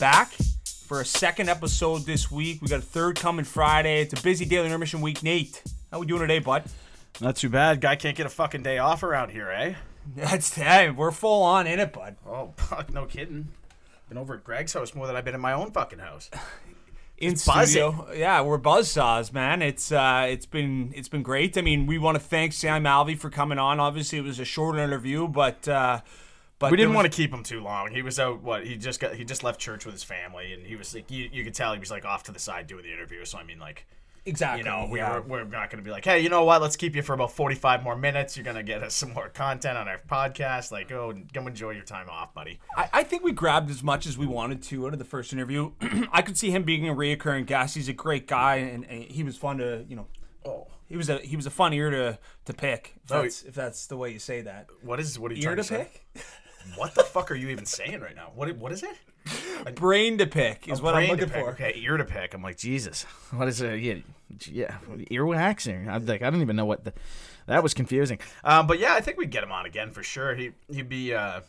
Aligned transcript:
Back 0.00 0.32
for 0.86 1.02
a 1.02 1.04
second 1.04 1.50
episode 1.50 2.06
this 2.06 2.30
week. 2.30 2.62
We 2.62 2.68
got 2.68 2.78
a 2.78 2.82
third 2.82 3.16
coming 3.16 3.44
Friday. 3.44 4.00
It's 4.00 4.18
a 4.18 4.22
busy 4.22 4.46
daily 4.46 4.64
intermission 4.64 5.02
week. 5.02 5.22
Nate, 5.22 5.62
how 5.92 6.00
we 6.00 6.06
doing 6.06 6.22
today, 6.22 6.38
bud? 6.38 6.64
Not 7.20 7.36
too 7.36 7.50
bad. 7.50 7.82
Guy 7.82 7.96
can't 7.96 8.16
get 8.16 8.24
a 8.24 8.30
fucking 8.30 8.62
day 8.62 8.78
off 8.78 9.02
around 9.02 9.28
here, 9.30 9.50
eh? 9.50 9.74
That's 10.16 10.54
hey, 10.54 10.88
we're 10.90 11.10
full 11.10 11.42
on 11.42 11.66
in 11.66 11.78
it, 11.78 11.92
bud. 11.92 12.16
Oh, 12.26 12.54
fuck, 12.56 12.90
no 12.94 13.04
kidding. 13.04 13.48
Been 14.08 14.16
over 14.16 14.34
at 14.36 14.42
Greg's 14.42 14.72
house 14.72 14.94
more 14.94 15.06
than 15.06 15.16
I've 15.16 15.24
been 15.24 15.34
in 15.34 15.40
my 15.40 15.52
own 15.52 15.70
fucking 15.70 15.98
house. 15.98 16.30
In 17.18 17.32
It's 17.32 17.44
buzzing. 17.44 17.92
studio, 17.92 18.12
yeah, 18.14 18.40
we're 18.40 18.58
buzzsaws, 18.58 19.30
man. 19.30 19.60
It's 19.60 19.92
uh, 19.92 20.26
it's 20.30 20.46
been 20.46 20.90
it's 20.96 21.08
been 21.08 21.22
great. 21.22 21.58
I 21.58 21.60
mean, 21.60 21.84
we 21.86 21.98
want 21.98 22.14
to 22.14 22.18
thank 22.18 22.54
Sam 22.54 22.84
Alvey 22.84 23.18
for 23.18 23.28
coming 23.28 23.58
on. 23.58 23.78
Obviously, 23.78 24.16
it 24.16 24.24
was 24.24 24.40
a 24.40 24.46
short 24.46 24.78
interview, 24.78 25.28
but 25.28 25.68
uh, 25.68 26.00
but 26.60 26.70
We 26.70 26.76
didn't 26.76 26.90
there 26.90 26.96
want 26.96 27.10
to 27.10 27.16
keep 27.16 27.32
him 27.32 27.42
too 27.42 27.60
long. 27.60 27.90
He 27.90 28.02
was 28.02 28.20
out. 28.20 28.42
What 28.42 28.64
he 28.66 28.76
just 28.76 29.00
got. 29.00 29.14
He 29.14 29.24
just 29.24 29.42
left 29.42 29.58
church 29.58 29.84
with 29.86 29.94
his 29.94 30.04
family, 30.04 30.52
and 30.52 30.64
he 30.64 30.76
was 30.76 30.94
like, 30.94 31.10
you, 31.10 31.28
you 31.32 31.42
could 31.42 31.54
tell 31.54 31.72
he 31.72 31.80
was 31.80 31.90
like 31.90 32.04
off 32.04 32.22
to 32.24 32.32
the 32.32 32.38
side 32.38 32.66
doing 32.68 32.84
the 32.84 32.92
interview. 32.92 33.24
So 33.24 33.38
I 33.38 33.44
mean, 33.44 33.58
like, 33.58 33.86
exactly. 34.26 34.58
you 34.58 34.64
know, 34.64 34.86
we 34.90 34.98
yeah. 34.98 35.14
were, 35.14 35.22
we're 35.22 35.44
not 35.44 35.70
going 35.70 35.82
to 35.82 35.82
be 35.82 35.90
like, 35.90 36.04
hey, 36.04 36.20
you 36.20 36.28
know 36.28 36.44
what? 36.44 36.60
Let's 36.60 36.76
keep 36.76 36.94
you 36.94 37.00
for 37.02 37.14
about 37.14 37.32
forty 37.32 37.54
five 37.54 37.82
more 37.82 37.96
minutes. 37.96 38.36
You're 38.36 38.44
going 38.44 38.56
to 38.56 38.62
get 38.62 38.82
us 38.82 38.94
some 39.00 39.14
more 39.14 39.30
content 39.30 39.78
on 39.78 39.88
our 39.88 40.00
podcast. 40.06 40.70
Like, 40.70 40.92
oh, 40.92 41.14
come 41.32 41.46
enjoy 41.46 41.70
your 41.70 41.82
time 41.84 42.10
off, 42.10 42.34
buddy. 42.34 42.60
I, 42.76 42.90
I 42.92 43.02
think 43.04 43.24
we 43.24 43.32
grabbed 43.32 43.70
as 43.70 43.82
much 43.82 44.06
as 44.06 44.18
we 44.18 44.26
wanted 44.26 44.62
to 44.64 44.86
out 44.86 44.92
of 44.92 44.98
the 44.98 45.04
first 45.06 45.32
interview. 45.32 45.72
I 46.12 46.20
could 46.20 46.36
see 46.36 46.50
him 46.50 46.62
being 46.64 46.86
a 46.88 46.94
reoccurring 46.94 47.46
guest. 47.46 47.74
He's 47.74 47.88
a 47.88 47.94
great 47.94 48.26
guy, 48.28 48.56
and, 48.56 48.84
and 48.84 49.04
he 49.04 49.22
was 49.24 49.36
fun 49.38 49.56
to 49.58 49.86
you 49.88 49.96
know. 49.96 50.06
Oh, 50.44 50.66
He 50.88 50.96
was 50.96 51.08
a 51.08 51.18
he 51.18 51.36
was 51.36 51.46
a 51.46 51.50
fun 51.50 51.72
ear 51.72 51.90
to 51.90 52.18
to 52.44 52.52
pick. 52.52 52.96
If 53.04 53.12
Oh, 53.12 53.22
that's, 53.22 53.42
if 53.44 53.54
that's 53.54 53.86
the 53.86 53.96
way 53.96 54.10
you 54.10 54.18
say 54.18 54.42
that. 54.42 54.66
what 54.82 55.00
is 55.00 55.18
what 55.18 55.30
are 55.30 55.34
you 55.34 55.40
Ear 55.42 55.54
trying 55.54 55.56
to 55.56 55.62
to 55.62 55.68
say? 55.68 55.90
pick. 56.14 56.24
What 56.76 56.94
the 56.94 57.02
fuck 57.02 57.30
are 57.30 57.34
you 57.34 57.48
even 57.48 57.66
saying 57.66 58.00
right 58.00 58.14
now? 58.16 58.30
What 58.34 58.54
what 58.56 58.72
is 58.72 58.82
it? 58.82 58.96
A, 59.66 59.72
Brain 59.72 60.18
to 60.18 60.26
pick 60.26 60.68
is 60.68 60.80
what 60.80 60.94
I'm 60.94 61.04
to 61.06 61.10
looking 61.12 61.28
pick. 61.28 61.44
for. 61.44 61.50
Okay, 61.50 61.74
ear 61.76 61.96
to 61.96 62.04
pick. 62.04 62.32
I'm 62.32 62.42
like, 62.42 62.56
Jesus, 62.56 63.02
what 63.32 63.48
is 63.48 63.60
it? 63.60 63.78
Yeah, 63.80 63.94
yeah, 64.46 64.78
earwax. 65.10 65.68
Or, 65.70 65.90
I'm 65.90 66.06
like, 66.06 66.22
I 66.22 66.30
don't 66.30 66.40
even 66.42 66.56
know 66.56 66.64
what 66.64 66.84
the. 66.84 66.92
That 67.46 67.62
was 67.62 67.74
confusing. 67.74 68.18
Um, 68.44 68.66
but 68.66 68.78
yeah, 68.78 68.94
I 68.94 69.00
think 69.00 69.18
we'd 69.18 69.30
get 69.30 69.42
him 69.42 69.52
on 69.52 69.66
again 69.66 69.90
for 69.90 70.02
sure. 70.02 70.34
He 70.34 70.52
he'd 70.72 70.88
be. 70.88 71.12
Uh, 71.14 71.40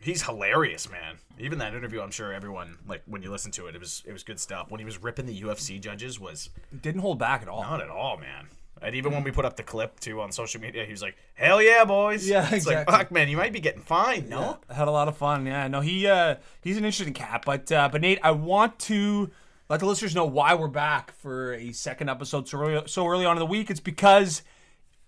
he's 0.00 0.22
hilarious, 0.22 0.88
man. 0.90 1.16
Even 1.38 1.58
that 1.58 1.74
interview, 1.74 2.00
I'm 2.00 2.10
sure 2.10 2.32
everyone 2.32 2.78
like 2.86 3.02
when 3.06 3.22
you 3.22 3.30
listen 3.30 3.50
to 3.52 3.66
it, 3.66 3.74
it 3.74 3.80
was 3.80 4.02
it 4.06 4.12
was 4.12 4.22
good 4.22 4.38
stuff. 4.38 4.70
When 4.70 4.78
he 4.78 4.84
was 4.84 5.02
ripping 5.02 5.26
the 5.26 5.40
UFC 5.40 5.80
judges, 5.80 6.20
was 6.20 6.50
Didn't 6.82 7.00
hold 7.00 7.18
back 7.18 7.42
at 7.42 7.48
all. 7.48 7.62
not 7.62 7.80
at 7.82 7.90
all, 7.90 8.16
man. 8.18 8.48
And 8.82 8.94
even 8.94 9.12
when 9.12 9.24
we 9.24 9.30
put 9.30 9.44
up 9.44 9.56
the 9.56 9.62
clip 9.62 9.98
too 10.00 10.20
on 10.20 10.32
social 10.32 10.60
media, 10.60 10.84
he 10.84 10.90
was 10.90 11.00
like, 11.00 11.16
"Hell 11.34 11.62
yeah, 11.62 11.84
boys!" 11.84 12.28
Yeah, 12.28 12.44
it's 12.44 12.66
exactly. 12.66 12.92
like, 12.92 13.00
fuck, 13.00 13.10
man, 13.10 13.28
you 13.28 13.36
might 13.36 13.52
be 13.52 13.60
getting 13.60 13.80
fined, 13.80 14.28
no? 14.28 14.58
I 14.68 14.74
had 14.74 14.86
a 14.86 14.90
lot 14.90 15.08
of 15.08 15.16
fun. 15.16 15.46
Yeah, 15.46 15.66
no, 15.68 15.80
he 15.80 16.06
uh, 16.06 16.36
he's 16.60 16.76
an 16.76 16.84
interesting 16.84 17.14
cat. 17.14 17.42
But 17.46 17.72
uh, 17.72 17.88
but 17.90 18.02
Nate, 18.02 18.18
I 18.22 18.32
want 18.32 18.78
to 18.80 19.30
let 19.70 19.80
the 19.80 19.86
listeners 19.86 20.14
know 20.14 20.26
why 20.26 20.54
we're 20.54 20.68
back 20.68 21.12
for 21.12 21.54
a 21.54 21.72
second 21.72 22.10
episode 22.10 22.48
so 22.48 22.58
early, 22.58 22.82
so 22.86 23.06
early 23.06 23.24
on 23.24 23.36
in 23.36 23.40
the 23.40 23.46
week. 23.46 23.70
It's 23.70 23.80
because 23.80 24.42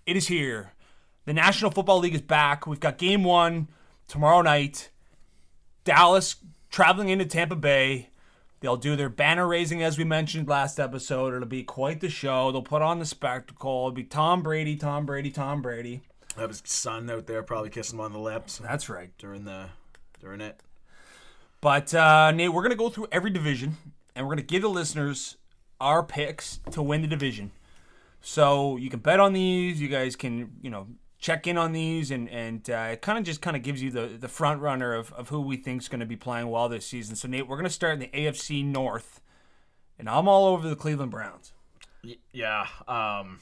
it 0.07 0.17
is 0.17 0.29
here. 0.29 0.73
The 1.27 1.35
National 1.35 1.71
Football 1.71 1.99
League 1.99 2.15
is 2.15 2.23
back. 2.23 2.67
We've 2.67 2.81
got 2.81 2.97
Game 2.97 3.23
One 3.23 3.69
tomorrow 4.09 4.41
night. 4.41 4.89
Dallas 5.85 6.37
traveling 6.71 7.11
into 7.11 7.27
Tampa 7.27 7.57
Bay. 7.57 8.09
They'll 8.61 8.77
do 8.77 8.97
their 8.97 9.09
banner 9.09 9.47
raising 9.47 9.83
as 9.83 9.97
we 9.99 10.05
mentioned 10.05 10.49
last 10.49 10.81
episode. 10.81 11.35
It'll 11.35 11.47
be 11.47 11.63
quite 11.63 12.01
the 12.01 12.09
show. 12.09 12.51
They'll 12.51 12.63
put 12.63 12.83
on 12.83 12.99
the 12.99 13.07
spectacle. 13.07 13.71
It'll 13.83 13.91
be 13.93 14.05
Tom 14.05 14.43
Brady, 14.43 14.77
Tom 14.77 15.07
Brady, 15.07 15.31
Tom 15.31 15.63
Brady. 15.63 16.03
I 16.37 16.41
Have 16.41 16.51
his 16.51 16.63
son 16.65 17.09
out 17.11 17.27
there 17.27 17.43
probably 17.43 17.71
kissing 17.71 17.99
him 17.99 18.05
on 18.05 18.13
the 18.13 18.19
lips 18.19 18.59
That's 18.59 18.89
right. 18.89 19.11
during 19.19 19.45
the 19.45 19.67
during 20.21 20.41
it. 20.41 20.61
But 21.61 21.95
uh, 21.95 22.31
Nate, 22.33 22.53
we're 22.53 22.63
gonna 22.63 22.75
go 22.77 22.89
through 22.89 23.09
every 23.13 23.31
division, 23.31 23.77
and 24.15 24.27
we're 24.27 24.35
gonna 24.35 24.43
give 24.43 24.63
the 24.63 24.69
listeners 24.69 25.37
our 25.81 26.03
picks 26.03 26.61
to 26.73 26.83
win 26.83 27.03
the 27.03 27.09
division. 27.09 27.53
So 28.21 28.77
you 28.77 28.91
can 28.91 29.01
bet 29.01 29.21
on 29.21 29.33
these. 29.33 29.81
You 29.81 29.89
guys 29.89 30.17
can, 30.17 30.53
you 30.63 30.71
know, 30.71 30.89
check 31.19 31.47
in 31.47 31.59
on 31.59 31.73
these, 31.73 32.11
and 32.11 32.29
and 32.29 32.69
uh, 32.71 32.91
it 32.93 33.03
kind 33.03 33.19
of 33.19 33.25
just 33.25 33.43
kind 33.43 33.57
of 33.57 33.63
gives 33.63 33.83
you 33.83 33.91
the 33.91 34.07
the 34.07 34.29
front 34.29 34.61
runner 34.61 34.95
of, 34.95 35.13
of 35.13 35.29
who 35.29 35.41
we 35.41 35.57
think 35.57 35.83
is 35.83 35.89
going 35.89 36.01
to 36.01 36.07
be 36.07 36.17
playing 36.17 36.51
well 36.51 36.69
this 36.69 36.87
season. 36.87 37.17
So 37.17 37.29
Nate, 37.29 37.49
we're 37.49 37.57
gonna 37.57 37.71
start 37.71 37.95
in 37.95 38.01
the 38.01 38.09
AFC 38.09 38.65
North, 38.65 39.21
and 39.99 40.09
I'm 40.09 40.29
all 40.29 40.47
over 40.47 40.69
the 40.69 40.77
Cleveland 40.77 41.11
Browns. 41.11 41.53
Yeah, 42.33 42.67
um, 42.87 43.41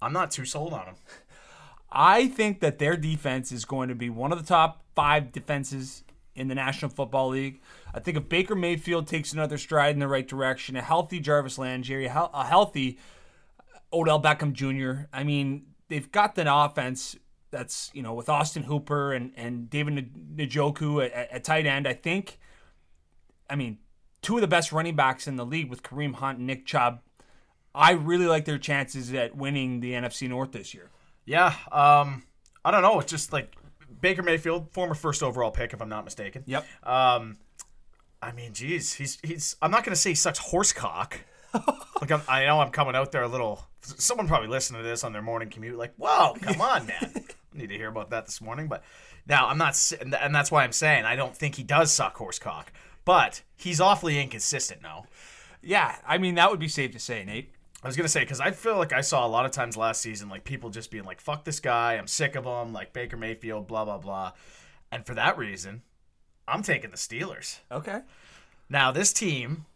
I'm 0.00 0.12
not 0.12 0.30
too 0.30 0.44
sold 0.44 0.72
on 0.72 0.86
them. 0.86 0.94
I 1.90 2.28
think 2.28 2.60
that 2.60 2.78
their 2.78 2.96
defense 2.96 3.50
is 3.50 3.64
going 3.64 3.88
to 3.88 3.94
be 3.94 4.10
one 4.10 4.30
of 4.30 4.38
the 4.38 4.44
top 4.44 4.84
five 4.94 5.32
defenses 5.32 6.04
in 6.34 6.48
the 6.48 6.54
National 6.54 6.90
Football 6.90 7.28
League. 7.28 7.62
I 7.94 8.00
think 8.00 8.18
if 8.18 8.28
Baker 8.28 8.54
Mayfield 8.54 9.06
takes 9.06 9.32
another 9.32 9.56
stride 9.56 9.94
in 9.94 9.98
the 9.98 10.06
right 10.06 10.28
direction, 10.28 10.76
a 10.76 10.82
healthy 10.82 11.18
Jarvis 11.18 11.56
Landry, 11.56 12.04
a 12.04 12.44
healthy 12.44 12.98
Odell 13.90 14.20
Beckham 14.20 14.52
Jr., 14.52 15.06
I 15.14 15.24
mean, 15.24 15.67
they've 15.88 16.10
got 16.10 16.36
an 16.38 16.48
offense 16.48 17.16
that's, 17.50 17.90
you 17.94 18.02
know, 18.02 18.14
with 18.14 18.28
Austin 18.28 18.64
Hooper 18.64 19.12
and, 19.12 19.32
and 19.36 19.70
David 19.70 20.36
Njoku 20.36 21.04
at, 21.04 21.30
at, 21.30 21.44
tight 21.44 21.66
end. 21.66 21.88
I 21.88 21.94
think, 21.94 22.38
I 23.48 23.56
mean, 23.56 23.78
two 24.22 24.36
of 24.36 24.40
the 24.42 24.48
best 24.48 24.72
running 24.72 24.96
backs 24.96 25.26
in 25.26 25.36
the 25.36 25.46
league 25.46 25.70
with 25.70 25.82
Kareem 25.82 26.14
Hunt 26.14 26.38
and 26.38 26.46
Nick 26.46 26.66
Chubb. 26.66 27.00
I 27.74 27.92
really 27.92 28.26
like 28.26 28.44
their 28.44 28.58
chances 28.58 29.12
at 29.14 29.36
winning 29.36 29.80
the 29.80 29.92
NFC 29.92 30.28
North 30.28 30.52
this 30.52 30.74
year. 30.74 30.90
Yeah, 31.24 31.54
um, 31.70 32.24
I 32.64 32.70
don't 32.70 32.82
know. 32.82 32.98
It's 33.00 33.10
just 33.10 33.32
like 33.32 33.54
Baker 34.00 34.22
Mayfield, 34.22 34.72
former 34.72 34.94
first 34.94 35.22
overall 35.22 35.50
pick, 35.50 35.72
if 35.72 35.80
I'm 35.80 35.88
not 35.88 36.04
mistaken. 36.04 36.42
Yep. 36.46 36.66
Um, 36.82 37.36
I 38.20 38.32
mean, 38.32 38.52
geez, 38.52 38.94
he's 38.94 39.18
he's. 39.22 39.56
I'm 39.62 39.70
not 39.70 39.84
gonna 39.84 39.96
say 39.96 40.10
he 40.10 40.14
sucks 40.14 40.38
horse 40.38 40.72
cock. 40.72 41.20
like 42.00 42.10
I'm, 42.10 42.22
I 42.28 42.44
know 42.44 42.60
I'm 42.60 42.70
coming 42.70 42.94
out 42.94 43.12
there 43.12 43.22
a 43.22 43.28
little. 43.28 43.66
Someone 43.80 44.28
probably 44.28 44.48
listening 44.48 44.82
to 44.82 44.88
this 44.88 45.04
on 45.04 45.12
their 45.12 45.22
morning 45.22 45.48
commute, 45.48 45.78
like, 45.78 45.94
"Whoa, 45.96 46.34
come 46.40 46.60
on, 46.60 46.86
man." 46.86 47.12
I 47.14 47.22
need 47.54 47.68
to 47.68 47.76
hear 47.76 47.88
about 47.88 48.10
that 48.10 48.26
this 48.26 48.40
morning. 48.40 48.68
But 48.68 48.82
now 49.26 49.48
I'm 49.48 49.58
not, 49.58 49.92
and 50.00 50.14
and 50.14 50.34
that's 50.34 50.50
why 50.50 50.64
I'm 50.64 50.72
saying 50.72 51.04
I 51.04 51.16
don't 51.16 51.36
think 51.36 51.54
he 51.54 51.62
does 51.62 51.92
suck 51.92 52.16
horse 52.16 52.38
cock. 52.38 52.72
But 53.04 53.42
he's 53.56 53.80
awfully 53.80 54.20
inconsistent 54.20 54.82
now. 54.82 55.06
Yeah, 55.62 55.96
I 56.06 56.18
mean 56.18 56.34
that 56.34 56.50
would 56.50 56.60
be 56.60 56.68
safe 56.68 56.92
to 56.92 56.98
say, 56.98 57.24
Nate. 57.24 57.52
I 57.82 57.86
was 57.86 57.96
gonna 57.96 58.08
say 58.08 58.20
because 58.20 58.40
I 58.40 58.50
feel 58.50 58.76
like 58.76 58.92
I 58.92 59.00
saw 59.00 59.24
a 59.24 59.28
lot 59.28 59.46
of 59.46 59.52
times 59.52 59.76
last 59.76 60.00
season, 60.00 60.28
like 60.28 60.44
people 60.44 60.70
just 60.70 60.90
being 60.90 61.04
like, 61.04 61.20
"Fuck 61.20 61.44
this 61.44 61.60
guy, 61.60 61.94
I'm 61.94 62.06
sick 62.08 62.34
of 62.36 62.44
him," 62.44 62.72
like 62.72 62.92
Baker 62.92 63.16
Mayfield, 63.16 63.66
blah 63.68 63.84
blah 63.84 63.98
blah, 63.98 64.32
and 64.90 65.06
for 65.06 65.14
that 65.14 65.38
reason, 65.38 65.82
I'm 66.46 66.62
taking 66.62 66.90
the 66.90 66.96
Steelers. 66.96 67.60
Okay. 67.70 68.00
Now 68.68 68.90
this 68.90 69.12
team, 69.12 69.66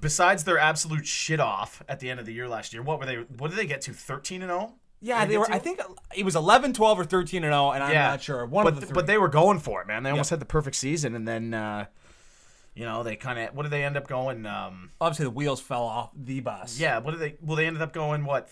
besides 0.00 0.44
their 0.44 0.58
absolute 0.58 1.06
shit 1.06 1.40
off 1.40 1.82
at 1.88 2.00
the 2.00 2.10
end 2.10 2.20
of 2.20 2.26
the 2.26 2.32
year 2.32 2.48
last 2.48 2.72
year, 2.72 2.82
what 2.82 2.98
were 2.98 3.06
they? 3.06 3.16
What 3.16 3.50
did 3.50 3.58
they 3.58 3.66
get 3.66 3.80
to? 3.82 3.92
Thirteen 3.92 4.42
and 4.42 4.50
oh? 4.50 4.58
zero. 4.58 4.74
Yeah, 5.02 5.20
Did 5.24 5.30
they 5.34 5.38
were. 5.38 5.46
get 5.46 5.54
I 5.54 5.58
think 5.58 5.80
it 6.16 6.24
was 6.24 6.34
11, 6.34 6.72
12, 6.72 6.98
or 7.00 7.04
thirteen 7.04 7.44
and 7.44 7.52
zero, 7.52 7.70
and 7.72 7.84
I'm 7.84 7.92
not 7.94 8.22
sure. 8.22 8.46
One 8.46 8.64
but 8.64 8.72
of 8.74 8.80
the 8.80 8.86
three. 8.86 8.94
but 8.94 9.06
they 9.06 9.18
were 9.18 9.28
going 9.28 9.58
for 9.58 9.82
it, 9.82 9.86
man. 9.86 10.02
They 10.02 10.10
almost 10.10 10.30
Yeah. 10.30 10.36
had 10.36 10.40
the 10.40 10.46
perfect 10.46 10.76
season, 10.76 11.14
and 11.14 11.28
then 11.28 11.52
uh, 11.54 11.84
you 12.74 12.84
know 12.84 13.02
they 13.02 13.14
kind 13.16 13.38
of 13.38 13.54
what 13.54 13.64
did 13.64 13.72
they 13.72 13.84
end 13.84 13.96
up 13.96 14.08
going? 14.08 14.46
Um, 14.46 14.90
obviously 15.00 15.24
the 15.24 15.30
wheels 15.30 15.60
fell 15.60 15.82
off 15.82 16.10
the 16.16 16.40
bus. 16.40 16.78
yeah, 16.80 16.98
what 16.98 17.10
did 17.12 17.20
they? 17.20 17.34
Well, 17.42 17.56
they 17.56 17.66
ended 17.66 17.82
up 17.82 17.92
going 17.92 18.24
what? 18.24 18.48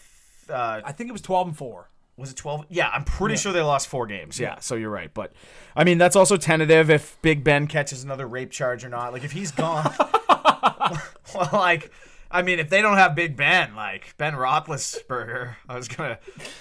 Uh, 0.49 0.83
I 0.85 0.93
think 0.93 1.09
it 1.09 1.13
was 1.13 1.23
twelve 1.23 1.47
and 1.49 1.57
four. 1.57 1.89
was 2.19 2.31
it 2.31 2.37
12 2.37 2.67
yeah 2.69 2.89
i'm 2.93 3.03
pretty 3.03 3.35
sure 3.35 3.51
they 3.53 3.63
lost 3.63 3.89
four 3.89 4.07
games 4.07 4.39
yeah, 4.39 4.59
so 4.61 4.75
you're 4.77 4.91
right 4.91 5.13
but 5.15 5.33
i 5.75 5.83
mean 5.83 5.97
that's 5.99 6.15
also 6.15 6.37
tentative 6.37 6.91
if 6.91 7.17
big 7.23 7.43
ben 7.43 7.67
catches 7.67 8.05
another 8.05 8.29
rape 8.29 8.51
charge 8.53 8.85
or 8.85 8.89
not 8.91 9.13
like 9.15 9.25
if 9.25 9.33
he's 9.33 9.51
gone 9.51 9.91
well 11.35 11.49
like 11.53 11.91
i 12.31 12.43
mean 12.43 12.59
if 12.59 12.69
they 12.71 12.83
don't 12.83 12.97
have 12.97 13.15
big 13.15 13.37
ben 13.37 13.75
like 13.75 14.15
ben 14.17 14.35
roethlisberger 14.35 15.55
i 15.69 15.77
was 15.77 15.89
gonna 15.89 16.19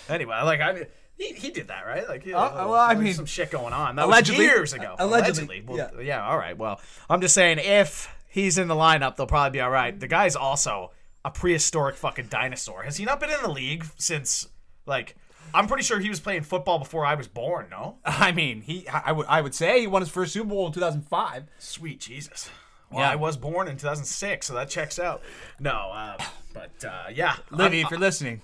anyway 0.09 0.39
like 0.43 0.59
i 0.61 0.87
he, 1.15 1.27
he 1.33 1.51
did 1.51 1.67
that 1.67 1.85
right 1.85 2.07
like 2.09 2.25
yeah, 2.25 2.37
Uh, 2.37 2.67
well, 2.67 2.73
I 2.73 2.95
mean, 2.95 3.13
some 3.13 3.25
shit 3.27 3.51
going 3.51 3.71
on 3.73 3.95
that 3.97 4.05
allegedly- 4.05 4.45
was 4.45 4.53
years 4.55 4.73
ago 4.73 4.95
allegedly, 4.97 5.63
Well, 5.65 5.77
yeah. 5.77 5.99
yeah 6.01 6.25
all 6.27 6.37
right 6.37 6.57
well 6.57 6.81
i'm 7.09 7.21
just 7.21 7.33
saying 7.35 7.59
if 7.59 8.09
he's 8.27 8.57
in 8.57 8.67
the 8.67 8.75
lineup 8.75 9.15
they'll 9.15 9.27
probably 9.27 9.57
be 9.57 9.61
all 9.61 9.69
right 9.69 9.97
the 9.99 10.07
guy's 10.07 10.35
also 10.35 10.91
a 11.23 11.31
prehistoric 11.31 11.95
fucking 11.95 12.27
dinosaur 12.27 12.83
has 12.83 12.97
he 12.97 13.05
not 13.05 13.19
been 13.19 13.29
in 13.29 13.41
the 13.43 13.51
league 13.51 13.85
since 13.97 14.47
like 14.85 15.15
I'm 15.55 15.67
pretty 15.67 15.83
sure 15.83 15.99
he 15.99 16.09
was 16.09 16.19
playing 16.19 16.41
football 16.41 16.79
before 16.79 17.05
I 17.05 17.13
was 17.13 17.27
born. 17.27 17.67
No, 17.69 17.97
I 18.05 18.31
mean, 18.31 18.61
he 18.61 18.87
I 18.87 19.11
would 19.11 19.27
I 19.27 19.39
would 19.39 19.53
say 19.53 19.81
he 19.81 19.85
won 19.87 20.01
his 20.01 20.09
first 20.09 20.33
Super 20.33 20.49
Bowl 20.49 20.65
in 20.65 20.73
2005. 20.73 21.43
sweet 21.59 21.99
Jesus. 21.99 22.49
Well, 22.93 23.03
Yeah. 23.03 23.11
I 23.11 23.15
was 23.15 23.37
born 23.37 23.67
in 23.67 23.75
2006, 23.77 24.47
so 24.47 24.53
that 24.53 24.69
checks 24.69 24.99
out. 24.99 25.21
No, 25.59 25.71
uh, 25.93 26.17
but 26.53 26.85
uh, 26.85 27.05
yeah, 27.13 27.35
Livy, 27.51 27.77
I'm- 27.77 27.85
if 27.85 27.91
you're 27.91 27.99
listening. 27.99 28.41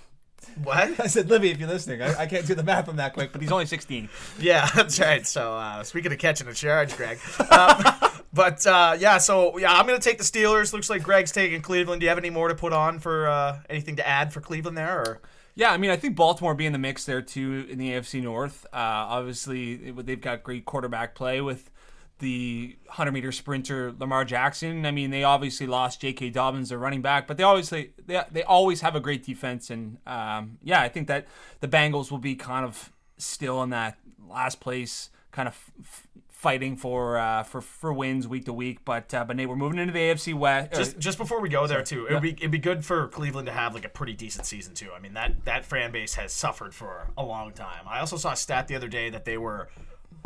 what? 0.64 0.98
I 0.98 1.06
said 1.06 1.28
Livy, 1.30 1.50
if 1.50 1.58
you're 1.58 1.68
listening. 1.68 2.02
I, 2.02 2.20
I 2.22 2.26
can't 2.26 2.46
do 2.46 2.54
the 2.54 2.62
math 2.62 2.88
on 2.88 2.96
that 2.96 3.12
quick, 3.12 3.30
but 3.32 3.40
he's 3.40 3.52
only 3.52 3.66
16. 3.66 4.08
Yeah, 4.40 4.68
that's 4.74 4.98
right. 4.98 5.26
So 5.26 5.54
uh, 5.54 5.82
speaking 5.84 6.12
of 6.12 6.18
catching 6.18 6.48
a 6.48 6.54
charge, 6.54 6.96
Greg. 6.96 7.18
Um, 7.50 7.84
but 8.32 8.66
uh, 8.66 8.96
yeah, 8.98 9.18
so 9.18 9.58
yeah, 9.58 9.72
I'm 9.72 9.86
gonna 9.86 9.98
take 9.98 10.18
the 10.18 10.24
Steelers. 10.24 10.72
Looks 10.72 10.88
like 10.90 11.02
Greg's 11.02 11.30
taking 11.32 11.60
Cleveland. 11.62 12.00
Do 12.00 12.04
you 12.04 12.08
have 12.08 12.18
any 12.18 12.30
more 12.30 12.48
to 12.48 12.54
put 12.54 12.72
on 12.72 12.98
for 12.98 13.28
uh, 13.28 13.58
anything 13.68 13.96
to 13.96 14.06
add 14.08 14.32
for 14.32 14.40
Cleveland 14.40 14.76
there? 14.78 14.98
Or 15.00 15.20
Yeah, 15.54 15.72
I 15.72 15.76
mean, 15.76 15.90
I 15.90 15.96
think 15.96 16.16
Baltimore 16.16 16.54
be 16.54 16.64
in 16.66 16.72
the 16.72 16.78
mix 16.78 17.04
there 17.04 17.20
too 17.22 17.66
in 17.68 17.78
the 17.78 17.90
AFC 17.90 18.22
North. 18.22 18.64
Uh, 18.72 18.76
obviously, 18.76 19.76
they've 19.92 20.20
got 20.20 20.42
great 20.42 20.64
quarterback 20.64 21.14
play 21.14 21.40
with 21.42 21.70
the 22.20 22.76
100 22.86 23.12
meter 23.12 23.32
sprinter 23.32 23.92
Lamar 23.98 24.24
Jackson. 24.24 24.86
I 24.86 24.90
mean, 24.90 25.10
they 25.10 25.24
obviously 25.24 25.66
lost 25.66 26.00
J.K. 26.00 26.30
Dobbins, 26.30 26.68
their 26.68 26.78
running 26.78 27.02
back, 27.02 27.26
but 27.26 27.36
they 27.36 27.42
obviously 27.42 27.92
they, 28.06 28.22
they 28.30 28.42
always 28.44 28.80
have 28.82 28.94
a 28.94 29.00
great 29.00 29.24
defense. 29.24 29.70
And 29.70 29.98
um, 30.06 30.58
yeah, 30.62 30.80
I 30.80 30.88
think 30.88 31.08
that 31.08 31.26
the 31.60 31.68
Bengals 31.68 32.10
will 32.10 32.18
be 32.18 32.36
kind 32.36 32.64
of 32.64 32.92
still 33.18 33.62
in 33.62 33.70
that 33.70 33.98
last 34.28 34.60
place, 34.60 35.10
kind 35.32 35.48
of 35.48 35.54
f- 35.54 35.72
f- 35.82 36.06
fighting 36.28 36.76
for 36.76 37.18
uh, 37.18 37.42
for 37.42 37.60
for 37.60 37.92
wins 37.92 38.26
week 38.28 38.44
to 38.46 38.52
week. 38.52 38.84
But 38.84 39.12
uh, 39.12 39.24
but 39.24 39.36
Nate, 39.36 39.48
we're 39.48 39.56
moving 39.56 39.78
into 39.78 39.92
the 39.92 39.98
AFC 39.98 40.34
West. 40.34 40.72
just 40.72 40.98
just 40.98 41.18
before 41.18 41.40
we 41.40 41.48
go 41.48 41.66
there 41.66 41.82
too, 41.82 42.06
it'd 42.06 42.22
be 42.22 42.30
it'd 42.32 42.50
be 42.50 42.58
good 42.58 42.84
for 42.84 43.08
Cleveland 43.08 43.46
to 43.46 43.52
have 43.52 43.74
like 43.74 43.84
a 43.84 43.88
pretty 43.90 44.14
decent 44.14 44.46
season 44.46 44.74
too. 44.74 44.90
I 44.94 45.00
mean 45.00 45.14
that 45.14 45.44
that 45.44 45.64
fan 45.64 45.92
base 45.92 46.14
has 46.14 46.32
suffered 46.32 46.74
for 46.74 47.08
a 47.16 47.24
long 47.24 47.52
time. 47.52 47.84
I 47.88 48.00
also 48.00 48.16
saw 48.16 48.32
a 48.32 48.36
stat 48.36 48.68
the 48.68 48.76
other 48.76 48.88
day 48.88 49.10
that 49.10 49.24
they 49.24 49.36
were 49.38 49.68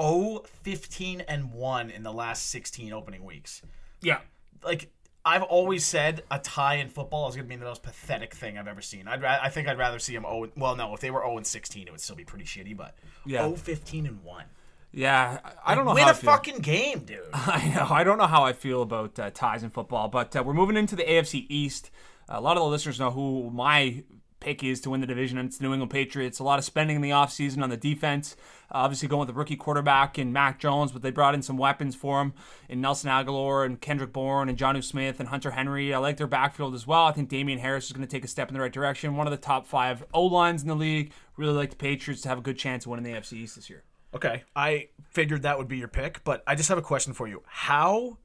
0 0.00 0.44
15 0.62 1.20
and 1.22 1.52
1 1.52 1.90
in 1.90 2.02
the 2.02 2.12
last 2.12 2.50
16 2.50 2.92
opening 2.92 3.24
weeks. 3.24 3.62
yeah. 4.02 4.20
like 4.64 4.90
I've 5.26 5.42
always 5.42 5.86
said 5.86 6.22
a 6.30 6.38
tie 6.38 6.74
in 6.74 6.90
football 6.90 7.28
is 7.30 7.34
going 7.34 7.46
to 7.46 7.48
be 7.48 7.56
the 7.56 7.64
most 7.64 7.82
pathetic 7.82 8.34
thing 8.34 8.58
I've 8.58 8.68
ever 8.68 8.82
seen. 8.82 9.08
I'd 9.08 9.22
ra- 9.22 9.38
I 9.40 9.48
think 9.48 9.68
I'd 9.68 9.78
rather 9.78 9.98
see 9.98 10.12
them 10.14 10.24
0 10.24 10.50
well 10.56 10.76
no, 10.76 10.92
if 10.94 11.00
they 11.00 11.10
were 11.10 11.20
0 11.22 11.38
and 11.38 11.46
16 11.46 11.86
it 11.86 11.90
would 11.90 12.00
still 12.00 12.16
be 12.16 12.24
pretty 12.24 12.44
shitty, 12.44 12.76
but 12.76 12.94
Yeah. 13.24 13.42
0 13.44 13.56
15 13.56 14.06
and 14.06 14.22
1. 14.22 14.44
Yeah, 14.92 15.38
I 15.44 15.72
I 15.72 15.74
don't 15.74 15.86
know 15.86 15.94
Win 15.94 16.02
how 16.04 16.08
a 16.10 16.12
I 16.12 16.14
feel. 16.14 16.30
fucking 16.30 16.58
game, 16.58 17.00
dude. 17.00 17.20
I 17.32 17.72
know. 17.74 17.86
I 17.90 18.04
don't 18.04 18.18
know 18.18 18.26
how 18.28 18.44
I 18.44 18.52
feel 18.52 18.82
about 18.82 19.18
uh, 19.18 19.30
ties 19.30 19.62
in 19.64 19.70
football, 19.70 20.08
but 20.08 20.36
uh, 20.36 20.42
we're 20.44 20.52
moving 20.54 20.76
into 20.76 20.94
the 20.94 21.02
AFC 21.04 21.46
East. 21.48 21.90
a 22.28 22.40
lot 22.40 22.56
of 22.56 22.62
the 22.62 22.68
listeners 22.68 23.00
know 23.00 23.10
who 23.10 23.50
my 23.50 24.04
pick 24.44 24.62
is 24.62 24.80
to 24.82 24.90
win 24.90 25.00
the 25.00 25.06
division, 25.06 25.38
and 25.38 25.48
it's 25.48 25.56
the 25.56 25.64
New 25.64 25.72
England 25.72 25.90
Patriots. 25.90 26.38
A 26.38 26.44
lot 26.44 26.58
of 26.58 26.64
spending 26.64 26.96
in 26.96 27.02
the 27.02 27.10
offseason 27.10 27.62
on 27.62 27.70
the 27.70 27.76
defense. 27.78 28.36
Uh, 28.70 28.78
obviously, 28.78 29.08
going 29.08 29.20
with 29.20 29.28
the 29.28 29.34
rookie 29.34 29.56
quarterback 29.56 30.18
and 30.18 30.32
Mac 30.32 30.58
Jones, 30.58 30.92
but 30.92 31.00
they 31.00 31.10
brought 31.10 31.34
in 31.34 31.40
some 31.40 31.56
weapons 31.56 31.94
for 31.94 32.20
him 32.20 32.34
in 32.68 32.80
Nelson 32.80 33.08
Agholor 33.08 33.64
and 33.64 33.80
Kendrick 33.80 34.12
Bourne 34.12 34.50
and 34.50 34.58
Jonnu 34.58 34.84
Smith 34.84 35.18
and 35.18 35.30
Hunter 35.30 35.52
Henry. 35.52 35.94
I 35.94 35.98
like 35.98 36.18
their 36.18 36.26
backfield 36.26 36.74
as 36.74 36.86
well. 36.86 37.06
I 37.06 37.12
think 37.12 37.30
Damien 37.30 37.58
Harris 37.58 37.86
is 37.86 37.92
going 37.92 38.06
to 38.06 38.10
take 38.10 38.24
a 38.24 38.28
step 38.28 38.48
in 38.48 38.54
the 38.54 38.60
right 38.60 38.72
direction. 38.72 39.16
One 39.16 39.26
of 39.26 39.30
the 39.30 39.38
top 39.38 39.66
five 39.66 40.04
O 40.12 40.24
lines 40.24 40.60
in 40.60 40.68
the 40.68 40.74
league. 40.74 41.12
Really 41.36 41.54
like 41.54 41.70
the 41.70 41.76
Patriots 41.76 42.22
to 42.22 42.28
have 42.28 42.38
a 42.38 42.42
good 42.42 42.58
chance 42.58 42.84
of 42.84 42.90
winning 42.90 43.04
the 43.04 43.18
AFC 43.18 43.32
East 43.32 43.56
this 43.56 43.70
year. 43.70 43.82
Okay, 44.14 44.44
I 44.54 44.88
figured 45.10 45.42
that 45.42 45.58
would 45.58 45.66
be 45.68 45.78
your 45.78 45.88
pick, 45.88 46.22
but 46.22 46.44
I 46.46 46.54
just 46.54 46.68
have 46.68 46.78
a 46.78 46.82
question 46.82 47.14
for 47.14 47.26
you. 47.26 47.42
How 47.46 48.18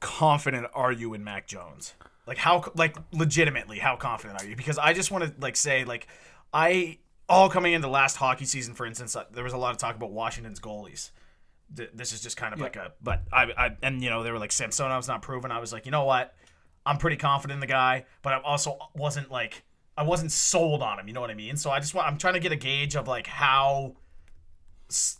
confident 0.00 0.66
are 0.74 0.92
you 0.92 1.14
in 1.14 1.24
Mac 1.24 1.46
Jones? 1.46 1.94
Like 2.26 2.38
how 2.38 2.70
like 2.74 2.96
legitimately 3.12 3.78
how 3.78 3.96
confident 3.96 4.42
are 4.42 4.46
you? 4.46 4.56
Because 4.56 4.78
I 4.78 4.92
just 4.92 5.10
want 5.10 5.24
to 5.24 5.32
like 5.40 5.56
say 5.56 5.84
like 5.84 6.06
I 6.52 6.98
all 7.28 7.48
coming 7.48 7.72
into 7.72 7.88
last 7.88 8.16
hockey 8.16 8.44
season 8.44 8.74
for 8.74 8.86
instance, 8.86 9.16
uh, 9.16 9.24
there 9.32 9.44
was 9.44 9.52
a 9.52 9.58
lot 9.58 9.72
of 9.72 9.78
talk 9.78 9.96
about 9.96 10.12
Washington's 10.12 10.60
goalies. 10.60 11.10
This 11.72 12.12
is 12.12 12.20
just 12.20 12.36
kind 12.36 12.52
of 12.52 12.60
like 12.60 12.76
a 12.76 12.92
but 13.00 13.22
I 13.32 13.44
I 13.56 13.76
and 13.82 14.02
you 14.02 14.10
know 14.10 14.22
they 14.22 14.32
were 14.32 14.38
like 14.38 14.50
Samsonov's 14.50 15.08
not 15.08 15.22
proven. 15.22 15.52
I 15.52 15.60
was 15.60 15.72
like, 15.72 15.86
"You 15.86 15.92
know 15.92 16.04
what? 16.04 16.34
I'm 16.84 16.98
pretty 16.98 17.16
confident 17.16 17.56
in 17.56 17.60
the 17.60 17.66
guy, 17.66 18.06
but 18.22 18.32
I 18.32 18.40
also 18.40 18.76
wasn't 18.94 19.30
like 19.30 19.62
I 19.96 20.02
wasn't 20.02 20.32
sold 20.32 20.82
on 20.82 20.98
him, 20.98 21.08
you 21.08 21.14
know 21.14 21.20
what 21.20 21.30
I 21.30 21.34
mean? 21.34 21.56
So 21.56 21.70
I 21.70 21.78
just 21.78 21.94
want 21.94 22.08
I'm 22.08 22.18
trying 22.18 22.34
to 22.34 22.40
get 22.40 22.52
a 22.52 22.56
gauge 22.56 22.96
of 22.96 23.06
like 23.06 23.26
how 23.26 23.96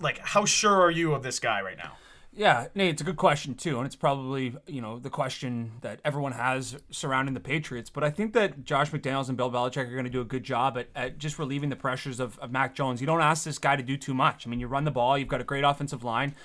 like 0.00 0.19
how 0.19 0.44
sure 0.44 0.81
are 0.81 0.91
you 0.91 1.12
of 1.12 1.23
this 1.23 1.38
guy 1.38 1.61
right 1.61 1.76
now? 1.76 1.97
Yeah, 2.32 2.68
Nate, 2.76 2.90
it's 2.90 3.02
a 3.02 3.04
good 3.04 3.16
question 3.16 3.54
too, 3.54 3.78
and 3.78 3.86
it's 3.86 3.96
probably 3.96 4.54
you 4.66 4.80
know 4.80 5.00
the 5.00 5.10
question 5.10 5.72
that 5.80 6.00
everyone 6.04 6.32
has 6.32 6.76
surrounding 6.90 7.34
the 7.34 7.40
Patriots. 7.40 7.90
But 7.90 8.04
I 8.04 8.10
think 8.10 8.34
that 8.34 8.64
Josh 8.64 8.92
McDaniels 8.92 9.28
and 9.28 9.36
Bill 9.36 9.50
Belichick 9.50 9.78
are 9.88 9.92
going 9.92 10.04
to 10.04 10.10
do 10.10 10.20
a 10.20 10.24
good 10.24 10.44
job 10.44 10.78
at, 10.78 10.88
at 10.94 11.18
just 11.18 11.40
relieving 11.40 11.70
the 11.70 11.76
pressures 11.76 12.20
of, 12.20 12.38
of 12.38 12.52
Mac 12.52 12.74
Jones. 12.74 13.00
You 13.00 13.06
don't 13.06 13.20
ask 13.20 13.42
this 13.42 13.58
guy 13.58 13.74
to 13.74 13.82
do 13.82 13.96
too 13.96 14.14
much. 14.14 14.46
I 14.46 14.50
mean, 14.50 14.60
you 14.60 14.68
run 14.68 14.84
the 14.84 14.92
ball, 14.92 15.18
you've 15.18 15.28
got 15.28 15.40
a 15.40 15.44
great 15.44 15.64
offensive 15.64 16.04
line. 16.04 16.36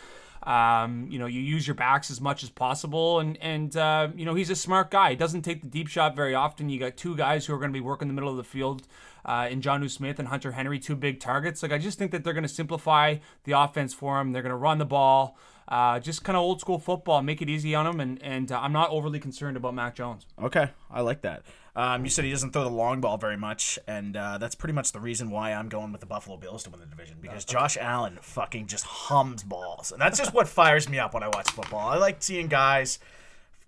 Um, 0.42 1.08
you 1.10 1.18
know, 1.20 1.26
you 1.28 1.42
use 1.42 1.68
your 1.68 1.76
backs 1.76 2.12
as 2.12 2.20
much 2.20 2.44
as 2.44 2.50
possible, 2.50 3.20
and 3.20 3.38
and 3.38 3.76
uh, 3.78 4.10
you 4.16 4.26
know 4.26 4.34
he's 4.34 4.50
a 4.50 4.56
smart 4.56 4.90
guy. 4.90 5.12
He 5.12 5.16
doesn't 5.16 5.44
take 5.44 5.62
the 5.62 5.68
deep 5.68 5.88
shot 5.88 6.16
very 6.16 6.34
often. 6.34 6.70
You 6.70 6.80
got 6.80 6.98
two 6.98 7.16
guys 7.16 7.46
who 7.46 7.54
are 7.54 7.58
going 7.58 7.72
to 7.72 7.78
be 7.78 7.82
working 7.82 8.08
the 8.08 8.14
middle 8.14 8.30
of 8.30 8.38
the 8.38 8.44
field, 8.44 8.88
uh, 9.26 9.48
in 9.50 9.60
Jonnu 9.62 9.90
Smith 9.90 10.20
and 10.20 10.28
Hunter 10.30 10.52
Henry, 10.54 10.80
two 10.80 10.96
big 10.96 11.20
targets. 11.20 11.62
Like 11.64 11.72
I 11.72 11.78
just 11.80 11.98
think 11.98 12.12
that 12.12 12.24
they're 12.24 12.34
going 12.34 12.44
to 12.44 12.48
simplify 12.48 13.18
the 13.44 13.54
offense 13.54 13.94
for 13.94 14.20
him. 14.22 14.32
They're 14.32 14.44
going 14.44 14.52
to 14.52 14.56
run 14.56 14.78
the 14.78 14.86
ball, 14.86 15.36
uh, 15.68 16.00
just 16.00 16.24
kind 16.24 16.38
of 16.38 16.42
old 16.44 16.62
school 16.62 16.78
football, 16.80 17.22
make 17.24 17.42
it 17.42 17.50
easy 17.50 17.74
on 17.76 17.88
him, 17.88 18.00
and 18.00 18.22
and 18.24 18.52
uh, 18.52 18.60
I'm 18.62 18.72
not 18.74 18.90
overly 18.92 19.20
concerned 19.20 19.58
about 19.58 19.74
Mac 19.74 19.96
Jones. 19.96 20.26
Okay, 20.42 20.70
I 20.92 21.02
like 21.02 21.22
that. 21.22 21.44
Um, 21.78 22.06
you 22.06 22.10
said 22.10 22.24
he 22.24 22.32
doesn't 22.32 22.52
throw 22.54 22.64
the 22.64 22.70
long 22.70 23.02
ball 23.02 23.18
very 23.18 23.36
much, 23.36 23.78
and 23.86 24.16
uh, 24.16 24.38
that's 24.38 24.56
pretty 24.56 24.72
much 24.72 24.94
the 24.94 25.00
reason 25.02 25.30
why 25.30 25.52
I'm 25.52 25.68
going 25.68 25.92
with 25.92 26.00
the 26.00 26.08
Buffalo 26.08 26.38
Bills 26.38 26.64
to 26.64 26.70
win 26.70 26.80
the 26.80 26.86
division 26.86 27.18
because 27.22 27.44
Josh 27.44 27.76
Allen 27.82 28.18
fucking 28.22 28.68
just 28.68 28.86
hums 28.86 29.44
balls, 29.44 29.92
and 29.92 30.00
that's 30.00 30.18
just 30.18 30.34
what 30.34 30.48
fires 30.48 30.88
me 30.88 31.00
up 31.00 31.14
when 31.14 31.22
I 31.24 31.28
watch 31.28 31.52
football. 31.52 31.90
I 31.90 31.98
like 31.98 32.24
seeing 32.24 32.48
guys 32.48 32.98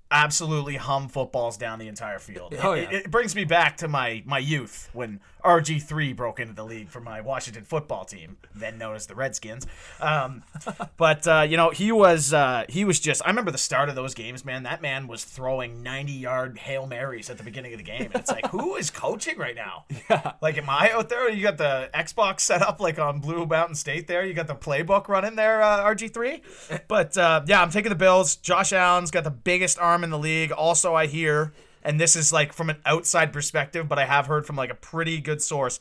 absolutely 0.09 0.77
hum 0.77 1.09
footballs 1.09 1.57
down 1.57 1.79
the 1.79 1.87
entire 1.89 2.19
field. 2.19 2.55
Oh, 2.63 2.71
It- 2.71 2.83
yeah. 2.91 2.97
it, 2.99 3.05
it 3.07 3.11
brings 3.11 3.35
me 3.35 3.43
back 3.43 3.75
to 3.77 3.87
my 3.89 4.23
my 4.25 4.39
youth 4.39 4.89
when 4.93 5.19
RG 5.43 5.81
three 5.83 6.13
broke 6.13 6.39
into 6.39 6.53
the 6.53 6.63
league 6.63 6.89
for 6.89 6.99
my 6.99 7.21
Washington 7.21 7.63
football 7.63 8.05
team, 8.05 8.37
then 8.55 8.77
known 8.77 8.95
as 8.95 9.07
the 9.07 9.15
Redskins. 9.15 9.65
Um, 9.99 10.43
but 10.97 11.27
uh, 11.27 11.45
you 11.47 11.57
know 11.57 11.69
he 11.69 11.91
was 11.91 12.33
uh, 12.33 12.65
he 12.69 12.85
was 12.85 12.99
just. 12.99 13.21
I 13.25 13.29
remember 13.29 13.51
the 13.51 13.57
start 13.57 13.89
of 13.89 13.95
those 13.95 14.13
games, 14.13 14.43
man. 14.43 14.63
That 14.63 14.81
man 14.81 15.07
was 15.07 15.23
throwing 15.23 15.83
ninety 15.83 16.13
yard 16.13 16.57
hail 16.57 16.87
marys 16.87 17.29
at 17.29 17.37
the 17.37 17.43
beginning 17.43 17.73
of 17.73 17.77
the 17.77 17.83
game. 17.83 18.03
And 18.03 18.15
it's 18.15 18.31
like, 18.31 18.47
who 18.47 18.75
is 18.75 18.89
coaching 18.89 19.37
right 19.37 19.55
now? 19.55 19.85
Yeah. 20.09 20.33
Like, 20.41 20.57
am 20.57 20.69
I 20.69 20.91
out 20.93 21.09
there? 21.09 21.29
You 21.29 21.43
got 21.43 21.57
the 21.57 21.89
Xbox 21.93 22.41
set 22.41 22.61
up 22.61 22.79
like 22.79 22.97
on 22.97 23.19
Blue 23.19 23.45
Mountain 23.45 23.75
State. 23.75 24.07
There, 24.07 24.25
you 24.25 24.33
got 24.33 24.47
the 24.47 24.55
playbook 24.55 25.09
running 25.09 25.35
there, 25.35 25.61
uh, 25.61 25.83
RG 25.83 26.13
three. 26.13 26.41
But 26.87 27.17
uh, 27.17 27.41
yeah, 27.45 27.61
I'm 27.61 27.71
taking 27.71 27.89
the 27.89 27.95
Bills. 27.95 28.37
Josh 28.37 28.71
Allen's 28.71 29.11
got 29.11 29.23
the 29.25 29.31
biggest 29.31 29.79
arm 29.79 30.03
in 30.03 30.09
the 30.09 30.17
league. 30.17 30.51
Also, 30.51 30.93
I 30.95 31.07
hear, 31.07 31.51
and 31.83 31.99
this 31.99 32.15
is 32.15 32.31
like 32.33 32.53
from 32.53 32.69
an 32.69 32.77
outside 32.85 33.31
perspective, 33.33 33.87
but 33.87 33.97
I 33.99 34.05
have 34.05 34.27
heard 34.27 34.45
from 34.45 34.55
like 34.55 34.69
a 34.69 34.75
pretty 34.75 35.19
good 35.21 35.41
source. 35.41 35.79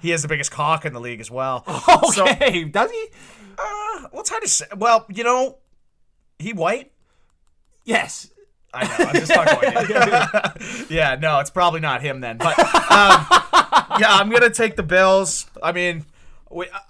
He 0.00 0.10
has 0.10 0.22
the 0.22 0.28
biggest 0.28 0.50
cock 0.50 0.84
in 0.84 0.92
the 0.92 1.00
league 1.00 1.20
as 1.20 1.30
well. 1.30 1.64
So, 2.12 2.24
Okay, 2.28 2.64
does 2.64 2.90
he? 2.90 3.06
uh, 3.58 4.08
it's 4.14 4.30
hard 4.30 4.42
to 4.42 4.48
say. 4.48 4.66
Well, 4.76 5.06
you 5.08 5.24
know, 5.24 5.58
he 6.38 6.52
white. 6.52 6.92
Yes. 7.84 8.30
I 8.72 8.84
know. 8.84 9.04
I'm 9.06 9.14
just 9.14 9.32
to. 9.32 10.86
yeah, 10.94 11.16
no, 11.20 11.38
it's 11.40 11.50
probably 11.50 11.80
not 11.80 12.02
him 12.02 12.20
then. 12.20 12.36
But 12.36 12.58
um, 12.58 13.26
yeah, 13.98 14.08
I'm 14.14 14.28
gonna 14.30 14.50
take 14.50 14.76
the 14.76 14.82
Bills. 14.82 15.46
I 15.62 15.72
mean, 15.72 16.04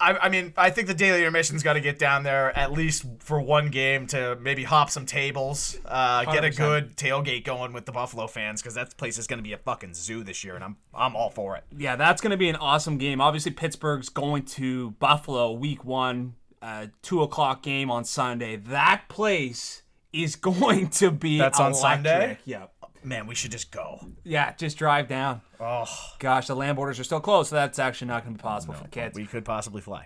I, 0.01 0.19
I 0.23 0.29
mean, 0.29 0.53
I 0.57 0.71
think 0.71 0.87
the 0.89 0.95
daily 0.95 1.19
intermission's 1.19 1.63
got 1.63 1.75
to 1.75 1.81
get 1.81 1.99
down 1.99 2.23
there 2.23 2.57
at 2.57 2.73
least 2.73 3.05
for 3.19 3.41
one 3.41 3.69
game 3.71 4.07
to 4.09 4.37
maybe 4.41 4.65
hop 4.65 4.91
some 4.91 5.07
tables, 5.07 5.79
uh, 5.85 6.25
get 6.25 6.45
a 6.45 6.49
100%. 6.49 6.57
good 6.57 6.97
tailgate 6.97 7.45
going 7.45 7.73
with 7.73 7.85
the 7.87 7.93
Buffalo 7.93 8.27
fans 8.27 8.63
because 8.63 8.75
that 8.75 8.97
place 8.97 9.19
is 9.19 9.27
gonna 9.27 9.43
be 9.43 9.53
a 9.53 9.59
fucking 9.59 9.95
zoo 9.95 10.23
this 10.23 10.45
year, 10.45 10.55
and 10.55 10.65
I'm 10.65 10.77
I'm 10.95 11.17
all 11.17 11.31
for 11.31 11.57
it. 11.57 11.65
Yeah, 11.77 11.97
that's 11.97 12.21
going 12.21 12.31
to 12.33 12.37
be 12.37 12.49
an 12.49 12.57
awesome 12.57 12.99
game. 12.99 13.21
Obviously, 13.21 13.53
Pittsburgh's 13.53 14.09
going 14.09 14.45
to 14.45 14.93
Buffalo 14.93 15.53
week 15.53 15.85
one, 15.85 16.35
uh, 16.63 16.87
two 17.03 17.23
o'clock 17.23 17.63
game 17.63 17.91
on 17.91 18.05
Sunday. 18.05 18.57
That 18.57 19.05
place 19.09 19.83
is 20.13 20.37
going 20.37 20.89
to 20.91 21.11
be 21.11 21.39
That's 21.39 21.61
on 21.61 21.73
electric. 21.73 21.81
Sunday? 21.83 22.39
Yeah. 22.45 22.67
Man, 23.09 23.27
we 23.27 23.35
should 23.35 23.51
just 23.51 23.71
go. 23.71 24.01
Yeah, 24.23 24.53
just 24.53 24.77
drive 24.77 25.09
down. 25.09 25.41
Oh, 25.59 25.87
Gosh, 26.19 26.47
the 26.47 26.55
land 26.55 26.77
borders 26.77 27.01
are 27.01 27.05
still 27.05 27.21
closed, 27.21 27.49
so 27.49 27.57
that's 27.57 27.79
actually 27.79 28.09
not 28.09 28.23
going 28.23 28.37
to 28.37 28.39
be 28.39 28.43
possible 28.43 28.75
for 28.75 28.83
the 28.85 28.91
kids. 28.91 29.17
we 29.17 29.25
could 29.25 29.47
possibly 29.47 29.81
fly. 29.81 30.05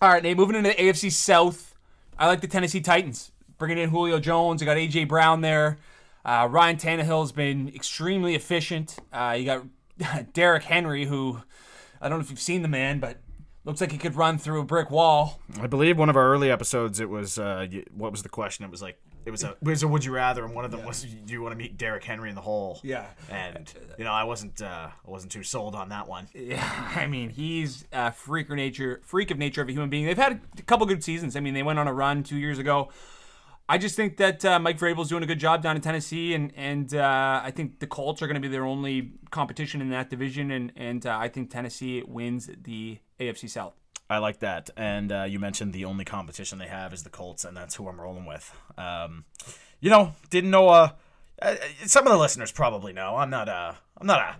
All 0.00 0.08
right, 0.08 0.22
Nate, 0.22 0.36
moving 0.36 0.54
into 0.54 0.70
the 0.70 0.76
AFC 0.76 1.10
South. 1.10 1.74
I 2.16 2.28
like 2.28 2.40
the 2.40 2.46
Tennessee 2.46 2.80
Titans. 2.80 3.32
Bringing 3.58 3.78
in 3.78 3.90
Julio 3.90 4.20
Jones. 4.20 4.60
You 4.62 4.66
got 4.66 4.76
A.J. 4.76 5.04
Brown 5.06 5.40
there. 5.40 5.78
Uh, 6.24 6.46
Ryan 6.48 6.76
Tannehill's 6.76 7.32
been 7.32 7.68
extremely 7.74 8.36
efficient. 8.36 8.96
Uh, 9.12 9.34
you 9.36 9.44
got 9.44 10.32
Derrick 10.32 10.62
Henry, 10.62 11.06
who 11.06 11.40
I 12.00 12.08
don't 12.08 12.18
know 12.18 12.22
if 12.22 12.30
you've 12.30 12.38
seen 12.38 12.62
the 12.62 12.68
man, 12.68 13.00
but 13.00 13.18
looks 13.64 13.80
like 13.80 13.90
he 13.90 13.98
could 13.98 14.14
run 14.14 14.38
through 14.38 14.60
a 14.60 14.64
brick 14.64 14.90
wall. 14.90 15.40
I 15.60 15.66
believe 15.66 15.98
one 15.98 16.08
of 16.08 16.16
our 16.16 16.32
early 16.32 16.50
episodes, 16.50 17.00
it 17.00 17.10
was 17.10 17.38
uh, 17.40 17.66
what 17.92 18.12
was 18.12 18.22
the 18.22 18.28
question? 18.28 18.64
It 18.64 18.70
was 18.70 18.80
like, 18.82 18.98
it 19.24 19.30
was 19.30 19.44
a 19.44 19.50
it 19.50 19.68
was 19.68 19.82
a 19.82 19.88
would 19.88 20.04
you 20.04 20.12
rather, 20.12 20.44
and 20.44 20.54
one 20.54 20.64
of 20.64 20.70
them 20.70 20.84
was 20.84 21.02
do 21.02 21.32
you 21.32 21.42
want 21.42 21.52
to 21.52 21.56
meet 21.56 21.76
Derrick 21.76 22.04
Henry 22.04 22.28
in 22.28 22.34
the 22.34 22.40
hole? 22.40 22.80
Yeah. 22.82 23.06
and 23.28 23.72
you 23.98 24.04
know 24.04 24.12
I 24.12 24.24
wasn't 24.24 24.60
uh, 24.62 24.88
I 25.06 25.10
wasn't 25.10 25.32
too 25.32 25.42
sold 25.42 25.74
on 25.74 25.90
that 25.90 26.08
one. 26.08 26.28
Yeah, 26.34 26.92
I 26.96 27.06
mean, 27.06 27.30
he's 27.30 27.84
a 27.92 28.12
freak 28.12 28.48
of 28.50 28.56
nature, 28.56 29.00
freak 29.04 29.30
of 29.30 29.38
nature 29.38 29.62
of 29.62 29.68
a 29.68 29.72
human 29.72 29.90
being. 29.90 30.06
They've 30.06 30.16
had 30.16 30.40
a 30.58 30.62
couple 30.62 30.86
good 30.86 31.04
seasons. 31.04 31.36
I 31.36 31.40
mean, 31.40 31.54
they 31.54 31.62
went 31.62 31.78
on 31.78 31.86
a 31.86 31.92
run 31.92 32.22
two 32.22 32.36
years 32.36 32.58
ago. 32.58 32.88
I 33.68 33.78
just 33.78 33.94
think 33.94 34.16
that 34.16 34.44
uh, 34.44 34.58
Mike 34.58 34.80
Vrabel's 34.80 35.08
doing 35.08 35.22
a 35.22 35.26
good 35.26 35.38
job 35.38 35.62
down 35.62 35.76
in 35.76 35.82
Tennessee, 35.82 36.34
and 36.34 36.52
and 36.56 36.92
uh, 36.92 37.40
I 37.44 37.52
think 37.52 37.78
the 37.78 37.86
Colts 37.86 38.20
are 38.20 38.26
going 38.26 38.34
to 38.34 38.40
be 38.40 38.48
their 38.48 38.64
only 38.64 39.12
competition 39.30 39.80
in 39.80 39.90
that 39.90 40.10
division, 40.10 40.50
and 40.50 40.72
and 40.74 41.06
uh, 41.06 41.16
I 41.16 41.28
think 41.28 41.50
Tennessee 41.50 42.02
wins 42.04 42.50
the 42.62 42.98
AFC 43.20 43.48
South. 43.48 43.79
I 44.10 44.18
like 44.18 44.40
that. 44.40 44.70
And 44.76 45.12
uh, 45.12 45.22
you 45.22 45.38
mentioned 45.38 45.72
the 45.72 45.84
only 45.84 46.04
competition 46.04 46.58
they 46.58 46.66
have 46.66 46.92
is 46.92 47.04
the 47.04 47.10
Colts, 47.10 47.44
and 47.44 47.56
that's 47.56 47.76
who 47.76 47.88
I'm 47.88 48.00
rolling 48.00 48.26
with. 48.26 48.52
Um, 48.76 49.24
you 49.78 49.88
know, 49.88 50.14
didn't 50.30 50.50
know. 50.50 50.68
Uh, 50.68 50.90
uh, 51.40 51.54
some 51.86 52.06
of 52.06 52.12
the 52.12 52.18
listeners 52.18 52.50
probably 52.50 52.92
know. 52.92 53.16
I'm 53.16 53.30
not 53.30 53.48
a. 53.48 53.76
I'm 53.96 54.06
not. 54.06 54.36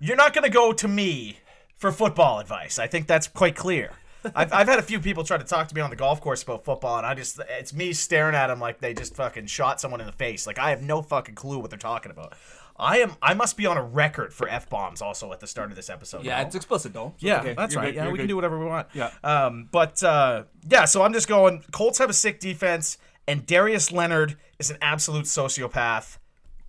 You're 0.00 0.16
not 0.16 0.32
going 0.32 0.44
to 0.44 0.50
go 0.50 0.72
to 0.72 0.86
me 0.86 1.40
for 1.76 1.90
football 1.90 2.38
advice. 2.38 2.78
I 2.78 2.86
think 2.86 3.08
that's 3.08 3.26
quite 3.26 3.56
clear. 3.56 3.90
I've, 4.34 4.52
I've 4.52 4.68
had 4.68 4.78
a 4.78 4.82
few 4.82 5.00
people 5.00 5.24
try 5.24 5.36
to 5.36 5.44
talk 5.44 5.68
to 5.68 5.74
me 5.74 5.80
on 5.80 5.90
the 5.90 5.96
golf 5.96 6.20
course 6.20 6.44
about 6.44 6.64
football, 6.64 6.98
and 6.98 7.06
I 7.06 7.14
just 7.14 7.40
it's 7.48 7.72
me 7.72 7.92
staring 7.92 8.36
at 8.36 8.46
them 8.46 8.60
like 8.60 8.80
they 8.80 8.94
just 8.94 9.16
fucking 9.16 9.46
shot 9.46 9.80
someone 9.80 10.00
in 10.00 10.06
the 10.06 10.12
face. 10.12 10.46
Like 10.46 10.58
I 10.58 10.70
have 10.70 10.82
no 10.82 11.02
fucking 11.02 11.34
clue 11.34 11.58
what 11.58 11.70
they're 11.70 11.78
talking 11.78 12.12
about. 12.12 12.34
I 12.78 12.98
am. 12.98 13.12
I 13.20 13.34
must 13.34 13.56
be 13.56 13.66
on 13.66 13.76
a 13.76 13.82
record 13.82 14.32
for 14.32 14.48
f 14.48 14.68
bombs. 14.70 15.02
Also 15.02 15.32
at 15.32 15.40
the 15.40 15.46
start 15.46 15.70
of 15.70 15.76
this 15.76 15.90
episode. 15.90 16.24
Yeah, 16.24 16.40
it's 16.42 16.54
explicit 16.54 16.92
though. 16.94 17.14
So 17.18 17.26
Yeah, 17.26 17.40
okay. 17.40 17.54
that's 17.54 17.74
You're 17.74 17.82
right. 17.82 17.88
good. 17.88 17.94
Yeah, 17.96 18.02
You're 18.04 18.12
we 18.12 18.18
good. 18.18 18.22
can 18.22 18.28
do 18.28 18.36
whatever 18.36 18.58
we 18.58 18.66
want. 18.66 18.86
Yeah. 18.94 19.10
Um, 19.24 19.68
but 19.72 20.02
uh, 20.02 20.44
yeah, 20.70 20.84
so 20.84 21.02
I'm 21.02 21.12
just 21.12 21.28
going. 21.28 21.64
Colts 21.72 21.98
have 21.98 22.10
a 22.10 22.14
sick 22.14 22.38
defense, 22.40 22.98
and 23.26 23.44
Darius 23.46 23.90
Leonard 23.90 24.36
is 24.58 24.70
an 24.70 24.78
absolute 24.80 25.24
sociopath. 25.26 26.18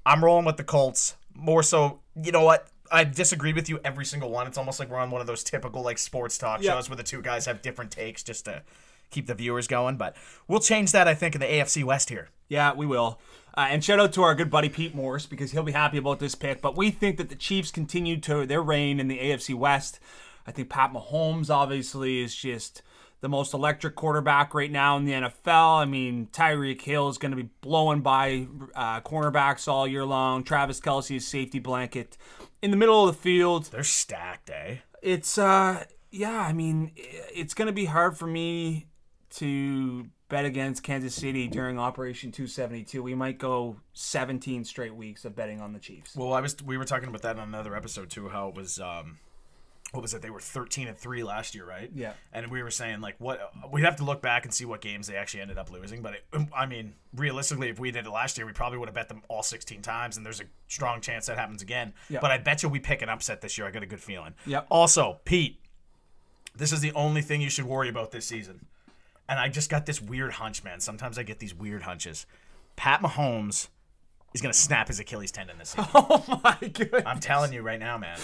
I'm 0.05 0.23
rolling 0.23 0.45
with 0.45 0.57
the 0.57 0.63
Colts 0.63 1.15
more 1.35 1.61
so. 1.63 1.99
You 2.21 2.31
know 2.31 2.43
what? 2.43 2.67
I 2.91 3.03
disagreed 3.03 3.55
with 3.55 3.69
you 3.69 3.79
every 3.83 4.03
single 4.05 4.31
one. 4.31 4.47
It's 4.47 4.57
almost 4.57 4.79
like 4.79 4.89
we're 4.89 4.97
on 4.97 5.11
one 5.11 5.21
of 5.21 5.27
those 5.27 5.43
typical 5.43 5.83
like 5.83 5.99
sports 5.99 6.37
talk 6.39 6.63
Yeah. 6.63 6.71
shows 6.73 6.89
where 6.89 6.97
the 6.97 7.03
two 7.03 7.21
guys 7.21 7.45
have 7.45 7.61
different 7.61 7.91
takes 7.91 8.23
just 8.23 8.45
to 8.45 8.63
keep 9.11 9.27
the 9.27 9.35
viewers 9.35 9.67
going. 9.67 9.95
But 9.97 10.15
we'll 10.47 10.59
change 10.59 10.91
that, 10.93 11.07
I 11.07 11.13
think, 11.13 11.35
in 11.35 11.41
the 11.41 11.45
AFC 11.47 11.83
West 11.83 12.09
here. 12.09 12.29
Yeah, 12.47 12.73
we 12.73 12.87
will. 12.87 13.19
Uh, 13.55 13.67
and 13.69 13.83
shout 13.83 13.99
out 13.99 14.13
to 14.13 14.23
our 14.23 14.35
good 14.35 14.49
buddy 14.49 14.69
Pete 14.69 14.95
Morse 14.95 15.25
because 15.25 15.51
he'll 15.51 15.63
be 15.63 15.71
happy 15.71 15.97
about 15.97 16.19
this 16.19 16.35
pick. 16.35 16.61
But 16.61 16.77
we 16.77 16.91
think 16.91 17.17
that 17.17 17.29
the 17.29 17.35
Chiefs 17.35 17.71
continue 17.71 18.19
to 18.21 18.45
their 18.45 18.61
reign 18.61 18.99
in 18.99 19.07
the 19.07 19.19
AFC 19.19 19.55
West. 19.55 19.99
I 20.47 20.51
think 20.51 20.69
Pat 20.69 20.93
Mahomes 20.93 21.49
obviously 21.49 22.21
is 22.21 22.35
just 22.35 22.81
the 23.21 23.29
most 23.29 23.53
electric 23.53 23.95
quarterback 23.95 24.53
right 24.53 24.71
now 24.71 24.95
in 24.97 25.05
the 25.05 25.11
NFL. 25.11 25.81
I 25.81 25.85
mean, 25.85 26.29
Tyreek 26.31 26.81
Hill 26.81 27.09
is 27.09 27.17
going 27.17 27.31
to 27.31 27.35
be 27.35 27.49
blowing 27.61 28.01
by 28.01 28.47
uh, 28.73 29.01
cornerbacks 29.01 29.67
all 29.67 29.85
year 29.85 30.05
long. 30.05 30.43
Travis 30.43 30.79
Kelce 30.79 31.17
is 31.17 31.27
safety 31.27 31.59
blanket 31.59 32.17
in 32.61 32.71
the 32.71 32.77
middle 32.77 33.07
of 33.07 33.15
the 33.15 33.21
field 33.21 33.65
They're 33.65 33.83
stacked, 33.83 34.49
eh? 34.49 34.77
it's 35.01 35.37
uh 35.37 35.83
yeah 36.11 36.41
i 36.41 36.53
mean 36.53 36.91
it's 36.95 37.53
gonna 37.53 37.71
be 37.71 37.85
hard 37.85 38.17
for 38.17 38.27
me 38.27 38.87
to 39.29 40.07
bet 40.29 40.45
against 40.45 40.83
kansas 40.83 41.13
city 41.15 41.47
during 41.47 41.77
operation 41.77 42.31
272 42.31 43.03
we 43.03 43.15
might 43.15 43.37
go 43.37 43.77
17 43.93 44.63
straight 44.63 44.95
weeks 44.95 45.25
of 45.25 45.35
betting 45.35 45.59
on 45.59 45.73
the 45.73 45.79
chiefs 45.79 46.15
Well, 46.15 46.33
I 46.33 46.39
was 46.41 46.55
we 46.63 46.77
were 46.77 46.85
talking 46.85 47.09
about 47.09 47.23
that 47.23 47.37
on 47.37 47.47
another 47.47 47.75
episode 47.75 48.09
too. 48.09 48.29
How 48.29 48.49
it 48.49 48.55
was, 48.55 48.79
um, 48.79 49.17
what 49.91 50.01
was 50.01 50.13
it? 50.13 50.21
They 50.21 50.29
were 50.29 50.39
thirteen 50.39 50.87
and 50.87 50.95
three 50.97 51.23
last 51.23 51.55
year, 51.55 51.65
right? 51.65 51.89
Yeah. 51.95 52.13
And 52.31 52.51
we 52.51 52.61
were 52.61 52.69
saying 52.69 53.01
like, 53.01 53.15
what 53.17 53.39
we'd 53.71 53.83
have 53.83 53.95
to 53.95 54.03
look 54.03 54.21
back 54.21 54.45
and 54.45 54.53
see 54.53 54.63
what 54.65 54.81
games 54.81 55.07
they 55.07 55.15
actually 55.15 55.41
ended 55.41 55.57
up 55.57 55.71
losing. 55.71 56.03
But 56.03 56.13
it, 56.13 56.47
I 56.55 56.67
mean, 56.67 56.93
realistically, 57.15 57.69
if 57.69 57.79
we 57.79 57.89
did 57.89 58.05
it 58.05 58.09
last 58.11 58.37
year, 58.37 58.45
we 58.45 58.53
probably 58.53 58.77
would 58.77 58.87
have 58.87 58.93
bet 58.93 59.07
them 59.09 59.23
all 59.29 59.41
sixteen 59.41 59.81
times, 59.81 60.15
and 60.15 60.23
there's 60.23 60.41
a 60.41 60.45
strong 60.67 61.01
chance 61.01 61.25
that 61.25 61.39
happens 61.39 61.63
again. 61.63 61.93
Yeah. 62.07 62.19
But 62.21 62.29
I 62.29 62.37
bet 62.37 62.61
you 62.61 62.69
we 62.69 62.79
pick 62.79 63.01
an 63.01 63.09
upset 63.09 63.41
this 63.41 63.57
year. 63.57 63.65
I 63.65 63.71
got 63.71 63.81
a 63.81 63.87
good 63.87 64.01
feeling. 64.01 64.35
Yep. 64.45 64.67
Also, 64.69 65.19
Pete, 65.25 65.59
this 66.55 66.71
is 66.71 66.81
the 66.81 66.91
only 66.91 67.23
thing 67.23 67.41
you 67.41 67.49
should 67.49 67.65
worry 67.65 67.89
about 67.89 68.11
this 68.11 68.25
season. 68.27 68.67
And 69.29 69.39
I 69.39 69.47
just 69.47 69.69
got 69.69 69.85
this 69.85 70.01
weird 70.01 70.33
hunch, 70.33 70.63
man. 70.63 70.79
Sometimes 70.79 71.17
I 71.19 71.23
get 71.23 71.39
these 71.39 71.53
weird 71.55 71.83
hunches. 71.83 72.25
Pat 72.75 73.01
Mahomes 73.01 73.67
is 74.33 74.41
gonna 74.41 74.53
snap 74.53 74.87
his 74.87 74.99
Achilles 74.99 75.31
tendon 75.31 75.57
this 75.59 75.69
season. 75.69 75.85
oh 75.95 76.41
my 76.43 76.57
goodness 76.67 77.03
I'm 77.05 77.19
telling 77.19 77.53
you 77.53 77.61
right 77.61 77.79
now, 77.79 77.97
man. 77.97 78.17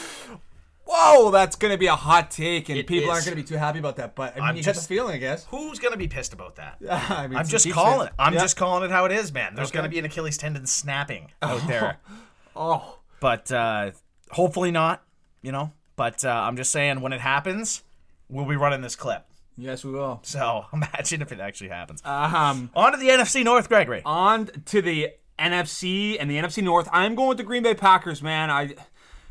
whoa 0.88 1.32
that's 1.32 1.56
gonna 1.56 1.78
be 1.80 1.88
a 1.88 1.96
hot 1.96 2.30
take 2.30 2.70
and 2.70 2.78
It 2.78 2.86
people 2.88 3.10
is. 3.10 3.14
aren't 3.16 3.26
gonna 3.26 3.36
be 3.36 3.44
too 3.44 3.58
happy 3.58 3.80
about 3.80 3.96
that 3.96 4.14
but 4.14 4.34
i 4.34 4.36
mean 4.36 4.44
I'm 4.50 4.56
you 4.56 4.62
just- 4.62 4.78
get 4.78 4.82
the 4.84 4.88
feeling 4.96 5.16
i 5.16 5.18
guess 5.18 5.46
Who's 5.46 5.80
gonna 5.80 5.98
be 5.98 6.08
pissed 6.08 6.32
about 6.34 6.58
that? 6.58 6.78
I 6.90 7.28
mean, 7.28 7.38
I'm 7.38 7.46
some 7.46 7.52
just 7.52 7.66
Chiefs 7.66 7.74
calling 7.74 7.98
fans. 8.02 8.10
it. 8.10 8.14
I'm 8.20 8.34
Yeah. 8.36 8.40
just 8.42 8.56
calling 8.56 8.84
it 8.84 8.92
how 8.92 9.06
it 9.06 9.12
is, 9.12 9.34
man. 9.34 9.56
There's 9.56 9.70
Okay. 9.70 9.78
gonna 9.78 9.90
be 9.90 9.98
an 10.00 10.06
Achilles 10.06 10.38
tendon 10.38 10.68
snapping 10.68 11.32
out 11.42 11.66
there, 11.68 11.98
oh 12.56 13.00
but 13.20 13.52
uh, 13.52 13.92
hopefully 14.32 14.70
not. 14.72 15.04
You 15.42 15.52
know, 15.52 15.72
but 15.96 16.24
uh, 16.24 16.30
I'm 16.30 16.56
just 16.56 16.72
saying 16.72 17.02
when 17.02 17.14
it 17.14 17.22
happens, 17.22 17.84
we'll 18.30 18.46
be 18.46 18.56
running 18.56 18.82
this 18.82 18.96
clip. 18.96 19.26
Yes 19.58 19.84
we 19.86 19.92
will 19.92 20.20
So 20.24 20.66
imagine 20.74 21.22
if 21.22 21.32
it 21.32 21.40
actually 21.40 21.70
happens. 21.70 22.02
um 22.06 22.70
On 22.76 22.92
to 22.92 22.98
the 22.98 23.10
NFC 23.10 23.44
North, 23.44 23.70
Gregory. 23.70 24.02
on 24.06 24.48
to 24.66 24.82
the 24.82 25.10
NFC 25.40 26.18
and 26.20 26.30
the 26.32 26.38
NFC 26.38 26.64
North. 26.64 26.88
I'm 26.92 27.16
going 27.16 27.30
with 27.30 27.38
the 27.38 27.44
Green 27.44 27.64
Bay 27.64 27.74
Packers, 27.76 28.22
man. 28.22 28.50
I 28.50 28.76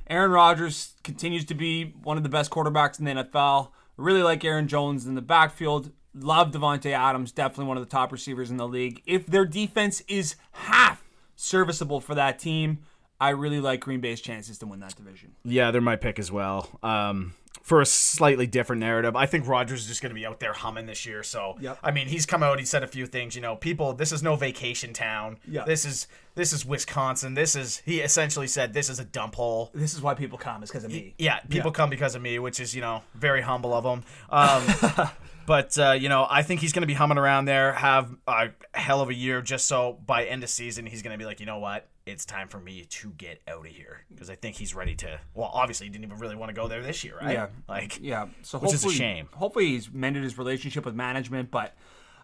Aaron 0.09 0.31
Rodgers 0.33 0.95
continues 1.02 1.45
to 1.47 1.54
be 1.54 1.95
one 2.02 2.16
of 2.19 2.23
the 2.23 2.28
best 2.28 2.50
quarterbacks 2.50 2.99
in 2.99 3.07
the 3.07 3.12
NFL. 3.12 3.71
Really 3.97 4.23
like 4.23 4.45
Aaron 4.45 4.69
Jones 4.69 5.07
in 5.07 5.14
the 5.14 5.23
backfield. 5.23 5.93
Love 6.14 6.52
Davante 6.52 6.93
Adams, 6.93 7.33
definitely 7.33 7.64
one 7.66 7.76
of 7.76 7.83
the 7.83 7.88
top 7.90 8.12
receivers 8.12 8.50
in 8.50 8.57
the 8.57 8.69
league. 8.69 9.02
If 9.07 9.26
their 9.26 9.45
defense 9.47 10.02
is 10.07 10.37
half 10.52 11.02
serviceable 11.37 12.00
for 12.00 12.14
that 12.14 12.38
team, 12.38 12.81
I 13.21 13.30
really 13.30 13.61
like 13.61 13.80
Green 13.80 14.00
Bay's 14.00 14.21
chances 14.21 14.59
to 14.59 14.66
win 14.66 14.80
that 14.80 14.97
division. 14.97 15.33
Yeah, 15.44 15.71
they're 15.71 15.80
my 15.80 15.97
pick 15.97 16.18
as 16.18 16.30
well. 16.33 16.68
Um, 16.83 17.35
for 17.62 17.80
a 17.80 17.87
slightly 17.87 18.47
different 18.47 18.80
narrative, 18.80 19.16
I 19.16 19.25
think 19.25 19.47
Rodgers 19.47 19.83
is 19.83 19.87
just 19.87 20.02
going 20.02 20.11
to 20.11 20.14
be 20.14 20.26
out 20.26 20.38
there 20.38 20.52
humming 20.52 20.85
this 20.85 21.06
year. 21.06 21.23
So, 21.23 21.56
Yep. 21.61 21.78
I 21.83 21.92
mean, 21.92 22.09
he's 22.09 22.26
come 22.26 22.42
out. 22.42 22.59
He 22.59 22.64
said 22.66 22.83
a 22.83 22.87
few 22.87 23.06
things. 23.06 23.35
You 23.35 23.40
know, 23.40 23.56
people, 23.56 23.94
this 23.94 24.12
is 24.12 24.23
no 24.23 24.37
vacation 24.37 24.92
town. 24.92 25.38
Yeah. 25.49 25.64
This 25.64 25.87
is 25.87 26.06
this 26.35 26.52
is 26.52 26.66
Wisconsin. 26.66 27.35
This 27.35 27.56
is 27.56 27.80
he 27.87 28.00
essentially 28.00 28.49
said 28.49 28.75
this 28.75 28.90
is 28.90 28.99
a 28.99 29.04
dump 29.04 29.37
hole. 29.37 29.71
This 29.73 29.94
is 29.94 30.02
why 30.02 30.14
people 30.14 30.37
come, 30.37 30.62
is 30.62 30.71
because 30.71 30.85
of 30.85 30.90
me. 30.90 31.14
Yeah, 31.16 31.38
people 31.49 31.71
come 31.71 31.88
because 31.88 32.14
of 32.14 32.21
me, 32.23 32.38
which 32.38 32.61
is 32.61 32.75
you 32.75 32.83
know 32.83 33.02
very 33.14 33.40
humble 33.40 33.73
of 33.73 33.85
him. 33.85 34.04
Um, 34.28 35.09
but 35.47 35.78
uh, 35.78 35.92
you 35.92 36.09
know, 36.09 36.26
I 36.28 36.42
think 36.42 36.61
he's 36.61 36.73
going 36.73 36.83
to 36.83 36.87
be 36.87 36.94
humming 36.94 37.18
around 37.18 37.47
there, 37.47 37.73
have 37.73 38.14
a 38.26 38.49
hell 38.75 39.00
of 39.00 39.09
a 39.09 39.14
year, 39.14 39.40
just 39.40 39.66
so 39.66 39.99
by 40.04 40.25
end 40.25 40.42
of 40.42 40.50
season 40.50 40.85
he's 40.87 41.02
going 41.02 41.14
to 41.14 41.18
be 41.18 41.25
like, 41.25 41.40
you 41.40 41.47
know 41.47 41.61
what, 41.61 41.87
it's 42.06 42.25
time 42.25 42.49
for 42.49 42.58
me 42.58 42.84
to 42.84 43.11
get 43.12 43.40
out 43.49 43.66
of 43.66 43.73
here 43.73 44.04
because 44.11 44.28
I 44.28 44.34
think 44.34 44.56
he's 44.56 44.75
ready 44.75 44.94
to. 44.96 45.20
Well, 45.34 45.50
obviously, 45.52 45.87
he 45.87 45.92
didn't 45.92 46.04
even 46.04 46.18
really 46.18 46.37
want 46.37 46.50
to 46.50 46.54
go 46.54 46.68
there 46.68 46.82
this 46.82 47.02
year, 47.02 47.16
right? 47.20 47.32
Yeah. 47.32 47.46
like 47.68 47.99
Yeah, 48.00 48.26
so 48.42 48.58
Which 48.58 48.75
is 48.75 48.84
a 48.84 48.90
shame. 48.90 49.28
Hopefully, 49.34 49.68
he's 49.68 49.90
mended 49.90 50.23
his 50.23 50.37
relationship 50.37 50.84
with 50.84 50.94
management, 50.94 51.50
but 51.50 51.75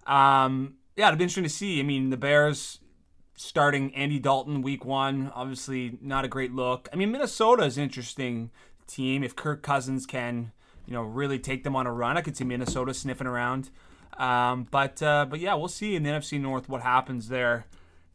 um, 0.07 0.75
yeah, 0.97 1.09
it'd 1.09 1.19
be 1.19 1.25
interesting 1.25 1.45
to 1.45 1.51
see. 1.51 1.81
I 1.81 1.83
mean, 1.83 2.11
the 2.11 2.17
Bears 2.17 2.81
starting 3.37 3.95
Andy 3.95 4.19
Dalton 4.19 4.61
week 4.61 4.85
one, 4.85 5.33
obviously 5.35 5.99
not 6.03 6.27
a 6.27 6.29
great 6.29 6.53
look. 6.53 6.91
I 6.93 6.97
mean, 6.97 7.11
Minnesota 7.11 7.63
is 7.65 7.79
an 7.79 7.85
interesting 7.85 8.51
team. 8.87 9.25
If 9.25 9.35
Kirk 9.35 9.63
Cousins 9.63 10.05
can, 10.05 10.53
you 10.85 10.93
know, 10.93 11.03
really 11.03 11.39
take 11.39 11.65
them 11.65 11.75
on 11.75 11.87
a 11.87 11.93
run, 11.93 12.19
I 12.19 12.21
could 12.21 12.37
see 12.37 12.45
Minnesota 12.45 12.93
sniffing 12.93 13.27
around. 13.27 13.71
Um, 14.19 14.67
but 14.71 15.03
uh, 15.03 15.25
but 15.25 15.41
yeah, 15.41 15.55
we'll 15.55 15.69
see 15.69 15.97
in 15.97 16.03
the 16.03 16.11
NFC 16.11 16.39
North 16.39 16.69
what 16.69 16.83
happens 16.83 17.29
there. 17.29 17.65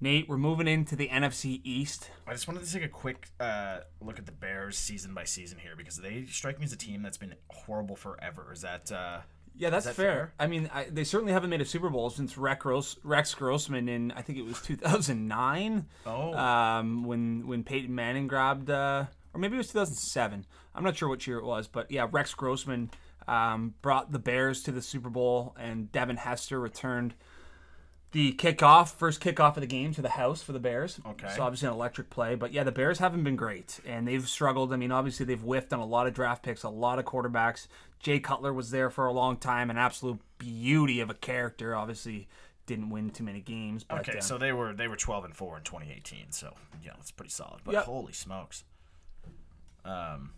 Nate, 0.05 0.29
we're 0.29 0.38
moving 0.38 0.67
into 0.67 0.95
the 0.95 1.07
NFC 1.07 1.62
East. 1.63 2.12
I 2.27 2.33
just 2.33 2.47
wanted 2.47 2.63
to 2.63 2.71
take 2.71 2.83
a 2.83 2.88
quick 2.88 3.27
uh, 3.39 3.79
look 4.00 4.19
at 4.19 4.27
the 4.27 4.31
Bears 4.31 4.77
season 4.77 5.15
by 5.15 5.24
season 5.24 5.57
here 5.57 5.75
because 5.75 5.97
they 5.97 6.27
strike 6.29 6.59
me 6.59 6.65
as 6.65 6.71
a 6.71 6.77
team 6.77 7.01
that's 7.01 7.17
been 7.17 7.33
horrible 7.50 7.95
forever. 7.95 8.51
Is 8.53 8.62
that? 8.62 8.91
Uh, 8.91 9.21
Yeah, 9.57 9.71
that's 9.71 9.88
that 9.88 9.95
fair. 9.95 10.13
fair? 10.13 10.33
I 10.39 10.45
mean, 10.45 10.69
I, 10.71 10.83
they 10.83 11.05
certainly 11.05 11.33
haven't 11.33 11.50
made 11.50 11.62
a 11.62 11.65
Super 11.65 11.89
Bowl 11.89 12.12
since 12.12 12.38
Rex, 12.38 13.33
Grossman 13.33 13.89
in 13.89 14.12
I 14.12 14.21
think 14.21 14.38
it 14.38 14.45
was 14.45 14.62
2009. 14.62 15.88
Oh. 16.05 16.33
um, 16.35 17.05
when 17.05 17.47
when 17.47 17.63
Peyton 17.63 17.95
Manning 17.95 18.27
grabbed, 18.27 18.69
uh, 18.69 19.05
or 19.33 19.39
maybe 19.39 19.55
it 19.55 19.57
was 19.57 19.69
2007. 19.69 20.45
I'm 20.75 20.83
not 20.83 20.95
sure 20.95 21.09
which 21.09 21.25
year 21.25 21.39
it 21.39 21.45
was, 21.45 21.67
but 21.67 21.89
yeah, 21.89 22.07
Rex 22.12 22.31
Grossman 22.35 22.91
um, 23.27 23.74
brought 23.81 24.12
the 24.12 24.19
Bears 24.19 24.62
to 24.63 24.71
the 24.71 24.83
Super 24.83 25.09
Bowl, 25.09 25.55
and 25.59 25.91
Devin 25.91 26.17
Hester 26.17 26.59
returned 26.59 27.15
the 28.15 28.31
kickoff, 28.31 28.93
first 28.93 29.19
kickoff 29.19 29.57
of 29.57 29.62
the 29.62 29.67
game 29.67 29.93
to 29.93 30.01
the 30.01 30.07
house 30.07 30.41
for 30.41 30.53
the 30.53 30.60
Bears. 30.60 31.01
Okay. 31.05 31.27
So 31.36 31.43
obviously 31.43 31.67
an 31.67 31.74
electric 31.74 32.10
play, 32.10 32.36
but 32.36 32.53
yeah, 32.53 32.63
the 32.63 32.72
Bears 32.72 33.00
haven't 33.00 33.25
been 33.25 33.36
great, 33.36 33.81
and 33.86 34.07
they've 34.07 34.25
struggled. 34.25 34.72
I 34.72 34.77
mean, 34.77 34.93
obviously 34.93 35.25
they've 35.25 35.38
whiffed 35.38 35.74
on 35.74 35.81
a 35.81 35.86
lot 35.86 36.07
of 36.07 36.13
draft 36.13 36.41
picks, 36.41 36.63
a 36.63 36.69
lot 36.69 36.98
of 36.98 37.03
quarterbacks. 37.03 37.67
Jay 38.00 38.22
Cutler 38.22 38.53
was 38.53 38.72
there 38.72 38.89
for 38.89 39.05
a 39.05 39.12
long 39.12 39.36
time, 39.36 39.69
an 39.69 39.77
absolute 39.77 40.22
beauty 40.38 41.01
of 41.01 41.10
a 41.10 41.13
character. 41.13 41.75
Obviously, 41.75 42.29
didn't 42.67 42.89
win 42.89 43.10
too 43.10 43.25
many 43.25 43.41
games. 43.41 43.84
But, 43.84 44.07
okay, 44.07 44.19
uh, 44.19 44.22
so 44.22 44.38
they 44.38 44.53
were 44.53 44.74
they 44.74 44.88
were 44.88 44.95
12 44.95 45.25
and 45.25 45.36
four 45.36 45.57
in 45.57 45.63
2018. 45.63 46.31
So 46.31 46.53
yeah, 46.81 46.91
know 46.91 46.95
it's 47.01 47.12
pretty 47.12 47.31
solid. 47.31 47.60
But 47.65 47.74
Yep. 47.74 47.84
holy 47.84 48.13
smokes. 48.13 48.63
Um, 49.84 50.31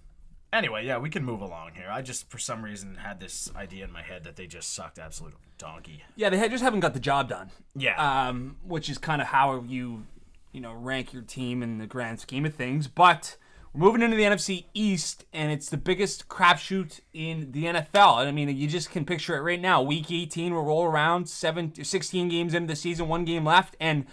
Anyway, 0.54 0.86
yeah, 0.86 0.98
we 0.98 1.10
can 1.10 1.24
move 1.26 1.42
along 1.42 1.72
here. 1.76 1.88
I 1.92 2.02
just, 2.02 2.30
for 2.30 2.38
some 2.38 2.64
reason, 2.64 2.96
had 2.96 3.20
this 3.20 3.52
idea 3.56 3.84
in 3.84 3.92
my 3.92 4.02
head 4.02 4.24
that 4.24 4.38
they 4.38 4.48
just 4.48 4.74
sucked 4.74 4.98
absolute 4.98 5.34
donkey. 5.58 6.04
Yeah, 6.16 6.30
they 6.30 6.38
had- 6.38 6.52
just 6.52 6.64
haven't 6.64 6.80
got 6.80 6.94
the 6.94 7.00
job 7.02 7.28
done. 7.30 7.52
Yeah. 7.76 7.96
um, 8.30 8.58
which 8.64 8.90
is 8.90 8.98
kind 8.98 9.22
of 9.22 9.28
how 9.28 9.62
you, 9.68 10.06
you 10.54 10.62
know, 10.62 10.74
rank 10.74 11.12
your 11.12 11.22
team 11.24 11.62
in 11.62 11.80
the 11.80 11.86
grand 11.88 12.20
scheme 12.22 12.46
of 12.46 12.56
things. 12.56 12.88
But 12.88 13.36
we're 13.74 13.82
moving 13.82 14.02
into 14.02 14.16
the 14.16 14.24
NFC 14.24 14.66
East, 14.74 15.26
and 15.34 15.52
it's 15.52 15.68
the 15.70 15.76
biggest 15.78 16.30
crapshoot 16.30 17.02
in 17.14 17.52
the 17.52 17.66
NFL. 17.66 18.16
I 18.26 18.32
mean, 18.32 18.48
you 18.56 18.68
just 18.70 18.90
can 18.90 19.04
picture 19.06 19.36
it 19.36 19.42
right 19.42 19.60
now. 19.62 19.82
Week 19.82 20.10
18 20.10 20.54
we'll 20.54 20.64
roll 20.64 20.86
around, 20.86 21.28
seven, 21.28 21.74
16 21.84 22.30
games 22.30 22.54
into 22.54 22.68
the 22.68 22.76
season, 22.78 23.10
one 23.10 23.26
game 23.26 23.44
left, 23.44 23.76
and 23.82 24.06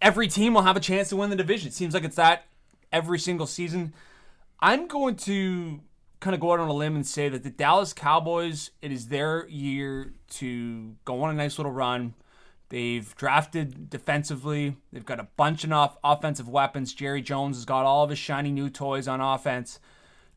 every 0.00 0.26
team 0.26 0.54
will 0.54 0.62
have 0.62 0.76
a 0.76 0.80
chance 0.80 1.10
to 1.10 1.16
win 1.16 1.28
the 1.30 1.36
division. 1.36 1.68
It 1.68 1.74
seems 1.74 1.92
like 1.92 2.04
it's 2.04 2.16
that 2.16 2.46
every 2.90 3.18
single 3.18 3.46
season. 3.46 3.92
I'm 4.60 4.86
going 4.88 5.16
to 5.16 5.80
kind 6.20 6.34
of 6.34 6.40
go 6.40 6.52
out 6.52 6.60
on 6.60 6.68
a 6.68 6.72
limb 6.72 6.96
and 6.96 7.06
say 7.06 7.28
that 7.28 7.44
the 7.44 7.50
Dallas 7.50 7.92
Cowboys, 7.92 8.70
it 8.82 8.90
is 8.90 9.08
their 9.08 9.46
year 9.48 10.14
to 10.30 10.96
go 11.04 11.22
on 11.22 11.30
a 11.30 11.34
nice 11.34 11.58
little 11.58 11.72
run. 11.72 12.14
They've 12.70 13.14
drafted 13.16 13.88
defensively. 13.88 14.76
They've 14.92 15.04
got 15.04 15.20
a 15.20 15.28
bunch 15.36 15.64
of 15.64 15.72
off- 15.72 15.98
offensive 16.04 16.48
weapons. 16.48 16.92
Jerry 16.92 17.22
Jones 17.22 17.56
has 17.56 17.64
got 17.64 17.86
all 17.86 18.04
of 18.04 18.10
his 18.10 18.18
shiny 18.18 18.50
new 18.50 18.68
toys 18.68 19.08
on 19.08 19.20
offense. 19.20 19.78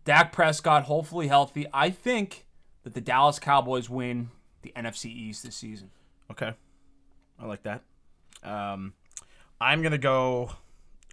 Dak 0.06 0.32
Prescott, 0.32 0.84
hopefully 0.84 1.28
healthy. 1.28 1.68
I 1.74 1.90
think 1.90 2.46
that 2.84 2.94
the 2.94 3.02
Dallas 3.02 3.40
Cowboys 3.40 3.90
win 3.90 4.30
the 4.62 4.72
NFC 4.76 5.06
East 5.06 5.44
this 5.44 5.56
season. 5.56 5.90
Okay. 6.30 6.54
I 7.40 7.46
like 7.46 7.64
that. 7.64 7.82
Um, 8.44 8.94
I'm 9.60 9.82
going 9.82 9.92
to 9.92 9.98
go 9.98 10.52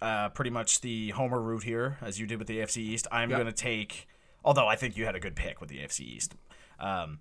uh, 0.02 0.28
pretty 0.31 0.50
much 0.50 0.81
the 0.81 1.11
homer 1.11 1.40
route 1.40 1.64
here, 1.64 1.99
as 2.02 2.19
you 2.21 2.26
did 2.26 2.38
with 2.38 2.49
the 2.49 2.59
AFC 2.59 2.78
East. 2.78 3.07
I'm 3.12 3.31
Yep. 3.31 3.38
going 3.38 3.47
to 3.47 3.52
take, 3.52 4.07
although 4.45 4.67
I 4.69 4.76
think 4.76 4.97
you 4.97 5.05
had 5.07 5.14
a 5.14 5.21
good 5.21 5.37
pick 5.37 5.61
with 5.61 5.71
the 5.71 5.78
AFC 5.78 6.00
East, 6.00 6.35
um, 6.81 7.21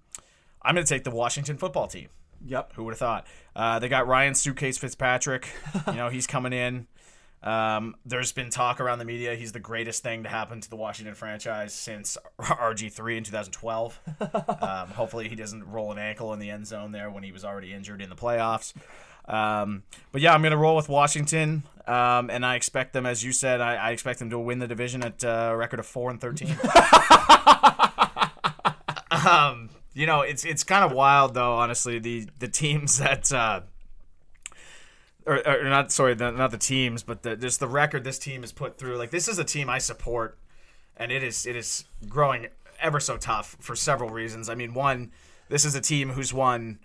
I'm 0.61 0.75
going 0.75 0.85
to 0.85 0.93
take 0.93 1.03
the 1.03 1.11
Washington 1.11 1.57
football 1.57 1.87
team. 1.87 2.09
Yep. 2.45 2.73
Who 2.73 2.83
would 2.83 2.91
have 2.91 2.99
thought? 2.99 3.27
Uh, 3.55 3.79
they 3.79 3.89
got 3.89 4.07
Ryan 4.07 4.35
Suitcase 4.35 4.77
Fitzpatrick. 4.77 5.47
you 5.87 5.93
know, 5.93 6.09
he's 6.09 6.27
coming 6.27 6.53
in. 6.53 6.87
Um, 7.43 7.95
there's 8.05 8.31
been 8.31 8.49
talk 8.49 8.79
around 8.81 8.99
the 8.99 9.05
media. 9.05 9.35
He's 9.35 9.51
the 9.51 9.59
greatest 9.59 10.03
thing 10.03 10.23
to 10.23 10.29
happen 10.29 10.59
to 10.61 10.69
the 10.69 10.75
Washington 10.75 11.13
franchise 11.15 11.73
since 11.73 12.17
RG3 12.39 13.17
in 13.17 13.23
2012. 13.23 13.99
um, 14.61 14.89
hopefully, 14.89 15.29
he 15.29 15.35
doesn't 15.35 15.63
roll 15.69 15.91
an 15.91 15.97
ankle 15.99 16.33
in 16.33 16.39
the 16.39 16.49
end 16.49 16.67
zone 16.67 16.91
there 16.91 17.09
when 17.09 17.23
he 17.23 17.31
was 17.31 17.45
already 17.45 17.73
injured 17.73 18.01
in 18.01 18.09
the 18.09 18.15
playoffs. 18.15 18.73
Um, 19.27 19.83
but 20.11 20.21
yeah, 20.21 20.33
I'm 20.33 20.41
going 20.41 20.51
to 20.51 20.57
roll 20.57 20.75
with 20.75 20.89
Washington, 20.89 21.63
um, 21.87 22.29
and 22.29 22.45
I 22.45 22.55
expect 22.55 22.93
them, 22.93 23.05
as 23.05 23.23
you 23.23 23.31
said, 23.31 23.61
I, 23.61 23.75
I 23.75 23.91
expect 23.91 24.19
them 24.19 24.29
to 24.31 24.39
win 24.39 24.59
the 24.59 24.67
division 24.67 25.03
at 25.03 25.23
uh, 25.23 25.49
a 25.51 25.57
record 25.57 25.79
of 25.79 25.85
four 25.85 26.09
and 26.09 26.19
thirteen. 26.19 26.49
um, 29.11 29.69
you 29.93 30.05
know, 30.05 30.21
it's 30.21 30.45
it's 30.45 30.63
kind 30.63 30.83
of 30.83 30.91
wild 30.91 31.33
though. 31.33 31.53
Honestly, 31.53 31.99
the 31.99 32.27
the 32.39 32.47
teams 32.47 32.99
that. 32.99 33.31
Uh, 33.31 33.61
or, 35.25 35.45
or 35.45 35.63
not 35.65 35.91
sorry, 35.91 36.13
the, 36.13 36.31
not 36.31 36.51
the 36.51 36.57
teams, 36.57 37.03
but 37.03 37.21
the, 37.21 37.35
just 37.35 37.59
the 37.59 37.67
record 37.67 38.05
this 38.05 38.17
team 38.17 38.41
has 38.41 38.53
put 38.53 38.77
through. 38.77 38.97
Like 38.97 39.11
this 39.11 39.27
is 39.27 39.37
a 39.37 39.43
team 39.43 39.69
I 39.69 39.77
support, 39.77 40.37
and 40.95 41.11
it 41.11 41.21
is 41.21 41.45
it 41.45 41.55
is 41.55 41.83
growing 42.07 42.47
ever 42.79 42.99
so 42.99 43.17
tough 43.17 43.57
for 43.59 43.75
several 43.75 44.09
reasons. 44.09 44.49
I 44.49 44.55
mean, 44.55 44.73
one, 44.73 45.11
this 45.49 45.65
is 45.65 45.75
a 45.75 45.81
team 45.81 46.11
who's 46.11 46.33
won 46.33 46.79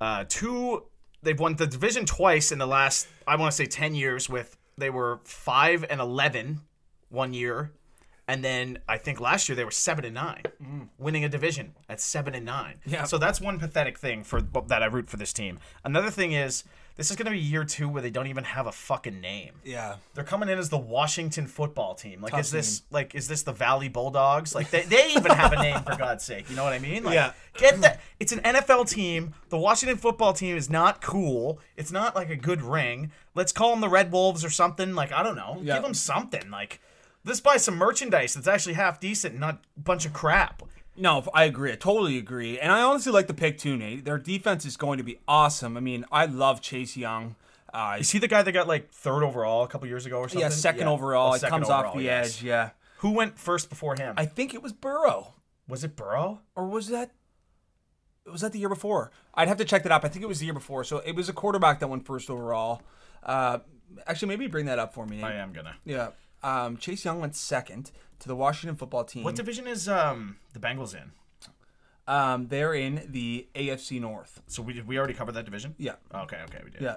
uh, 0.00 0.24
two. 0.28 0.84
They've 1.22 1.38
won 1.38 1.56
the 1.56 1.66
division 1.66 2.06
twice 2.06 2.52
in 2.52 2.58
the 2.58 2.66
last 2.66 3.08
I 3.26 3.36
want 3.36 3.52
to 3.52 3.56
say 3.56 3.66
ten 3.66 3.94
years. 3.94 4.28
With 4.28 4.56
they 4.76 4.90
were 4.90 5.20
five 5.24 5.84
and 5.90 6.00
11 6.00 6.60
one 7.08 7.34
year, 7.34 7.72
and 8.28 8.44
then 8.44 8.78
I 8.88 8.98
think 8.98 9.20
last 9.20 9.48
year 9.48 9.56
they 9.56 9.64
were 9.64 9.70
seven 9.70 10.04
and 10.04 10.14
nine, 10.14 10.42
mm. 10.62 10.88
winning 10.98 11.24
a 11.24 11.28
division 11.28 11.74
at 11.88 12.00
seven 12.00 12.34
and 12.34 12.46
nine. 12.46 12.76
Yeah. 12.86 13.04
So 13.04 13.18
that's 13.18 13.40
one 13.40 13.58
pathetic 13.58 13.98
thing 13.98 14.22
for 14.22 14.40
that 14.40 14.82
I 14.82 14.86
root 14.86 15.08
for 15.08 15.16
this 15.16 15.32
team. 15.32 15.58
Another 15.84 16.10
thing 16.10 16.32
is 16.32 16.64
this 16.98 17.10
is 17.12 17.16
going 17.16 17.26
to 17.26 17.30
be 17.30 17.38
year 17.38 17.64
two 17.64 17.88
where 17.88 18.02
they 18.02 18.10
don't 18.10 18.26
even 18.26 18.42
have 18.42 18.66
a 18.66 18.72
fucking 18.72 19.20
name. 19.20 19.52
Yeah. 19.64 19.96
They're 20.14 20.24
coming 20.24 20.48
in 20.48 20.58
as 20.58 20.68
the 20.68 20.78
Washington 20.78 21.46
football 21.46 21.94
team. 21.94 22.20
Like, 22.20 22.32
Tough 22.32 22.40
is 22.40 22.50
this 22.50 22.82
like 22.90 23.14
is 23.14 23.28
this 23.28 23.44
the 23.44 23.52
Valley 23.52 23.88
Bulldogs? 23.88 24.52
Like, 24.52 24.70
they, 24.70 24.82
they 24.82 25.12
even 25.12 25.30
have 25.30 25.52
a 25.52 25.62
name 25.62 25.80
for 25.84 25.96
God's 25.98 26.24
sake. 26.24 26.50
You 26.50 26.56
know 26.56 26.64
what 26.64 26.72
I 26.72 26.80
mean? 26.80 27.04
Like, 27.04 27.14
Yeah. 27.14 27.32
Get 27.56 27.80
that? 27.82 28.00
It's 28.18 28.32
an 28.32 28.40
NFL 28.40 28.90
team. 28.90 29.32
The 29.48 29.58
Washington 29.58 29.96
football 29.96 30.32
team 30.32 30.56
is 30.56 30.68
not 30.68 31.00
cool. 31.00 31.60
It's 31.76 31.92
not 31.92 32.16
like 32.16 32.30
a 32.30 32.36
good 32.36 32.62
ring. 32.62 33.12
Let's 33.34 33.52
call 33.52 33.70
them 33.70 33.80
the 33.80 33.88
Red 33.88 34.10
Wolves 34.10 34.44
or 34.44 34.50
something. 34.50 34.94
Like, 34.96 35.12
I 35.12 35.22
don't 35.22 35.36
know. 35.36 35.58
Yeah. 35.62 35.74
Give 35.74 35.84
them 35.84 35.94
something. 35.94 36.50
Like, 36.50 36.80
let's 37.24 37.40
buy 37.40 37.58
some 37.58 37.76
merchandise 37.76 38.34
that's 38.34 38.48
actually 38.48 38.74
half 38.74 38.98
decent, 38.98 39.32
and 39.34 39.40
not 39.40 39.62
a 39.76 39.80
bunch 39.80 40.04
of 40.04 40.12
crap. 40.12 40.62
No, 40.98 41.24
I 41.32 41.44
agree. 41.44 41.72
I 41.72 41.76
totally 41.76 42.18
agree. 42.18 42.58
And 42.58 42.72
I 42.72 42.82
honestly 42.82 43.12
like 43.12 43.26
the 43.28 43.34
pick 43.34 43.58
too, 43.58 43.76
Nate. 43.76 44.04
Their 44.04 44.18
defense 44.18 44.64
is 44.64 44.76
going 44.76 44.98
to 44.98 45.04
be 45.04 45.18
awesome. 45.28 45.76
I 45.76 45.80
mean, 45.80 46.04
I 46.10 46.26
love 46.26 46.60
Chase 46.60 46.96
Young. 46.96 47.36
Uh, 47.72 47.98
Is 48.00 48.10
he 48.10 48.18
the 48.18 48.28
guy 48.28 48.42
that 48.42 48.52
got 48.52 48.66
like 48.66 48.90
third 48.90 49.22
overall 49.22 49.62
a 49.62 49.68
couple 49.68 49.86
years 49.86 50.06
ago 50.06 50.18
or 50.18 50.28
something? 50.28 50.40
yeah, 50.40 50.48
second 50.48 50.82
Yeah. 50.86 50.90
overall. 50.90 51.32
Oh, 51.32 51.34
it 51.34 51.42
comes 51.42 51.68
off 51.68 51.94
the 51.94 52.02
yes. 52.02 52.38
edge. 52.38 52.42
Yeah. 52.42 52.70
Who 52.98 53.10
went 53.12 53.38
first 53.38 53.68
before 53.68 53.94
him? 53.96 54.14
I 54.16 54.24
think 54.26 54.54
it 54.54 54.62
was 54.62 54.72
Burrow. 54.72 55.34
was 55.68 55.84
it 55.84 55.94
Burrow? 55.94 56.40
Or 56.56 56.66
was 56.66 56.88
that 56.88 57.10
was 58.30 58.40
that 58.40 58.52
the 58.52 58.58
year 58.58 58.68
before? 58.68 59.10
I'd 59.34 59.48
have 59.48 59.56
to 59.58 59.64
check 59.64 59.82
that 59.84 59.92
up. 59.92 60.04
I 60.04 60.08
think 60.08 60.22
it 60.22 60.28
was 60.28 60.38
the 60.40 60.44
year 60.46 60.54
before. 60.54 60.82
So 60.84 60.98
it 60.98 61.14
was 61.14 61.28
a 61.28 61.32
quarterback 61.32 61.80
that 61.80 61.88
went 61.88 62.04
first 62.06 62.28
overall. 62.28 62.82
Uh, 63.22 63.58
actually, 64.06 64.28
maybe 64.28 64.46
bring 64.48 64.66
that 64.66 64.78
up 64.78 64.92
for 64.94 65.06
me. 65.06 65.16
Nate. 65.16 65.24
I 65.26 65.34
am 65.34 65.52
gonna. 65.52 65.76
Yeah. 65.84 66.08
Um, 66.42 66.76
Chase 66.76 67.04
Young 67.04 67.20
went 67.20 67.34
second 67.36 67.90
to 68.20 68.28
the 68.28 68.36
Washington 68.36 68.76
football 68.76 69.04
team. 69.04 69.24
What 69.24 69.34
division 69.36 69.66
is 69.66 69.88
um 69.88 70.36
the 70.52 70.60
Bengals 70.60 70.94
in? 70.94 71.12
um, 72.06 72.48
they're 72.48 72.74
in 72.74 73.06
the 73.08 73.48
AFC 73.54 74.00
North. 74.00 74.40
So 74.46 74.62
we 74.62 74.80
we 74.82 74.98
already 74.98 75.14
covered 75.14 75.32
that 75.32 75.44
division. 75.44 75.74
Yeah. 75.78 75.96
Okay. 76.14 76.38
Okay. 76.44 76.60
We 76.64 76.70
did. 76.70 76.80
Yeah. 76.82 76.96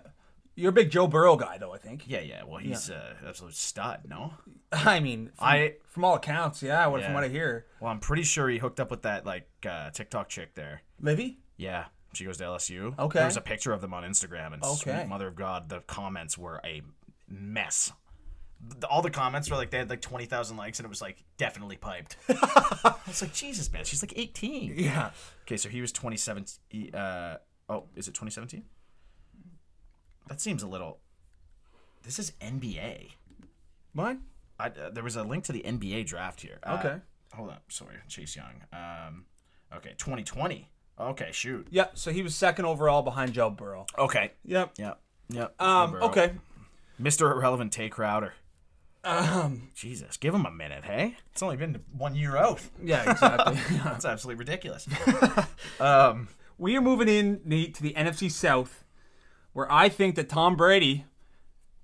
You're 0.56 0.70
a 0.70 0.74
big 0.74 0.92
Joe 0.92 1.08
Burrow 1.08 1.38
guy, 1.38 1.58
though. 1.58 1.74
I 1.74 1.78
think. 1.78 2.04
Yeah. 2.08 2.20
Yeah. 2.22 2.44
Well, 2.46 2.58
he's 2.60 2.90
uh, 2.90 3.16
absolute 3.28 3.56
stud. 3.56 4.02
No. 4.08 4.34
I 4.72 5.00
mean, 5.00 5.32
from, 5.38 5.48
I- 5.48 5.76
from 5.88 6.04
all 6.06 6.16
accounts, 6.16 6.62
yeah. 6.62 6.86
What 6.88 7.00
Yeah. 7.02 7.08
from 7.08 7.16
what 7.16 7.24
I 7.24 7.30
hear, 7.30 7.66
Well, 7.80 7.92
I'm 7.92 8.00
pretty 8.00 8.24
sure 8.24 8.48
he 8.50 8.58
hooked 8.58 8.80
up 8.80 8.92
with 8.92 9.02
that 9.04 9.26
like 9.26 9.48
uh, 9.68 9.90
TikTok 9.92 10.30
chick 10.30 10.54
there. 10.56 10.82
Livy. 11.00 11.40
Yeah. 11.58 11.86
She 12.14 12.26
goes 12.26 12.38
to 12.38 12.44
LSU. 12.44 12.98
Okay. 13.00 13.20
There 13.20 13.26
was 13.26 13.38
a 13.38 13.42
picture 13.42 13.72
of 13.72 13.80
them 13.80 13.94
on 13.94 14.04
Instagram, 14.04 14.54
and 14.54 14.62
Okay. 14.64 14.76
sweet 14.98 15.08
mother 15.08 15.28
of 15.28 15.36
God, 15.36 15.70
the 15.70 15.80
comments 15.82 16.38
were 16.38 16.60
a 16.66 16.82
mess. 17.30 17.94
All 18.90 19.02
the 19.02 19.10
comments 19.10 19.50
were 19.50 19.58
like 19.58 19.70
they 19.72 19.78
had 19.80 19.90
like 19.90 20.02
twenty 20.02 20.26
thousand 20.26 20.58
likes, 20.58 20.80
and 20.80 20.86
it 20.86 20.90
was 20.90 21.02
like 21.02 21.24
definitely 21.38 21.78
piped. 21.78 22.16
I 22.30 22.96
was 23.08 23.22
like, 23.22 23.34
Jesus, 23.34 23.72
man, 23.72 23.84
she's 23.86 24.02
like 24.04 24.14
eighteen. 24.18 24.74
Yeah. 24.78 25.12
Okay, 25.44 25.58
so 25.58 25.68
he 25.70 25.82
was 25.82 25.92
2017. 25.92 26.94
Uh, 26.96 27.38
oh, 27.70 27.86
is 27.96 28.08
it 28.08 28.12
2017? 28.12 28.64
That 30.28 30.40
seems 30.40 30.64
a 30.64 30.68
little. 30.68 31.00
This 32.04 32.20
is 32.20 32.32
NBA. 32.42 33.12
What? 33.94 34.18
I, 34.60 34.68
uh, 34.68 34.90
there 34.92 35.04
was 35.04 35.16
a 35.16 35.24
link 35.24 35.44
to 35.46 35.52
the 35.52 35.62
NBA 35.62 36.06
draft 36.06 36.42
here. 36.42 36.60
Uh, 36.64 36.78
Okay. 36.80 36.96
Hold 37.34 37.50
up. 37.50 37.64
Sorry, 37.70 37.96
Chase 38.10 38.36
Young. 38.36 38.62
Um, 38.74 39.26
okay, 39.76 39.94
2020. 39.98 40.70
Okay, 41.00 41.30
shoot. 41.32 41.68
Yeah. 41.72 41.86
So 41.94 42.12
he 42.12 42.22
was 42.22 42.36
second 42.36 42.66
overall 42.66 43.02
behind 43.02 43.34
Joe 43.34 43.50
Burrow. 43.50 43.86
Okay. 43.98 44.32
Yep. 44.46 44.74
Yep. 44.78 45.00
Yep. 45.30 45.62
Um. 45.62 45.96
Okay. 45.96 46.34
Mr. 47.02 47.32
Irrelevant 47.32 47.72
Tae 47.72 47.90
Crowder. 47.90 48.34
Um. 49.04 49.70
Jesus, 49.74 50.18
give 50.18 50.34
him 50.34 50.46
a 50.46 50.52
minute, 50.52 50.86
hey? 50.86 51.18
It's 51.32 51.42
only 51.42 51.58
been 51.58 51.82
one 51.98 52.16
year 52.16 52.38
out. 52.38 52.62
Yeah. 52.84 53.12
Exactly. 53.12 53.58
That's 53.84 54.06
absolutely 54.06 54.40
ridiculous. 54.40 54.88
we 56.58 56.78
are 56.78 56.82
moving 56.82 57.08
in 57.08 57.42
Nate, 57.44 57.74
to 57.76 57.84
the 57.84 57.94
NFC 57.94 58.32
South, 58.32 58.84
where 59.54 59.72
I 59.72 59.90
think 59.90 60.16
that 60.16 60.30
Tom 60.30 60.56
Brady 60.56 61.06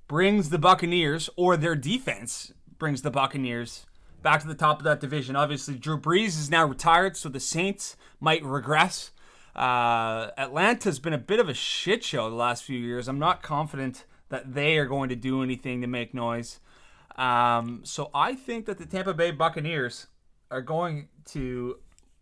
brings 0.07 0.49
the 0.49 0.59
Buccaneers, 0.59 1.29
or 1.35 1.57
their 1.57 1.75
defense 1.75 2.53
brings 2.77 3.01
the 3.01 3.11
Buccaneers 3.11 3.85
back 4.21 4.41
to 4.41 4.47
the 4.47 4.55
top 4.55 4.79
of 4.79 4.83
that 4.85 4.99
division. 4.99 5.35
Obviously, 5.35 5.75
Drew 5.75 5.99
Brees 5.99 6.39
is 6.39 6.49
now 6.49 6.65
retired, 6.65 7.17
so 7.17 7.29
the 7.29 7.39
Saints 7.39 7.97
might 8.19 8.43
regress. 8.43 9.11
Uh, 9.55 10.29
Atlanta's 10.37 10.99
been 10.99 11.13
a 11.13 11.17
bit 11.17 11.39
of 11.39 11.49
a 11.49 11.53
shit 11.53 12.03
show 12.03 12.29
the 12.29 12.35
last 12.35 12.63
few 12.63 12.77
years. 12.77 13.07
I'm 13.07 13.19
not 13.19 13.41
confident 13.41 14.05
that 14.29 14.53
they 14.53 14.77
are 14.77 14.85
going 14.85 15.09
to 15.09 15.15
do 15.15 15.41
anything 15.41 15.81
to 15.81 15.87
make 15.87 16.13
noise. 16.13 16.59
Um, 17.17 17.81
so 17.83 18.09
I 18.13 18.35
think 18.35 18.65
that 18.65 18.77
the 18.77 18.85
Tampa 18.85 19.13
Bay 19.13 19.31
Buccaneers 19.31 20.07
are 20.51 20.61
going 20.61 21.09
to 21.25 21.77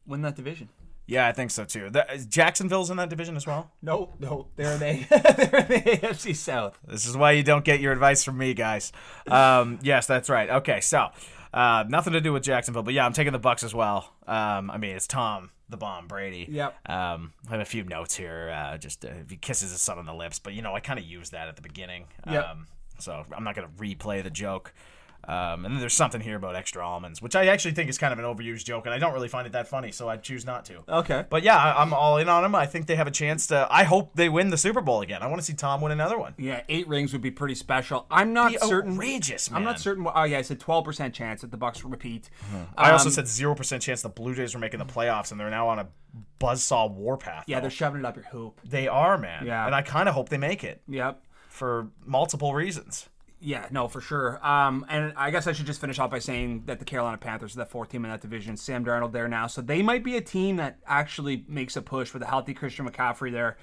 win 0.07 0.21
that 0.21 0.35
division. 0.35 0.69
yeah, 1.07 1.27
I 1.27 1.31
think 1.31 1.51
so 1.51 1.65
too. 1.65 1.89
The, 1.89 2.25
Jacksonville's 2.27 2.89
in 2.89 2.97
that 2.97 3.09
division 3.09 3.35
as 3.35 3.45
well. 3.45 3.71
No, 3.81 4.13
no, 4.19 4.47
they're 4.55 4.77
they 4.77 5.05
they're 5.09 5.59
in 5.59 5.67
the 5.67 5.97
AFC 6.01 6.35
South. 6.35 6.79
This 6.87 7.05
is 7.05 7.15
why 7.15 7.31
you 7.31 7.43
don't 7.43 7.65
get 7.65 7.79
your 7.79 7.91
advice 7.91 8.23
from 8.23 8.37
me, 8.37 8.53
guys. 8.53 8.91
Um, 9.27 9.79
yes, 9.83 10.07
that's 10.07 10.29
right. 10.29 10.49
Okay, 10.49 10.81
so 10.81 11.09
uh, 11.53 11.83
nothing 11.87 12.13
to 12.13 12.21
do 12.21 12.33
with 12.33 12.43
Jacksonville, 12.43 12.83
but 12.83 12.93
yeah, 12.93 13.05
I'm 13.05 13.13
taking 13.13 13.33
the 13.33 13.39
Bucs 13.39 13.63
as 13.63 13.75
well. 13.75 14.13
Um, 14.27 14.71
I 14.71 14.77
mean, 14.77 14.95
it's 14.95 15.07
Tom 15.07 15.51
the 15.69 15.77
Bomb 15.77 16.07
Brady. 16.07 16.47
Yep. 16.49 16.89
Um, 16.89 17.33
I 17.47 17.51
have 17.51 17.59
a 17.61 17.65
few 17.65 17.83
notes 17.83 18.15
here. 18.15 18.53
Uh, 18.55 18.77
just 18.77 19.03
uh, 19.05 19.09
if 19.21 19.29
he 19.29 19.37
kisses 19.37 19.71
his 19.71 19.81
son 19.81 19.97
on 19.97 20.05
the 20.05 20.13
lips, 20.13 20.39
but 20.39 20.53
you 20.53 20.61
know, 20.61 20.75
I 20.75 20.79
kind 20.79 20.99
of 20.99 21.05
used 21.05 21.31
that 21.31 21.47
at 21.47 21.55
the 21.55 21.61
beginning. 21.61 22.05
Yep. 22.29 22.45
Um, 22.47 22.67
so 22.99 23.23
I'm 23.35 23.43
not 23.43 23.55
gonna 23.55 23.69
replay 23.77 24.23
the 24.23 24.29
joke. 24.29 24.73
Um, 25.27 25.65
and 25.65 25.73
then 25.73 25.79
there's 25.79 25.95
something 25.95 26.21
here 26.21 26.35
about 26.35 26.55
extra 26.55 26.87
almonds, 26.87 27.19
which 27.19 27.35
I 27.35 27.47
actually 27.47 27.71
think 27.73 27.89
is 27.89 27.97
kind 27.97 28.13
of 28.13 28.19
an 28.19 28.25
overused 28.25 28.63
joke, 28.65 28.85
and 28.85 28.93
I 28.93 28.99
don't 28.99 29.11
really 29.11 29.27
find 29.27 29.47
it 29.47 29.53
that 29.53 29.67
funny, 29.67 29.91
so 29.91 30.07
I 30.07 30.17
choose 30.17 30.45
not 30.45 30.65
to. 30.65 30.83
Okay. 30.87 31.25
But 31.27 31.41
yeah, 31.41 31.57
I, 31.57 31.81
I'm 31.81 31.93
all 31.95 32.17
in 32.17 32.29
on 32.29 32.43
them. 32.43 32.53
I 32.53 32.67
think 32.67 32.85
they 32.85 32.95
have 32.95 33.07
a 33.07 33.11
chance 33.11 33.47
to. 33.47 33.67
I 33.71 33.85
hope 33.85 34.11
they 34.13 34.29
win 34.29 34.51
the 34.51 34.57
Super 34.57 34.81
Bowl 34.81 35.01
again. 35.01 35.23
I 35.23 35.27
want 35.27 35.39
to 35.41 35.43
see 35.43 35.53
Tom 35.55 35.81
win 35.81 35.91
another 35.91 36.19
one. 36.19 36.35
Yeah, 36.37 36.61
eight 36.69 36.87
rings 36.87 37.11
would 37.11 37.23
be 37.23 37.31
pretty 37.31 37.55
special. 37.55 38.05
I'm 38.11 38.33
not 38.33 38.51
Be 38.51 38.59
certain. 38.59 38.93
outrageous, 38.93 39.47
I'm 39.47 39.55
man. 39.55 39.63
not 39.63 39.79
certain. 39.79 40.05
Oh 40.13 40.23
yeah, 40.25 40.37
I 40.37 40.41
said 40.43 40.59
12% 40.59 41.11
chance 41.13 41.41
that 41.41 41.49
the 41.49 41.57
Bucs 41.57 41.81
repeat. 41.83 42.29
I 42.77 42.91
also 42.91 43.07
Um, 43.07 43.13
said 43.13 43.27
zero 43.27 43.55
percent 43.55 43.81
chance 43.81 44.03
the 44.03 44.09
Blue 44.09 44.35
Jays 44.35 44.53
were 44.53 44.59
making 44.59 44.77
the 44.77 44.85
playoffs, 44.85 45.31
and 45.31 45.39
they're 45.39 45.49
now 45.49 45.67
on 45.69 45.79
a 45.79 45.87
buzzsaw 46.39 46.91
warpath. 46.91 47.45
Yeah, 47.47 47.57
though. 47.57 47.61
they're 47.61 47.71
shoving 47.71 48.01
it 48.01 48.05
up 48.05 48.15
your 48.15 48.25
hoop. 48.25 48.61
they 48.63 48.87
are, 48.87 49.17
man. 49.17 49.47
Yeah. 49.47 49.65
and 49.65 49.73
I 49.73 49.81
kind 49.81 50.07
of 50.07 50.13
hope 50.13 50.29
they 50.29 50.37
make 50.37 50.63
it 50.63 50.81
Yep. 50.87 51.19
For 51.55 51.87
multiple 52.05 52.53
reasons. 52.53 53.09
Yeah, 53.39 53.67
no, 53.69 53.87
for 53.87 54.01
sure. 54.01 54.45
Um, 54.45 54.85
and 54.89 55.13
I 55.15 55.29
guess 55.29 55.45
I 55.45 55.51
should 55.51 55.65
just 55.65 55.79
finish 55.81 55.99
off 55.99 56.09
by 56.09 56.19
saying 56.19 56.63
that 56.65 56.79
the 56.79 56.85
Carolina 56.85 57.17
Panthers 57.17 57.55
are 57.55 57.59
the 57.59 57.65
fourth 57.65 57.89
team 57.89 58.03
in 58.05 58.11
that 58.11 58.21
division. 58.21 58.57
Sam 58.57 58.83
Darnold 58.83 59.11
there 59.11 59.27
now, 59.27 59.47
so 59.47 59.61
they 59.61 59.81
might 59.81 60.03
be 60.03 60.15
a 60.17 60.21
team 60.21 60.55
that 60.57 60.79
actually 60.87 61.45
makes 61.47 61.75
a 61.75 61.81
push 61.81 62.13
with 62.13 62.23
a 62.23 62.25
healthy 62.27 62.53
Christian 62.53 62.89
McCaffrey 62.89 63.31
there. 63.31 63.57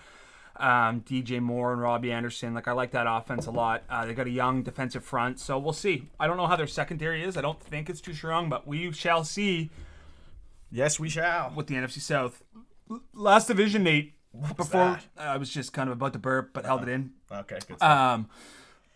Um, 0.56 1.00
DJ 1.00 1.40
Moore 1.40 1.72
and 1.72 1.80
Robbie 1.80 2.12
Anderson, 2.12 2.52
like 2.54 2.68
I 2.68 2.72
like 2.72 2.90
that 2.92 3.06
offense 3.08 3.46
a 3.46 3.50
lot. 3.50 3.84
Uh, 3.88 4.04
they 4.04 4.12
got 4.14 4.26
a 4.26 4.30
young 4.30 4.62
defensive 4.62 5.02
front, 5.02 5.40
so 5.40 5.58
we'll 5.58 5.72
see. 5.72 6.08
I 6.20 6.26
don't 6.26 6.36
know 6.36 6.46
how 6.46 6.56
their 6.56 6.66
secondary 6.66 7.24
is. 7.24 7.36
I 7.36 7.40
don't 7.40 7.60
think 7.60 7.88
it's 7.88 8.02
too 8.02 8.12
strong, 8.12 8.48
but 8.50 8.66
we 8.66 8.92
shall 8.92 9.24
see 9.24 9.70
Yes, 10.70 11.00
we 11.00 11.08
shall. 11.08 11.52
with 11.54 11.66
the 11.66 11.74
NFC 11.74 12.00
South. 12.00 12.42
Last 13.14 13.46
division, 13.46 13.82
Nate. 13.82 14.14
Before? 14.56 14.98
I 15.18 15.36
was 15.36 15.50
just 15.50 15.72
kind 15.72 15.88
of 15.90 15.94
about 15.96 16.12
to 16.14 16.18
burp, 16.18 16.50
but 16.52 16.64
held 16.64 16.82
it 16.82 16.88
in. 16.88 17.12
Okay, 17.30 17.58
good. 17.68 17.82
Um, 17.82 18.28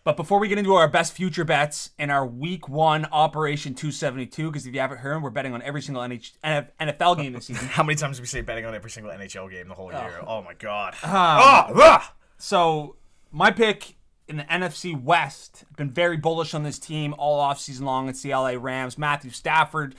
but 0.03 0.15
before 0.15 0.39
we 0.39 0.47
get 0.47 0.57
into 0.57 0.73
our 0.73 0.87
best 0.87 1.13
future 1.13 1.43
bets 1.43 1.91
and 1.99 2.09
our 2.11 2.25
week 2.25 2.69
one 2.69 3.05
Operation 3.11 3.73
272, 3.75 4.49
because 4.49 4.65
if 4.65 4.73
you 4.73 4.79
haven't 4.79 4.99
heard, 4.99 5.21
we're 5.21 5.29
betting 5.29 5.53
on 5.53 5.61
every 5.61 5.81
single 5.81 6.01
NH- 6.01 6.31
NFL 6.79 7.17
game 7.21 7.33
this 7.33 7.45
season. 7.47 7.67
How 7.67 7.83
many 7.83 7.95
times 7.97 8.17
do 8.17 8.21
we 8.23 8.27
say 8.27 8.41
betting 8.41 8.65
on 8.65 8.73
every 8.73 8.89
single 8.89 9.11
NHL 9.11 9.51
game 9.51 9.67
the 9.67 9.73
whole 9.75 9.91
year? 9.91 10.21
Oh, 10.25 10.41
my 10.41 10.53
god. 10.53 10.93
Um, 11.03 11.09
Ah, 11.11 11.71
ah! 11.75 12.13
So 12.37 12.95
my 13.31 13.51
pick 13.51 13.95
in 14.29 14.37
the 14.37 14.43
NFC 14.43 14.99
West, 14.99 15.65
been 15.75 15.91
very 15.91 16.17
bullish 16.17 16.53
on 16.53 16.63
this 16.63 16.79
team 16.79 17.13
all 17.17 17.39
off 17.39 17.59
season 17.59 17.85
long. 17.85 18.07
It's 18.09 18.21
the 18.21 18.29
LA 18.33 18.53
Rams. 18.57 18.97
Matthew 18.97 19.31
Stafford 19.31 19.93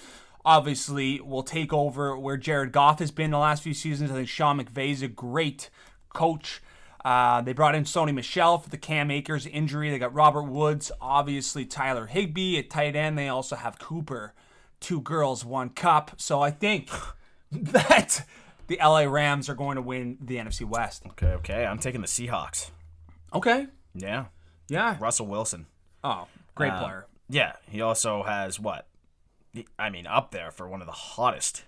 obviously 0.44 1.20
will 1.20 1.42
take 1.42 1.72
over 1.72 2.18
where 2.18 2.36
Jared 2.36 2.72
Goff 2.72 2.98
has 3.00 3.10
been 3.10 3.30
the 3.30 3.38
last 3.38 3.62
few 3.62 3.74
seasons. 3.74 4.10
I 4.10 4.14
think 4.14 4.28
Sean 4.28 4.58
McVay 4.60 4.90
is 4.90 5.02
a 5.02 5.08
great 5.08 5.70
coach. 6.14 6.62
Uh, 7.04 7.40
they 7.42 7.52
brought 7.52 7.74
in 7.74 7.84
Sony 7.84 8.12
Michel 8.12 8.58
for 8.58 8.68
the 8.68 8.76
Cam 8.76 9.10
Akers 9.10 9.46
injury. 9.46 9.90
They 9.90 9.98
got 9.98 10.12
Robert 10.14 10.42
Woods, 10.42 10.90
obviously 11.00 11.64
Tyler 11.64 12.06
Higbee 12.06 12.58
at 12.58 12.70
tight 12.70 12.96
end. 12.96 13.16
They 13.16 13.28
also 13.28 13.56
have 13.56 13.78
Cooper, 13.78 14.34
two 14.80 15.00
girls, 15.00 15.44
one 15.44 15.70
cup. 15.70 16.12
So 16.16 16.42
I 16.42 16.50
think 16.50 16.90
that 17.52 18.24
the 18.66 18.78
LA 18.82 19.02
Rams 19.04 19.48
are 19.48 19.54
going 19.54 19.76
to 19.76 19.82
win 19.82 20.18
the 20.20 20.36
NFC 20.36 20.64
West. 20.66 21.04
Okay, 21.10 21.32
okay. 21.34 21.64
I'm 21.64 21.78
taking 21.78 22.00
the 22.00 22.06
Seahawks. 22.08 22.70
Okay. 23.32 23.66
Yeah. 23.94 24.26
Yeah. 24.68 24.96
Russell 25.00 25.26
Wilson. 25.26 25.66
Oh, 26.04 26.26
great 26.54 26.72
Uh, 26.72 26.82
player. 26.82 27.06
Yeah, 27.30 27.52
he 27.70 27.80
also 27.80 28.22
has 28.22 28.58
what? 28.58 28.86
I 29.78 29.90
mean, 29.90 30.06
up 30.06 30.30
there 30.30 30.50
for 30.50 30.68
one 30.68 30.80
of 30.80 30.86
the 30.86 30.92
hottest 30.92 31.64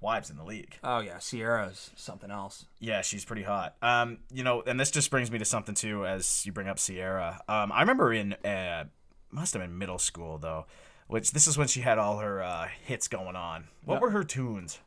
wives 0.00 0.30
in 0.30 0.36
the 0.36 0.44
league. 0.44 0.76
Oh 0.84 1.00
yeah, 1.00 1.18
Ciara's 1.18 1.90
something 1.96 2.30
else. 2.30 2.66
Yeah, 2.78 3.02
she's 3.02 3.24
pretty 3.24 3.42
hot. 3.42 3.74
Um, 3.82 4.18
you 4.32 4.44
know, 4.44 4.62
and 4.66 4.78
this 4.78 4.90
just 4.90 5.10
brings 5.10 5.30
me 5.30 5.38
to 5.38 5.44
something 5.44 5.74
too, 5.74 6.06
as 6.06 6.46
you 6.46 6.52
bring 6.52 6.68
up 6.68 6.78
Ciara. 6.78 7.40
Um, 7.48 7.72
I 7.72 7.80
remember 7.80 8.12
in 8.12 8.34
uh, 8.44 8.84
must 9.30 9.52
have 9.54 9.62
been 9.62 9.76
middle 9.76 9.98
school 9.98 10.38
though, 10.38 10.66
which 11.08 11.32
this 11.32 11.46
is 11.48 11.58
when 11.58 11.66
she 11.68 11.80
had 11.80 11.98
all 11.98 12.18
her 12.18 12.42
uh, 12.42 12.68
hits 12.84 13.08
going 13.08 13.34
on. 13.36 13.64
What 13.84 13.96
Yeah. 13.96 14.00
were 14.00 14.10
her 14.10 14.24
tunes? 14.24 14.78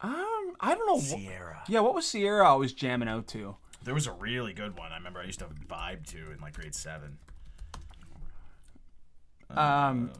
Um, 0.00 0.54
I 0.60 0.74
don't 0.74 0.86
know. 0.86 1.00
Ciara. 1.16 1.62
yeah, 1.68 1.80
what 1.80 1.94
was 1.94 2.10
Ciara 2.10 2.44
always 2.48 2.72
jamming 2.72 3.08
out 3.08 3.26
to? 3.28 3.56
There 3.84 3.94
was 3.94 4.06
a 4.08 4.12
really 4.12 4.52
good 4.52 4.76
one. 4.76 4.90
I 4.92 4.96
remember 4.96 5.20
I 5.20 5.24
used 5.24 5.38
to 5.38 5.46
vibe 5.46 6.04
to 6.08 6.32
in 6.32 6.40
like 6.40 6.54
grade 6.54 6.74
seven. 6.74 7.18
Um, 9.50 10.10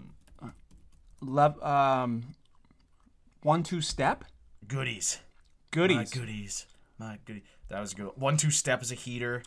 lev- 1.21 1.63
um, 1.63 2.35
one 3.43 3.63
two 3.63 3.81
step 3.81 4.25
Goodies. 4.67 5.19
goodies. 5.71 5.97
My 5.97 6.05
goodies. 6.05 6.67
My 6.99 7.19
goodies. 7.25 7.43
That 7.69 7.81
was 7.81 7.95
good. 7.95 8.11
One 8.17 8.37
two 8.37 8.51
step 8.51 8.83
is 8.83 8.93
a 8.93 8.95
heater. 8.95 9.43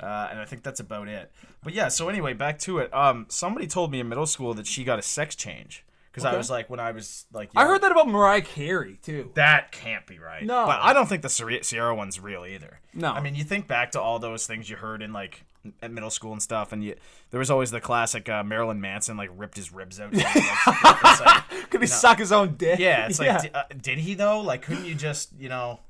Uh, 0.00 0.28
and 0.30 0.40
I 0.40 0.44
think 0.44 0.62
that's 0.64 0.80
about 0.80 1.06
it. 1.08 1.30
But 1.62 1.74
yeah, 1.74 1.88
so 1.88 2.08
anyway, 2.08 2.32
back 2.32 2.58
to 2.60 2.78
it. 2.78 2.92
Um, 2.92 3.26
somebody 3.28 3.66
told 3.68 3.92
me 3.92 4.00
in 4.00 4.08
middle 4.08 4.26
school 4.26 4.52
that 4.54 4.66
she 4.66 4.82
got 4.82 4.98
a 4.98 5.02
sex 5.02 5.36
change 5.36 5.84
because 6.10 6.24
I 6.24 6.36
was 6.36 6.50
like, 6.50 6.68
when 6.68 6.80
I 6.80 6.90
was 6.90 7.24
like, 7.32 7.50
I 7.54 7.64
heard 7.66 7.82
that 7.82 7.92
about 7.92 8.08
Mariah 8.08 8.42
Carey 8.42 8.98
too. 9.02 9.30
that 9.34 9.70
can't 9.72 10.04
be 10.06 10.18
right. 10.18 10.44
No. 10.44 10.66
but 10.66 10.80
I 10.82 10.92
don't 10.92 11.08
think 11.08 11.22
the 11.22 11.60
Ciara 11.62 11.94
one's 11.94 12.18
real 12.18 12.44
either. 12.44 12.80
No. 12.92 13.12
I 13.12 13.20
mean, 13.20 13.34
you 13.36 13.44
think 13.44 13.68
back 13.68 13.92
to 13.92 14.00
all 14.00 14.18
those 14.18 14.46
things 14.46 14.68
you 14.68 14.76
heard 14.76 15.02
in 15.02 15.12
like 15.12 15.44
at 15.80 15.90
middle 15.90 16.10
school 16.10 16.32
and 16.32 16.42
stuff, 16.42 16.72
and 16.72 16.82
you 16.82 16.96
there 17.30 17.38
was 17.38 17.50
always 17.50 17.70
the 17.70 17.80
classic 17.80 18.28
uh, 18.28 18.42
Marilyn 18.42 18.80
Manson 18.80 19.16
like 19.16 19.30
ripped 19.36 19.56
his 19.56 19.72
ribs 19.72 20.00
out. 20.00 20.12
Like, 20.14 21.20
like- 21.20 21.70
Could 21.70 21.80
he 21.80 21.86
suck 21.86 22.18
his 22.18 22.32
own 22.32 22.56
dick? 22.56 22.78
yeah, 22.78 23.06
it's 23.06 23.18
like, 23.18 23.26
yeah. 23.26 23.38
di- 23.42 23.50
uh, 23.54 23.62
did 23.80 23.98
he 23.98 24.14
though? 24.14 24.40
Like, 24.40 24.62
couldn't 24.62 24.84
you 24.84 24.94
just, 24.94 25.30
you 25.38 25.48
know, 25.48 25.80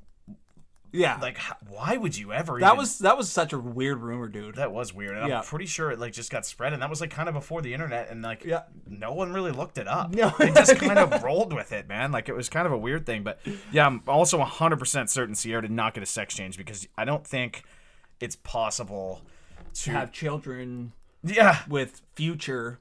yeah. 0.92 1.18
like, 1.22 1.38
why 1.68 1.96
would 1.96 2.16
you 2.16 2.32
ever? 2.32 2.60
that 2.60 2.66
even- 2.66 2.76
was 2.78 2.98
that 2.98 3.16
was 3.16 3.30
such 3.30 3.52
a 3.54 3.58
weird 3.58 3.98
rumor, 4.02 4.28
dude. 4.28 4.56
That 4.56 4.72
was 4.72 4.92
weird, 4.92 5.16
and 5.16 5.26
Yeah. 5.28 5.38
I'm 5.38 5.44
pretty 5.44 5.66
sure 5.66 5.90
it 5.90 5.98
like 5.98 6.12
just 6.12 6.30
got 6.30 6.44
spread, 6.44 6.72
and 6.74 6.82
that 6.82 6.90
was 6.90 7.00
like 7.00 7.10
kind 7.10 7.28
of 7.28 7.34
before 7.34 7.62
the 7.62 7.72
internet, 7.72 8.10
and 8.10 8.22
like 8.22 8.44
Yeah. 8.44 8.62
no 8.86 9.12
one 9.14 9.32
really 9.32 9.52
looked 9.52 9.78
it 9.78 9.88
up. 9.88 10.14
No. 10.14 10.32
they 10.38 10.50
just 10.52 10.76
kind 10.76 10.98
of 10.98 11.22
rolled 11.24 11.52
with 11.54 11.72
it, 11.72 11.88
man. 11.88 12.12
Like 12.12 12.28
it 12.28 12.34
was 12.34 12.48
kind 12.50 12.66
of 12.66 12.72
a 12.72 12.78
weird 12.78 13.06
thing, 13.06 13.22
but 13.22 13.40
yeah, 13.72 13.86
I'm 13.86 14.02
also 14.06 14.38
100 14.38 14.78
percent 14.78 15.08
certain 15.10 15.34
Ciara 15.34 15.62
did 15.62 15.70
not 15.70 15.94
get 15.94 16.02
a 16.02 16.06
sex 16.06 16.34
change 16.34 16.58
because 16.58 16.86
I 16.98 17.04
don't 17.06 17.26
think 17.26 17.64
it's 18.20 18.36
possible 18.36 19.22
to 19.74 19.90
Have 19.90 20.12
children 20.12 20.92
yeah 21.24 21.58
with 21.68 22.02
Future 22.14 22.78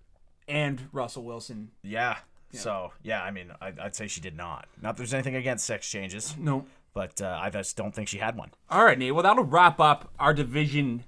and 0.48 0.88
Russell 0.92 1.24
Wilson. 1.24 1.72
yeah. 1.84 2.18
So 2.54 2.92
yeah, 3.02 3.24
I 3.24 3.32
mean, 3.32 3.52
I'd, 3.62 3.80
I'd 3.80 3.96
say 3.96 4.08
she 4.08 4.20
did 4.20 4.36
not. 4.36 4.68
Not 4.82 4.96
that 4.96 4.98
there's 4.98 5.14
anything 5.14 5.36
against 5.36 5.66
sex 5.66 5.90
changes, 5.90 6.36
No. 6.38 6.66
but 6.94 7.22
uh, 7.22 7.40
I 7.42 7.50
just 7.50 7.78
don't 7.78 7.96
think 7.96 8.10
she 8.10 8.18
had 8.18 8.36
one. 8.36 8.52
All 8.70 8.84
right, 8.84 9.00
Nate. 9.00 9.14
Well, 9.14 9.24
that'll 9.24 9.46
wrap 9.46 9.80
up 9.80 10.12
our 10.20 10.34
division 10.34 11.06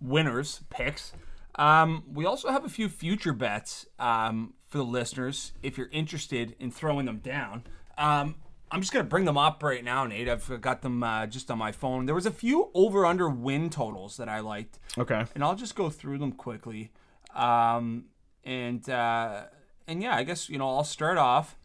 winners 0.00 0.60
picks. 0.70 1.12
Um, 1.56 2.04
we 2.12 2.24
also 2.24 2.50
have 2.50 2.64
a 2.64 2.68
few 2.68 2.88
future 2.88 3.32
bets 3.32 3.86
um, 3.98 4.54
for 4.68 4.78
the 4.78 4.84
listeners 4.84 5.52
if 5.62 5.76
you're 5.76 5.88
interested 5.90 6.54
in 6.60 6.70
throwing 6.70 7.06
them 7.06 7.18
down. 7.18 7.64
Um, 7.98 8.36
I'm 8.70 8.80
just 8.80 8.92
gonna 8.92 9.04
bring 9.04 9.24
them 9.24 9.38
up 9.38 9.62
right 9.62 9.82
now, 9.84 10.04
Nate. 10.06 10.28
I've 10.28 10.60
got 10.60 10.82
them 10.82 11.02
uh, 11.02 11.26
just 11.26 11.50
on 11.50 11.58
my 11.58 11.72
phone. 11.72 12.06
There 12.06 12.14
was 12.14 12.26
a 12.26 12.30
few 12.32 12.70
over/under 12.74 13.28
win 13.28 13.70
totals 13.70 14.16
that 14.16 14.28
I 14.28 14.40
liked, 14.40 14.78
Okay. 14.98 15.24
and 15.34 15.44
I'll 15.44 15.54
just 15.54 15.76
go 15.76 15.88
through 15.90 16.18
them 16.18 16.32
quickly. 16.32 16.90
Um, 17.34 18.06
and 18.44 18.88
uh, 18.90 19.44
and 19.86 20.02
yeah, 20.02 20.16
I 20.16 20.24
guess 20.24 20.48
you 20.48 20.58
know 20.58 20.68
I'll 20.68 20.84
start 20.84 21.16
off 21.16 21.56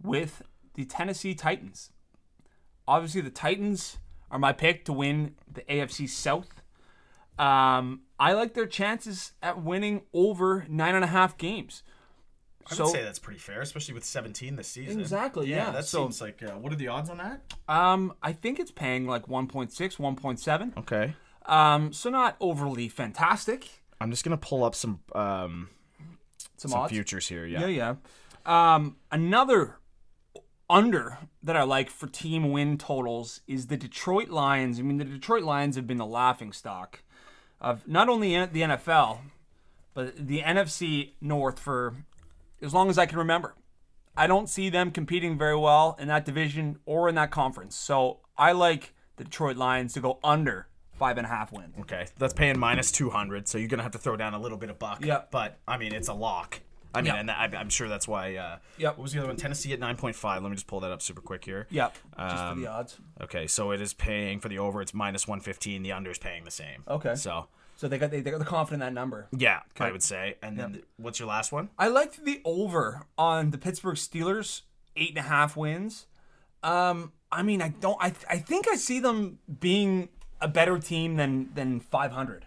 with 0.00 0.42
the 0.74 0.84
Tennessee 0.84 1.34
Titans. 1.34 1.90
Obviously, 2.86 3.20
the 3.22 3.30
Titans 3.30 3.98
are 4.30 4.38
my 4.38 4.52
pick 4.52 4.84
to 4.84 4.92
win 4.92 5.34
the 5.52 5.62
AFC 5.62 6.08
South. 6.08 6.62
Um, 7.38 8.02
I 8.18 8.32
like 8.32 8.54
their 8.54 8.66
chances 8.66 9.32
at 9.42 9.62
winning 9.62 10.02
over 10.14 10.64
nine 10.68 10.94
and 10.94 11.04
a 11.04 11.08
half 11.08 11.36
games. 11.36 11.82
I 12.70 12.74
So 12.74 12.84
would 12.84 12.92
say 12.92 13.02
that's 13.02 13.18
pretty 13.18 13.38
fair, 13.38 13.60
especially 13.60 13.94
with 13.94 14.04
17 14.04 14.56
this 14.56 14.68
season. 14.68 15.00
Exactly, 15.00 15.48
yeah. 15.48 15.70
that 15.70 15.84
So- 15.86 16.04
seems 16.04 16.20
like. 16.20 16.42
Uh, 16.42 16.52
what 16.52 16.72
are 16.72 16.76
the 16.76 16.88
odds 16.88 17.10
on 17.10 17.18
that? 17.18 17.40
um, 17.68 18.12
I 18.22 18.32
think 18.32 18.58
it's 18.58 18.70
paying 18.72 19.06
like 19.06 19.26
1.6, 19.28 19.96
1.7. 19.98 20.76
Okay. 20.78 21.14
Um, 21.46 21.92
so 21.92 22.10
not 22.10 22.36
overly 22.40 22.88
fantastic. 22.88 23.68
I'm 24.00 24.10
just 24.10 24.24
gonna 24.24 24.36
pull 24.36 24.64
up 24.64 24.74
some 24.74 25.00
um, 25.14 25.68
Some, 26.56 26.70
some 26.70 26.80
odds. 26.80 26.92
futures 26.92 27.28
here. 27.28 27.46
Yeah. 27.46 27.66
Yeah, 27.66 27.94
yeah. 28.46 28.74
Um, 28.74 28.96
another 29.12 29.78
under 30.68 31.18
that 31.42 31.56
I 31.56 31.62
like 31.62 31.88
for 31.90 32.06
team 32.08 32.50
win 32.50 32.76
totals 32.78 33.40
is 33.46 33.68
the 33.68 33.76
Detroit 33.76 34.28
Lions. 34.28 34.78
I 34.78 34.82
mean, 34.82 34.96
the 34.98 35.04
Detroit 35.04 35.44
Lions 35.44 35.76
have 35.76 35.86
been 35.86 35.98
the 35.98 36.06
laughing 36.06 36.52
stock 36.52 37.02
of 37.60 37.86
not 37.86 38.08
only 38.08 38.30
the 38.46 38.62
NFL, 38.62 39.18
but 39.94 40.16
the 40.26 40.42
NFC 40.42 41.12
North 41.20 41.58
for 41.60 41.94
as 42.62 42.72
long 42.74 42.88
as 42.90 42.98
I 42.98 43.06
can 43.06 43.18
remember. 43.18 43.54
I 44.16 44.26
don't 44.26 44.48
see 44.48 44.70
them 44.70 44.90
competing 44.90 45.36
very 45.36 45.56
well 45.56 45.96
in 45.98 46.08
that 46.08 46.24
division 46.24 46.78
or 46.86 47.08
in 47.08 47.14
that 47.16 47.30
conference. 47.30 47.76
So 47.76 48.20
I 48.38 48.52
like 48.52 48.94
the 49.16 49.24
Detroit 49.24 49.56
Lions 49.56 49.92
to 49.94 50.00
go 50.00 50.18
under 50.24 50.68
five 50.94 51.18
and 51.18 51.26
a 51.26 51.28
half 51.30 51.52
wins. 51.52 51.74
Okay, 51.80 52.06
that's 52.18 52.32
paying 52.32 52.58
minus 52.58 52.90
200, 52.92 53.46
so 53.46 53.58
you're 53.58 53.68
gonna 53.68 53.82
have 53.82 53.92
to 53.92 53.98
throw 53.98 54.16
down 54.16 54.32
a 54.32 54.38
little 54.38 54.56
bit 54.56 54.70
of 54.70 54.78
buck. 54.78 55.04
Yep. 55.04 55.30
But 55.30 55.58
I 55.68 55.76
mean, 55.76 55.92
it's 55.94 56.08
a 56.08 56.14
lock. 56.14 56.60
I 56.94 57.02
mean, 57.02 57.06
Yep. 57.12 57.16
and 57.16 57.30
I, 57.30 57.50
I'm 57.58 57.68
sure 57.68 57.88
that's 57.90 58.08
why. 58.08 58.36
Uh, 58.36 58.56
Yep. 58.78 58.96
What 58.96 59.02
was 59.02 59.12
the 59.12 59.18
other 59.18 59.28
one? 59.28 59.36
Tennessee 59.36 59.74
at 59.74 59.80
9.5. 59.80 60.40
Let 60.42 60.48
me 60.48 60.54
just 60.54 60.66
pull 60.66 60.80
that 60.80 60.90
up 60.90 61.02
super 61.02 61.20
quick 61.20 61.44
here. 61.44 61.66
Yep. 61.68 61.94
Just 62.18 62.36
Um, 62.42 62.54
for 62.54 62.60
the 62.62 62.66
odds. 62.68 62.98
Okay, 63.20 63.46
so 63.46 63.70
it 63.72 63.82
is 63.82 63.92
paying 63.92 64.40
for 64.40 64.48
the 64.48 64.58
over. 64.58 64.80
It's 64.80 64.94
minus 64.94 65.28
115. 65.28 65.82
The 65.82 65.92
under 65.92 66.10
is 66.10 66.16
paying 66.18 66.44
the 66.44 66.50
same. 66.50 66.84
Okay. 66.88 67.14
So 67.16 67.48
So 67.76 67.88
they 67.88 67.98
got 67.98 68.10
they, 68.10 68.20
they're 68.20 68.38
confident 68.40 68.82
in 68.82 68.86
that 68.94 68.98
number. 68.98 69.28
yeah, 69.36 69.60
I 69.78 69.92
would 69.92 70.02
say. 70.02 70.36
And 70.42 70.58
then 70.58 70.82
what's 70.96 71.18
your 71.18 71.28
last 71.28 71.52
one? 71.52 71.68
I 71.78 71.88
liked 71.88 72.24
the 72.24 72.40
over 72.44 73.02
on 73.18 73.50
the 73.50 73.58
Pittsburgh 73.58 73.96
Steelers, 73.96 74.62
eight 74.96 75.10
and 75.10 75.18
a 75.18 75.22
half 75.22 75.56
wins. 75.56 76.06
Um, 76.62 77.12
I 77.30 77.42
mean, 77.42 77.60
I 77.60 77.68
don't. 77.68 77.98
I 78.00 78.12
I 78.30 78.38
think 78.38 78.66
I 78.68 78.76
see 78.76 78.98
them 79.00 79.38
being 79.60 80.08
a 80.40 80.48
better 80.48 80.78
team 80.78 81.16
than 81.16 81.50
than 81.54 81.80
500. 81.80 82.46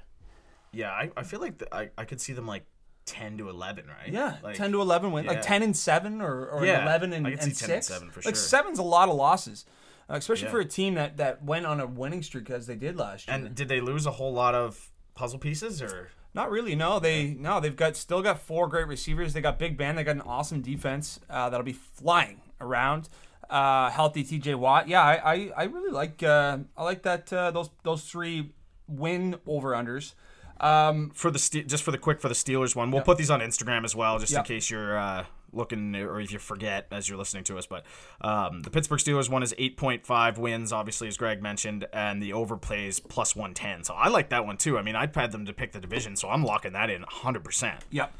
Yeah, 0.72 0.92
I, 0.92 1.12
I 1.18 1.24
feel 1.24 1.40
like 1.40 1.60
the, 1.60 1.74
I 1.74 1.90
I 1.98 2.06
could 2.06 2.20
see 2.22 2.34
them 2.34 2.46
like 2.48 2.66
10 3.06 3.38
to 3.40 3.50
11, 3.50 3.86
right? 3.88 4.12
Yeah, 4.14 4.36
Like, 4.44 4.56
10 4.56 4.72
to 4.74 4.82
11 4.82 5.12
wins, 5.12 5.26
yeah. 5.26 5.32
like 5.32 5.42
10 5.42 5.64
and 5.64 5.76
7 5.76 6.22
or, 6.22 6.46
or 6.48 6.64
Yeah, 6.64 6.84
11 6.84 7.12
and, 7.14 7.26
I 7.26 7.32
could 7.32 7.40
and 7.40 7.58
see 7.58 7.66
10 7.66 7.76
and 7.76 7.84
6. 7.84 7.88
7 8.00 8.10
for 8.12 8.20
Like 8.24 8.36
sure. 8.36 8.64
7's 8.64 8.78
a 8.78 8.84
lot 8.84 9.10
of 9.10 9.16
losses, 9.16 9.66
uh, 10.08 10.14
especially 10.14 10.46
Yeah. 10.46 10.52
for 10.52 10.60
a 10.60 10.66
team 10.66 10.94
that 10.94 11.18
that 11.18 11.44
went 11.44 11.66
on 11.66 11.80
a 11.80 11.88
winning 11.88 12.22
streak 12.22 12.52
as 12.52 12.68
they 12.68 12.76
did 12.76 12.98
last 12.98 13.28
year. 13.28 13.36
And 13.36 13.56
did 13.56 13.68
they 13.68 13.82
lose 13.82 14.06
a 14.06 14.12
whole 14.12 14.32
lot 14.32 14.54
of 14.54 14.92
puzzle 15.20 15.38
pieces 15.40 15.82
or? 15.82 16.10
Not 16.34 16.50
really. 16.52 16.76
No, 16.76 17.00
they 17.00 17.36
no. 17.38 17.60
They've 17.60 17.76
got 17.76 17.96
still 17.96 18.22
got 18.22 18.40
four 18.40 18.68
great 18.68 18.88
receivers. 18.88 19.34
They 19.34 19.42
got 19.42 19.60
Big 19.60 19.78
Ben. 19.78 19.96
They 19.96 20.04
got 20.04 20.16
an 20.16 20.22
awesome 20.22 20.62
defense 20.62 21.20
uh, 21.30 21.50
that'll 21.50 21.66
be 21.66 21.74
flying 21.74 22.42
around. 22.62 23.10
Uh, 23.50 23.90
healthy 23.90 24.24
T.J. 24.24 24.54
Watt. 24.56 24.88
Yeah, 24.88 25.02
I, 25.02 25.34
I, 25.34 25.52
I 25.58 25.64
really 25.64 25.90
like 25.92 26.22
uh, 26.22 26.60
I 26.78 26.84
like 26.84 27.02
that 27.02 27.34
uh, 27.34 27.50
those 27.52 27.70
those 27.84 28.04
three 28.04 28.54
win 28.88 29.36
over 29.48 29.72
unders. 29.72 30.14
Um, 30.60 31.10
for 31.16 31.32
the 31.32 31.40
just 31.68 31.84
for 31.84 31.92
the 31.92 31.98
quick 31.98 32.22
for 32.22 32.28
the 32.30 32.36
Steelers 32.36 32.76
one. 32.76 32.92
We'll 32.92 33.02
put 33.02 33.18
these 33.18 33.32
on 33.32 33.40
Instagram 33.40 33.84
as 33.84 33.96
well, 33.96 34.20
just 34.20 34.32
Yep. 34.32 34.40
in 34.42 34.46
case 34.46 34.70
you're 34.70 34.98
uh, 34.98 35.26
looking 35.54 35.96
or 35.96 36.20
if 36.20 36.32
you 36.32 36.40
forget 36.40 36.88
as 36.92 37.08
you're 37.10 37.18
listening 37.18 37.44
to 37.46 37.58
us. 37.58 37.66
But 37.66 37.86
um, 38.22 38.62
the 38.62 38.70
Pittsburgh 38.70 39.00
Steelers 39.00 39.30
one 39.30 39.44
is 39.44 39.54
8.5 39.54 40.38
wins, 40.38 40.72
obviously 40.74 41.08
as 41.08 41.18
Greg 41.18 41.42
mentioned, 41.42 41.88
and 41.94 42.22
the 42.22 42.34
over 42.34 42.58
plays 42.58 43.00
plus 43.00 43.36
110. 43.36 43.84
So 43.84 43.94
I 43.94 44.08
like 44.10 44.30
that 44.30 44.46
one 44.46 44.58
too. 44.58 44.78
I 44.78 44.82
mean, 44.82 44.96
I'd 44.96 45.16
had 45.16 45.32
them 45.32 45.46
to 45.46 45.54
pick 45.54 45.72
the 45.72 45.80
division, 45.80 46.16
so 46.16 46.30
I'm 46.30 46.44
locking 46.44 46.74
that 46.74 46.90
in 46.90 47.02
100. 47.02 47.44
percent 47.44 47.80
Yep. 47.92 48.14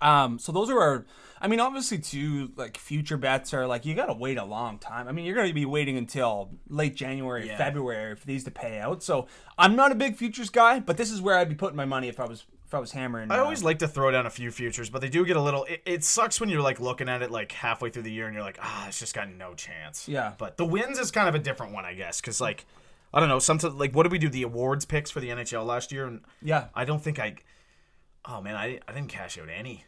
Um, 0.00 0.38
so 0.38 0.52
those 0.52 0.70
are 0.70 0.80
our. 0.80 1.04
I 1.40 1.46
mean, 1.48 1.60
obviously, 1.60 1.98
too, 1.98 2.52
like 2.56 2.78
future 2.78 3.16
bets 3.16 3.52
are 3.52 3.66
like 3.66 3.84
you 3.84 3.94
got 3.94 4.06
to 4.06 4.14
wait 4.14 4.38
a 4.38 4.44
long 4.44 4.78
time. 4.78 5.08
I 5.08 5.12
mean, 5.12 5.24
you're 5.26 5.34
going 5.34 5.48
to 5.48 5.54
be 5.54 5.66
waiting 5.66 5.96
until 5.98 6.50
late 6.68 6.94
January, 6.94 7.46
Yeah. 7.46 7.58
February 7.58 8.16
for 8.16 8.26
these 8.26 8.44
to 8.44 8.50
pay 8.50 8.78
out. 8.78 9.02
So 9.02 9.26
I'm 9.58 9.76
not 9.76 9.92
a 9.92 9.94
big 9.94 10.16
futures 10.16 10.48
guy, 10.50 10.80
but 10.80 10.96
this 10.96 11.10
is 11.10 11.20
where 11.20 11.36
I'd 11.36 11.48
be 11.48 11.54
putting 11.54 11.76
my 11.76 11.84
money 11.84 12.08
if 12.08 12.18
I 12.18 12.24
was 12.26 12.44
if 12.74 12.78
I 12.78 12.80
was 12.80 12.92
hammering. 12.92 13.30
I 13.30 13.38
uh, 13.38 13.42
always 13.44 13.62
like 13.62 13.78
to 13.78 13.88
throw 13.88 14.10
down 14.10 14.26
a 14.26 14.30
few 14.30 14.50
futures, 14.50 14.90
but 14.90 15.00
they 15.00 15.08
do 15.08 15.24
get 15.24 15.36
a 15.36 15.40
little. 15.40 15.64
It, 15.64 15.82
it 15.86 16.04
sucks 16.04 16.40
when 16.40 16.48
you're 16.48 16.60
like 16.60 16.80
looking 16.80 17.08
at 17.08 17.22
it 17.22 17.30
like 17.30 17.52
halfway 17.52 17.90
through 17.90 18.02
the 18.02 18.12
year 18.12 18.26
and 18.26 18.34
you're 18.34 18.42
like, 18.44 18.58
ah, 18.60 18.88
it's 18.88 18.98
just 18.98 19.14
got 19.14 19.30
no 19.30 19.54
chance. 19.54 20.08
Yeah. 20.08 20.32
But 20.36 20.56
the 20.56 20.64
wins 20.66 20.98
is 20.98 21.10
kind 21.10 21.28
of 21.28 21.34
a 21.34 21.38
different 21.38 21.72
one, 21.72 21.84
I 21.84 21.94
guess, 21.94 22.20
because 22.20 22.40
like, 22.40 22.66
I 23.12 23.20
don't 23.20 23.28
know, 23.28 23.38
sometimes 23.38 23.74
like, 23.74 23.94
what 23.94 24.02
did 24.02 24.12
we 24.12 24.18
do? 24.18 24.28
The 24.28 24.42
awards 24.42 24.84
picks 24.84 25.10
for 25.10 25.20
the 25.20 25.28
NHL 25.28 25.64
last 25.64 25.92
year, 25.92 26.06
and 26.06 26.20
Yeah. 26.42 26.66
I 26.74 26.84
don't 26.84 27.02
think 27.02 27.18
I. 27.18 27.36
Oh 28.24 28.40
man, 28.40 28.56
I 28.56 28.80
I 28.88 28.92
didn't 28.92 29.08
cash 29.08 29.38
out 29.38 29.48
any. 29.48 29.84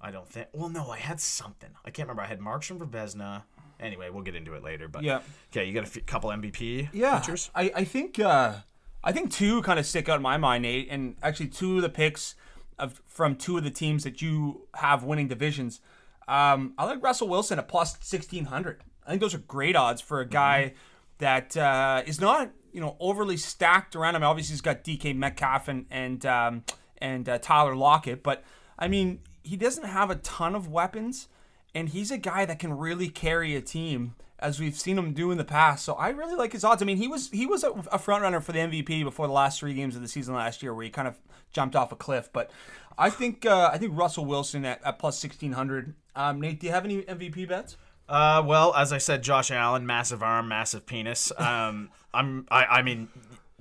I 0.00 0.10
don't 0.12 0.28
think. 0.28 0.46
Well, 0.52 0.68
no, 0.68 0.90
I 0.90 0.98
had 0.98 1.20
something. 1.20 1.70
I 1.84 1.90
can't 1.90 2.06
remember. 2.08 2.22
I 2.22 2.26
had 2.26 2.38
Markstrom 2.38 2.78
for 2.78 2.86
Vezina. 2.86 3.42
Anyway, 3.80 4.10
we'll 4.10 4.22
get 4.22 4.34
into 4.36 4.54
it 4.54 4.62
later. 4.62 4.88
But 4.88 5.02
Yeah. 5.02 5.20
okay, 5.52 5.64
you 5.64 5.72
got 5.72 5.84
a 5.84 5.86
f- 5.86 6.06
couple 6.06 6.30
MVP 6.30 6.88
yeah, 6.92 7.18
futures. 7.20 7.50
I, 7.54 7.72
I 7.74 7.84
think 7.84 8.18
uh, 8.18 8.56
I 9.02 9.12
think 9.12 9.30
two 9.30 9.62
kind 9.62 9.78
of 9.78 9.86
stick 9.86 10.08
out 10.08 10.16
in 10.16 10.22
my 10.22 10.36
mind, 10.36 10.62
Nate, 10.62 10.88
and 10.90 11.16
actually 11.22 11.48
two 11.48 11.76
of 11.76 11.82
the 11.82 11.88
picks 11.88 12.34
of 12.78 13.00
from 13.06 13.36
two 13.36 13.56
of 13.56 13.64
the 13.64 13.70
teams 13.70 14.04
that 14.04 14.22
you 14.22 14.66
have 14.74 15.04
winning 15.04 15.28
divisions. 15.28 15.80
Um, 16.26 16.74
I 16.76 16.84
like 16.84 17.02
Russell 17.02 17.28
Wilson 17.28 17.58
at 17.58 17.68
plus 17.68 17.96
sixteen 18.00 18.46
hundred. 18.46 18.82
I 19.06 19.10
think 19.10 19.20
those 19.20 19.34
are 19.34 19.38
great 19.38 19.76
odds 19.76 20.00
for 20.00 20.20
a 20.20 20.26
guy 20.26 20.74
that 21.18 21.56
uh, 21.56 22.02
is 22.06 22.20
not 22.20 22.50
you 22.72 22.80
know 22.80 22.96
overly 23.00 23.36
stacked 23.36 23.96
around 23.96 24.16
him. 24.16 24.22
Obviously, 24.22 24.52
he's 24.52 24.60
got 24.60 24.84
DK 24.84 25.16
Metcalf 25.16 25.68
and 25.68 25.86
and 25.90 26.26
um, 26.26 26.64
and 26.98 27.28
uh, 27.28 27.38
Tyler 27.38 27.74
Lockett, 27.74 28.22
but 28.22 28.44
I 28.78 28.88
mean 28.88 29.20
he 29.42 29.56
doesn't 29.56 29.84
have 29.84 30.10
a 30.10 30.16
ton 30.16 30.54
of 30.54 30.68
weapons, 30.68 31.28
and 31.74 31.88
he's 31.88 32.10
a 32.10 32.18
guy 32.18 32.44
that 32.44 32.58
can 32.58 32.76
really 32.76 33.08
carry 33.08 33.56
a 33.56 33.62
team 33.62 34.14
as 34.38 34.60
we've 34.60 34.78
seen 34.78 34.98
him 34.98 35.12
do 35.12 35.30
in 35.30 35.38
the 35.38 35.44
past. 35.44 35.84
So 35.84 35.94
I 35.94 36.10
really 36.10 36.34
like 36.34 36.52
his 36.52 36.64
odds. 36.64 36.82
I 36.82 36.84
mean, 36.84 36.96
he 36.96 37.08
was 37.08 37.30
he 37.30 37.46
was 37.46 37.64
a, 37.64 37.70
a 37.92 37.98
front 37.98 38.22
runner 38.22 38.40
for 38.40 38.52
the 38.52 38.60
MVP 38.60 39.04
before 39.04 39.26
the 39.26 39.32
last 39.32 39.60
three 39.60 39.74
games 39.74 39.96
of 39.96 40.02
the 40.02 40.08
season 40.08 40.34
last 40.34 40.62
year, 40.62 40.74
where 40.74 40.84
he 40.84 40.90
kind 40.90 41.08
of 41.08 41.18
jumped 41.52 41.76
off 41.76 41.92
a 41.92 41.96
cliff. 41.96 42.30
But 42.32 42.50
I 42.96 43.10
think 43.10 43.46
uh, 43.46 43.70
I 43.72 43.78
think 43.78 43.96
Russell 43.96 44.24
Wilson 44.24 44.64
at, 44.64 44.84
at 44.84 44.98
plus 44.98 45.18
sixteen 45.18 45.52
hundred. 45.52 45.94
Um, 46.14 46.40
Nate, 46.40 46.60
do 46.60 46.66
you 46.66 46.72
have 46.72 46.84
any 46.84 47.02
MVP 47.02 47.48
bets? 47.48 47.76
Uh, 48.08 48.42
well, 48.44 48.74
as 48.74 48.92
I 48.92 48.98
said, 48.98 49.22
Josh 49.22 49.50
Allen, 49.50 49.86
massive 49.86 50.22
arm, 50.22 50.48
massive 50.48 50.86
penis. 50.86 51.30
Um, 51.36 51.90
I'm, 52.14 52.46
I, 52.50 52.64
I 52.64 52.82
mean, 52.82 53.08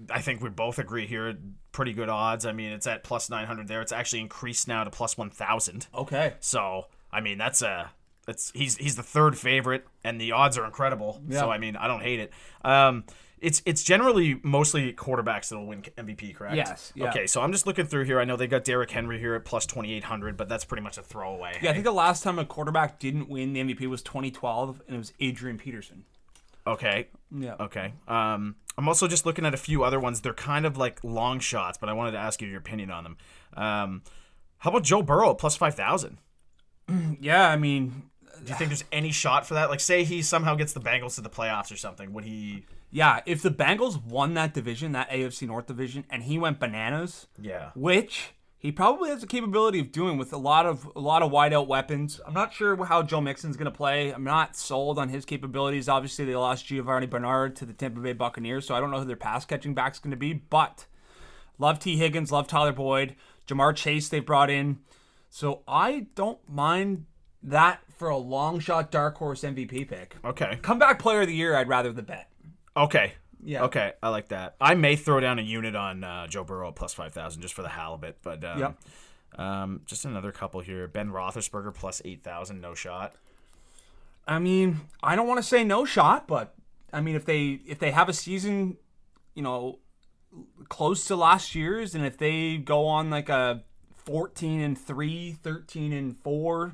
I 0.10 0.22
think 0.22 0.42
we 0.42 0.50
both 0.50 0.80
agree 0.80 1.06
here. 1.06 1.38
Pretty 1.74 1.94
good 1.94 2.10
odds. 2.10 2.46
I 2.46 2.54
mean, 2.54 2.72
it's 2.72 2.88
at 2.88 3.04
plus 3.04 3.30
nine 3.30 3.46
hundred 3.46 3.68
there. 3.68 3.82
It's 3.82 3.92
actually 3.92 4.22
increased 4.22 4.68
now 4.68 4.84
to 4.84 4.90
plus 4.90 5.18
one 5.18 5.30
thousand. 5.30 5.88
Okay. 5.94 6.34
So, 6.40 6.88
I 7.12 7.22
mean, 7.22 7.38
that's 7.38 7.62
a, 7.62 7.92
that's 8.28 8.52
he's 8.54 8.78
he's 8.78 8.96
the 8.96 9.04
third 9.04 9.38
favorite, 9.38 9.88
and 10.04 10.22
the 10.22 10.34
odds 10.34 10.58
are 10.58 10.66
incredible. 10.66 11.22
Yeah. 11.28 11.40
So, 11.40 11.50
I 11.50 11.58
mean, 11.58 11.76
I 11.76 11.88
don't 11.88 12.02
hate 12.02 12.20
it. 12.20 12.32
Um, 12.64 13.06
it's 13.40 13.62
it's 13.66 13.84
generally 13.84 14.40
mostly 14.44 14.94
quarterbacks 14.94 15.50
that'll 15.50 15.66
win 15.66 15.82
MVP, 15.82 16.36
correct? 16.36 16.56
Yes, 16.56 16.92
yeah. 16.96 17.10
Okay, 17.10 17.26
so 17.26 17.42
I'm 17.42 17.52
just 17.52 17.66
looking 17.66 17.86
through 17.86 18.04
here. 18.04 18.20
I 18.20 18.26
know 18.26 18.36
they 18.36 18.48
got 18.48 18.64
Derrick 18.64 18.92
Henry 18.92 19.18
here 19.18 19.34
at 19.36 19.46
plus 19.46 19.66
twenty 19.66 19.94
eight 19.94 20.04
hundred, 20.04 20.38
but 20.38 20.50
that's 20.50 20.66
pretty 20.66 20.84
much 20.84 20.98
a 20.98 21.04
throwaway. 21.04 21.58
Yeah, 21.62 21.70
I 21.70 21.74
think 21.74 21.86
the 21.86 21.92
last 21.92 22.22
time 22.22 22.38
a 22.38 22.46
quarterback 22.46 23.00
didn't 23.00 23.30
win 23.30 23.54
the 23.54 23.62
MVP 23.64 23.88
was 23.88 24.02
2012, 24.02 24.82
and 24.88 24.96
it 24.96 24.98
was 25.00 25.14
Adrian 25.20 25.58
Peterson. 25.58 26.04
Okay. 26.66 27.08
Yeah. 27.32 27.56
Okay. 27.60 27.94
Um, 28.08 28.56
I'm 28.78 28.88
also 28.88 29.08
just 29.08 29.26
looking 29.26 29.46
at 29.46 29.54
a 29.54 29.58
few 29.58 29.84
other 29.84 30.00
ones. 30.00 30.20
They're 30.20 30.34
kind 30.34 30.66
of 30.66 30.76
like 30.76 31.02
long 31.04 31.40
shots, 31.40 31.78
but 31.78 31.88
I 31.90 31.94
wanted 31.94 32.12
to 32.12 32.18
ask 32.18 32.42
you 32.42 32.48
your 32.50 32.60
opinion 32.60 32.92
on 32.92 33.04
them. 33.04 33.18
Um, 33.54 34.02
how 34.58 34.72
about 34.72 34.84
Joe 34.84 35.02
Burrow 35.02 35.32
at 35.32 35.38
plus 35.38 35.56
five 35.56 35.76
thousand? 35.76 36.18
Yeah, 37.20 37.50
I 37.50 37.58
mean, 37.58 38.10
Do 38.44 38.52
you 38.52 38.58
think 38.58 38.70
there's 38.70 38.84
any 38.92 39.12
shot 39.12 39.46
for 39.48 39.54
that? 39.56 39.70
Like, 39.70 39.80
say 39.80 40.04
he 40.04 40.22
somehow 40.22 40.56
gets 40.56 40.74
the 40.74 40.80
Bengals 40.82 41.16
to 41.16 41.22
the 41.22 41.30
playoffs 41.30 41.72
or 41.72 41.78
something, 41.78 42.14
would 42.14 42.24
he? 42.26 42.66
yeah, 42.92 43.20
if 43.26 43.42
the 43.42 43.52
Bengals 43.52 44.02
won 44.04 44.34
that 44.36 44.54
division, 44.54 44.94
that 44.94 45.10
AFC 45.10 45.46
North 45.48 45.66
division, 45.68 46.06
and 46.10 46.24
he 46.24 46.38
went 46.40 46.60
bananas, 46.60 47.28
Yeah. 47.42 47.72
which 47.76 48.34
he 48.60 48.72
probably 48.72 49.10
has 49.10 49.22
the 49.22 49.28
capability 49.28 49.80
of 49.80 49.92
doing 49.92 50.18
with 50.18 50.32
a 50.34 50.38
lot 50.38 50.66
of 50.66 50.90
a 50.96 51.00
lot 51.00 51.22
of 51.22 51.32
wideout 51.32 51.68
weapons. 51.68 52.20
I'm 52.26 52.34
not 52.34 52.54
sure 52.54 52.86
how 52.86 53.04
Joe 53.04 53.22
Mixon's 53.22 53.56
going 53.58 53.72
to 53.72 53.78
play. 53.78 54.12
I'm 54.12 54.24
not 54.24 54.56
sold 54.56 54.98
on 54.98 55.10
his 55.10 55.26
capabilities. 55.26 55.88
Obviously, 55.90 56.26
they 56.26 56.36
lost 56.36 56.66
Giovani 56.66 57.06
Bernard 57.08 57.56
to 57.58 57.66
the 57.66 57.74
Tampa 57.74 58.00
Bay 58.00 58.14
Buccaneers, 58.14 58.66
so 58.66 58.74
I 58.74 58.80
don't 58.80 58.90
know 58.90 59.00
who 59.00 59.06
their 59.06 59.16
pass 59.16 59.46
catching 59.46 59.74
back's 59.76 60.00
going 60.00 60.12
to 60.12 60.18
be. 60.18 60.34
But 60.34 60.86
love 61.60 61.78
Tee 61.80 61.98
Higgins, 61.98 62.32
love 62.32 62.48
Tyler 62.48 62.72
Boyd, 62.74 63.16
Ja'Marr 63.48 63.76
Chase 63.76 64.10
they 64.10 64.20
brought 64.22 64.50
in, 64.50 64.80
so 65.30 65.62
I 65.68 66.08
don't 66.16 66.40
mind 66.50 67.06
that 67.44 67.82
for 67.98 68.10
a 68.10 68.18
long 68.18 68.60
shot 68.60 68.92
dark 68.92 69.18
horse 69.18 69.42
MVP 69.42 69.88
pick. 69.90 70.16
Okay. 70.24 70.58
Comeback 70.62 71.00
player 71.00 71.22
of 71.22 71.28
the 71.28 71.34
year, 71.34 71.56
I'd 71.56 71.68
rather 71.68 71.92
the 71.92 72.04
bet. 72.04 72.30
Okay. 72.76 73.14
Yeah. 73.44 73.64
Okay, 73.66 73.94
I 74.02 74.10
like 74.10 74.30
that. 74.30 74.56
I 74.60 74.74
may 74.76 74.96
throw 74.96 75.20
down 75.20 75.38
a 75.40 75.44
unit 75.44 75.76
on 75.76 76.04
uh, 76.04 76.28
Joe 76.28 76.44
Burrow 76.44 76.70
at 76.70 76.76
plus 76.76 76.94
five 76.94 77.14
thousand 77.14 77.42
just 77.44 77.54
for 77.54 77.62
the 77.62 77.70
halibut, 77.70 78.18
but 78.24 78.44
um, 78.44 78.60
Yep. 78.60 78.78
um, 79.40 79.82
just 79.86 80.06
another 80.06 80.32
couple 80.32 80.60
here. 80.60 80.88
Ben 80.88 81.10
Roethlisberger 81.12 81.74
plus 81.74 82.02
eight 82.04 82.24
thousand, 82.24 82.62
no 82.62 82.74
shot. 82.74 83.14
I 84.28 84.40
mean, 84.40 84.82
I 85.04 85.16
don't 85.16 85.28
want 85.28 85.38
to 85.38 85.44
say 85.44 85.64
no 85.64 85.86
shot, 85.86 86.28
but 86.28 86.56
I 86.92 87.00
mean, 87.00 87.16
if 87.16 87.26
they 87.26 87.60
if 87.66 87.78
they 87.80 87.92
have 87.92 88.10
a 88.10 88.14
season, 88.14 88.78
you 89.36 89.44
know, 89.44 89.80
close 90.68 91.06
to 91.06 91.16
last 91.16 91.54
year's, 91.56 91.94
and 91.96 92.06
if 92.06 92.18
they 92.18 92.58
go 92.58 92.88
on 92.88 93.10
like 93.10 93.30
a 93.30 93.64
14 93.98 94.60
and 94.62 94.78
3, 94.78 95.34
13 95.44 95.94
and 95.94 96.18
4 96.18 96.74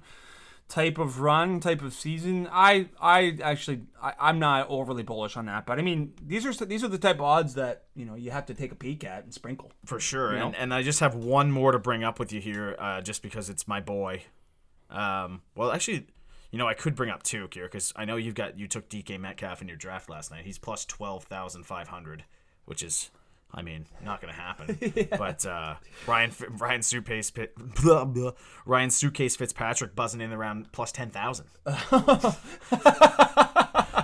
type 0.74 0.98
of 0.98 1.20
run, 1.20 1.60
type 1.60 1.84
of 1.84 1.94
season, 1.94 2.50
I 2.52 2.88
I 3.00 3.38
actually 3.44 3.82
I, 4.02 4.14
I'm 4.20 4.40
not 4.40 4.68
overly 4.70 5.04
bullish 5.04 5.38
on 5.38 5.46
that. 5.46 5.68
But 5.68 5.78
I 5.78 5.84
mean, 5.84 6.14
these 6.20 6.48
are 6.48 6.66
these 6.66 6.84
are 6.84 6.88
the 6.88 6.98
type 6.98 7.18
of 7.18 7.22
odds 7.22 7.54
that 7.54 7.84
you 7.96 8.06
know 8.06 8.16
you 8.16 8.32
have 8.32 8.48
to 8.48 8.56
take 8.56 8.72
a 8.72 8.76
peek 8.76 9.04
at 9.04 9.24
and 9.24 9.32
sprinkle. 9.32 9.72
For 9.86 10.00
sure. 10.00 10.36
know? 10.36 10.48
And, 10.48 10.56
and 10.56 10.74
I 10.74 10.82
just 10.82 11.00
have 11.00 11.14
one 11.14 11.52
more 11.52 11.72
to 11.74 11.80
bring 11.80 12.04
up 12.04 12.18
with 12.18 12.34
you 12.34 12.42
here, 12.42 12.76
uh, 12.80 13.02
just 13.02 13.22
because 13.22 13.52
it's 13.52 13.68
my 13.68 13.82
boy. 13.82 14.24
Um, 14.90 15.44
well, 15.56 15.72
actually, 15.72 16.08
you 16.50 16.58
know, 16.58 16.68
I 16.68 16.74
could 16.74 16.96
bring 16.96 17.12
up 17.12 17.22
two 17.22 17.48
here 17.54 17.66
because 17.66 17.94
I 17.96 18.06
know 18.06 18.16
you've 18.16 18.34
got 18.34 18.58
you 18.58 18.68
took 18.68 18.90
DK 18.90 19.20
Metcalf 19.20 19.62
in 19.62 19.68
your 19.68 19.78
draft 19.78 20.10
last 20.10 20.32
night. 20.32 20.44
He's 20.44 20.58
plus 20.58 20.86
twelve 20.86 21.26
thousand 21.26 21.68
five 21.68 21.90
hundred, 21.90 22.24
which 22.66 22.82
is, 22.82 23.12
I 23.54 23.62
mean, 23.62 23.86
not 24.04 24.20
going 24.22 24.34
to 24.34 24.40
happen. 24.40 25.08
But 25.18 25.46
uh, 25.46 25.76
Ryan 26.08 26.32
Ryan 26.58 26.82
Suitcase 26.82 27.32
blah, 27.32 28.06
blah, 28.06 28.32
Ryan 28.66 28.90
Suitcase 28.90 29.36
Fitzpatrick 29.36 29.96
buzzing 29.96 30.22
in 30.22 30.34
around 30.34 30.72
plus 30.72 30.92
ten 30.92 31.10
thousand. 31.10 31.46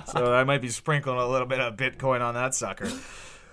so 0.06 0.32
I 0.32 0.44
might 0.44 0.62
be 0.62 0.68
sprinkling 0.68 1.18
a 1.18 1.26
little 1.28 1.48
bit 1.48 1.60
of 1.60 1.76
Bitcoin 1.76 2.20
on 2.20 2.34
that 2.34 2.54
sucker. 2.54 2.88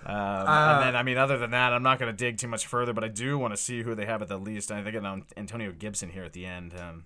Um, 0.06 0.16
and 0.16 0.82
then, 0.82 0.96
I 0.96 1.02
mean, 1.02 1.18
other 1.18 1.36
than 1.36 1.50
that, 1.50 1.72
I'm 1.72 1.82
not 1.82 1.98
going 1.98 2.10
to 2.10 2.16
dig 2.16 2.38
too 2.38 2.48
much 2.48 2.66
further, 2.66 2.92
but 2.92 3.02
I 3.04 3.08
do 3.08 3.36
want 3.36 3.52
to 3.52 3.56
see 3.56 3.82
who 3.82 3.94
they 3.94 4.06
have 4.06 4.22
at 4.22 4.28
the 4.28 4.38
least. 4.38 4.70
I 4.70 4.82
think 4.82 4.96
on 5.02 5.24
Antonio 5.36 5.72
Gibson 5.72 6.10
here 6.10 6.24
at 6.24 6.32
the 6.32 6.46
end. 6.46 6.74
Um, 6.78 7.04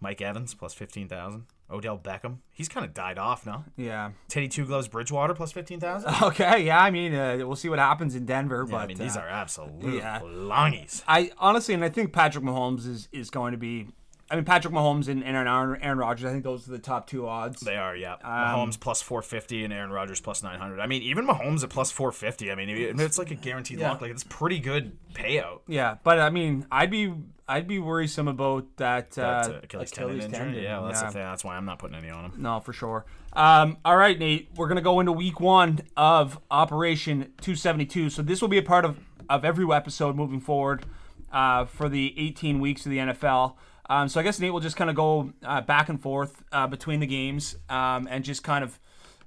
Mike 0.00 0.20
Evans 0.22 0.54
plus 0.54 0.74
fifteen 0.74 1.08
thousand. 1.08 1.46
Odell 1.70 1.98
Beckham. 1.98 2.38
He's 2.52 2.68
kind 2.68 2.84
of 2.84 2.92
died 2.92 3.16
off 3.18 3.46
now. 3.46 3.64
Yeah. 3.76 4.10
Teddy 4.28 4.48
Two 4.48 4.66
Gloves 4.66 4.88
Bridgewater 4.88 5.34
plus 5.34 5.52
fifteen 5.52 5.78
thousand. 5.80 6.12
Okay. 6.22 6.64
Yeah. 6.64 6.82
I 6.82 6.90
mean, 6.90 7.14
uh, 7.14 7.36
we'll 7.40 7.56
see 7.56 7.68
what 7.68 7.78
happens 7.78 8.14
in 8.16 8.26
Denver, 8.26 8.64
Yeah, 8.66 8.72
but 8.72 8.78
I 8.78 8.86
mean, 8.86 8.98
these 8.98 9.16
uh, 9.16 9.20
are 9.20 9.28
absolute 9.28 9.94
yeah. 9.94 10.20
longies. 10.20 11.02
I 11.06 11.30
honestly, 11.38 11.74
and 11.74 11.84
I 11.84 11.88
think 11.88 12.12
Patrick 12.12 12.44
Mahomes 12.44 12.86
is 12.86 13.08
is 13.12 13.30
going 13.30 13.52
to 13.52 13.58
be. 13.58 13.88
I 14.30 14.36
mean, 14.36 14.44
Patrick 14.44 14.72
Mahomes 14.72 15.08
and, 15.08 15.24
and 15.24 15.36
Aaron, 15.36 15.82
Aaron 15.82 15.98
Rodgers. 15.98 16.24
I 16.26 16.30
think 16.30 16.44
those 16.44 16.68
are 16.68 16.70
the 16.70 16.78
top 16.78 17.08
two 17.08 17.26
odds. 17.26 17.60
They 17.62 17.76
are, 17.76 17.96
yeah. 17.96 18.12
Um, 18.14 18.20
Mahomes 18.70 18.78
plus 18.78 19.02
450 19.02 19.64
and 19.64 19.72
Aaron 19.72 19.90
Rodgers 19.90 20.20
plus 20.20 20.42
900. 20.42 20.78
I 20.78 20.86
mean, 20.86 21.02
even 21.02 21.26
Mahomes 21.26 21.64
at 21.64 21.70
plus 21.70 21.90
450. 21.90 22.50
I 22.52 22.54
mean, 22.54 22.68
it's 23.00 23.18
like 23.18 23.30
a 23.32 23.34
guaranteed 23.34 23.80
Yeah. 23.80 23.90
lock. 23.90 24.00
Like 24.00 24.12
it's 24.12 24.22
pretty 24.24 24.60
good 24.60 24.96
payout. 25.14 25.60
Yeah, 25.66 25.96
but 26.04 26.20
I 26.20 26.30
mean, 26.30 26.66
I'd 26.70 26.90
be 26.90 27.12
I'd 27.48 27.66
be 27.66 27.80
worrisome 27.80 28.28
about 28.28 28.76
that, 28.76 29.18
uh, 29.18 29.48
That, 29.48 29.50
uh, 29.50 29.58
Achilles, 29.64 29.90
tendon 29.90 30.20
injury. 30.20 30.62
Yeah, 30.62 30.78
well, 30.78 30.86
that's 30.88 31.00
the 31.02 31.08
thing. 31.08 31.22
That's 31.22 31.42
why 31.42 31.56
I'm 31.56 31.64
not 31.64 31.80
putting 31.80 31.96
any 31.96 32.08
on 32.08 32.26
him. 32.26 32.34
No, 32.38 32.60
for 32.60 32.72
sure. 32.72 33.06
Um, 33.32 33.78
all 33.84 33.96
right, 33.96 34.16
Nate, 34.16 34.50
we're 34.54 34.68
gonna 34.68 34.80
go 34.80 35.00
into 35.00 35.10
week 35.10 35.40
one 35.40 35.80
of 35.96 36.38
Operation 36.52 37.32
272. 37.40 38.10
So 38.10 38.22
this 38.22 38.40
will 38.40 38.48
be 38.48 38.58
a 38.58 38.62
part 38.62 38.84
of 38.84 39.00
of 39.28 39.44
every 39.44 39.66
episode 39.74 40.14
moving 40.14 40.40
forward 40.40 40.84
uh, 41.32 41.64
for 41.64 41.88
the 41.88 42.14
18 42.16 42.60
weeks 42.60 42.86
of 42.86 42.90
the 42.90 42.98
NFL. 42.98 43.54
Um, 43.90 44.08
so 44.08 44.20
I 44.20 44.22
guess 44.22 44.38
Nate 44.38 44.52
will 44.52 44.60
just 44.60 44.76
kind 44.76 44.88
of 44.88 44.94
go 44.94 45.32
uh, 45.44 45.62
back 45.62 45.88
and 45.88 46.00
forth 46.00 46.44
uh, 46.52 46.68
between 46.68 47.00
the 47.00 47.08
games 47.08 47.56
um, 47.68 48.06
and 48.08 48.22
just 48.24 48.44
kind 48.44 48.62
of 48.62 48.78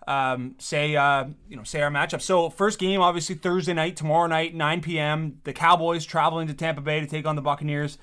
um, 0.07 0.55
say 0.57 0.95
uh, 0.95 1.25
you 1.49 1.57
know 1.57 1.63
say 1.63 1.81
our 1.81 1.91
matchup. 1.91 2.21
So 2.21 2.49
first 2.49 2.79
game, 2.79 3.01
obviously 3.01 3.35
Thursday 3.35 3.73
night, 3.73 3.97
tomorrow 3.97 4.27
night, 4.27 4.55
9 4.55 4.81
p.m. 4.81 5.41
The 5.43 5.51
Cowboys 5.51 6.05
traveling 6.05 6.47
to 6.47 6.53
Tampa 6.53 6.79
Bay 6.79 7.01
to 7.01 7.05
take 7.05 7.27
on 7.27 7.35
the 7.35 7.41
Buccaneers. 7.41 7.97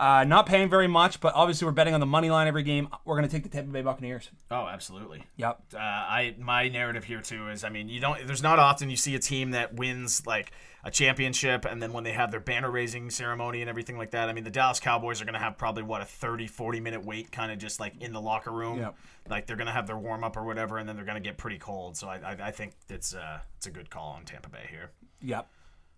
Uh, 0.00 0.24
not 0.24 0.46
paying 0.46 0.70
very 0.70 0.86
much, 0.88 1.20
but 1.20 1.34
obviously 1.34 1.66
we're 1.66 1.72
betting 1.72 1.92
on 1.92 2.00
the 2.00 2.06
money 2.06 2.30
line 2.30 2.48
every 2.48 2.62
game. 2.62 2.88
We're 3.04 3.16
going 3.16 3.28
to 3.28 3.30
take 3.30 3.42
the 3.42 3.50
Tampa 3.50 3.70
Bay 3.70 3.82
Buccaneers. 3.82 4.30
Oh, 4.50 4.66
absolutely. 4.66 5.24
Yep. 5.36 5.60
Uh, 5.74 5.78
I 5.78 6.34
my 6.38 6.68
narrative 6.68 7.04
here 7.04 7.20
too 7.20 7.48
is 7.50 7.64
I 7.64 7.68
mean 7.68 7.90
you 7.90 8.00
don't 8.00 8.26
there's 8.26 8.42
not 8.42 8.58
often 8.58 8.88
you 8.88 8.96
see 8.96 9.14
a 9.14 9.18
team 9.18 9.50
that 9.50 9.74
wins 9.74 10.26
like 10.26 10.52
a 10.82 10.90
championship 10.90 11.66
and 11.66 11.82
then 11.82 11.92
when 11.92 12.04
they 12.04 12.12
have 12.12 12.30
their 12.30 12.40
banner 12.40 12.70
raising 12.70 13.10
ceremony 13.10 13.60
and 13.60 13.68
everything 13.68 13.98
like 13.98 14.12
that 14.12 14.30
I 14.30 14.32
mean 14.32 14.44
the 14.44 14.50
Dallas 14.50 14.80
Cowboys 14.80 15.20
are 15.20 15.26
going 15.26 15.34
to 15.34 15.38
have 15.40 15.58
probably 15.58 15.82
what 15.82 16.00
a 16.00 16.06
30 16.06 16.46
40 16.46 16.80
minute 16.80 17.04
wait 17.04 17.30
kind 17.30 17.52
of 17.52 17.58
just 17.58 17.78
like 17.78 18.00
in 18.00 18.14
the 18.14 18.20
locker 18.22 18.50
room 18.50 18.78
Yep. 18.78 18.96
like 19.28 19.46
they're 19.46 19.56
going 19.56 19.66
to 19.66 19.72
have 19.74 19.86
their 19.86 19.98
warm 19.98 20.24
up 20.24 20.38
or 20.38 20.44
whatever 20.44 20.78
and 20.78 20.88
then 20.88 20.96
they're 20.96 21.04
going 21.04 21.22
to 21.22 21.28
get 21.28 21.36
pretty 21.36 21.58
cold 21.58 21.98
so 21.98 22.08
I, 22.08 22.16
I, 22.24 22.36
I 22.46 22.50
think 22.52 22.72
it's 22.88 23.14
uh 23.14 23.40
it's 23.58 23.66
a 23.66 23.70
good 23.70 23.90
call 23.90 24.12
on 24.12 24.24
Tampa 24.24 24.48
Bay 24.48 24.66
here 24.70 24.92
Yep. 25.20 25.46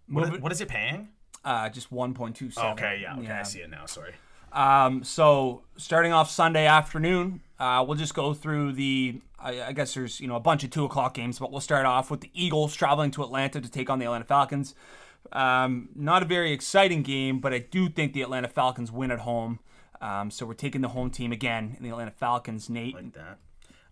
what, 0.08 0.22
Move 0.24 0.30
is, 0.32 0.34
it- 0.38 0.42
what 0.42 0.50
is 0.52 0.60
it 0.60 0.66
paying 0.68 1.10
Uh, 1.44 1.68
just 1.68 1.90
1.27. 1.92 2.72
okay 2.72 3.00
yeah 3.02 3.16
okay 3.16 3.32
I 3.32 3.42
see 3.42 3.60
it 3.60 3.70
now 3.70 3.86
sorry 3.86 4.14
Um, 4.52 5.02
so 5.02 5.62
starting 5.76 6.12
off 6.12 6.30
Sunday 6.30 6.66
afternoon, 6.66 7.40
uh, 7.58 7.82
we'll 7.86 7.96
just 7.96 8.14
go 8.14 8.34
through 8.34 8.72
the. 8.72 9.20
I, 9.38 9.62
I 9.62 9.72
guess 9.72 9.94
there's 9.94 10.20
you 10.20 10.28
know 10.28 10.36
a 10.36 10.40
bunch 10.40 10.62
of 10.62 10.70
two 10.70 10.84
o'clock 10.84 11.14
games, 11.14 11.38
but 11.38 11.50
we'll 11.50 11.60
start 11.62 11.86
off 11.86 12.10
with 12.10 12.20
the 12.20 12.30
Eagles 12.34 12.74
traveling 12.76 13.10
to 13.12 13.22
Atlanta 13.24 13.60
to 13.60 13.68
take 13.70 13.88
on 13.90 13.98
the 13.98 14.04
Atlanta 14.04 14.24
Falcons. 14.26 14.74
Um, 15.32 15.88
not 15.96 16.22
a 16.22 16.26
very 16.26 16.52
exciting 16.52 17.02
game, 17.02 17.38
but 17.40 17.52
I 17.54 17.58
do 17.60 17.88
think 17.88 18.12
the 18.12 18.20
Atlanta 18.22 18.48
Falcons 18.48 18.92
win 18.92 19.10
at 19.10 19.20
home. 19.20 19.58
Um, 20.02 20.30
so 20.30 20.44
we're 20.44 20.54
taking 20.54 20.80
the 20.82 20.88
home 20.88 21.10
team 21.10 21.32
again 21.32 21.74
in 21.78 21.82
the 21.84 21.90
Atlanta 21.90 22.10
Falcons. 22.10 22.68
Nate, 22.68 22.94
like 22.94 23.14
that. 23.14 23.38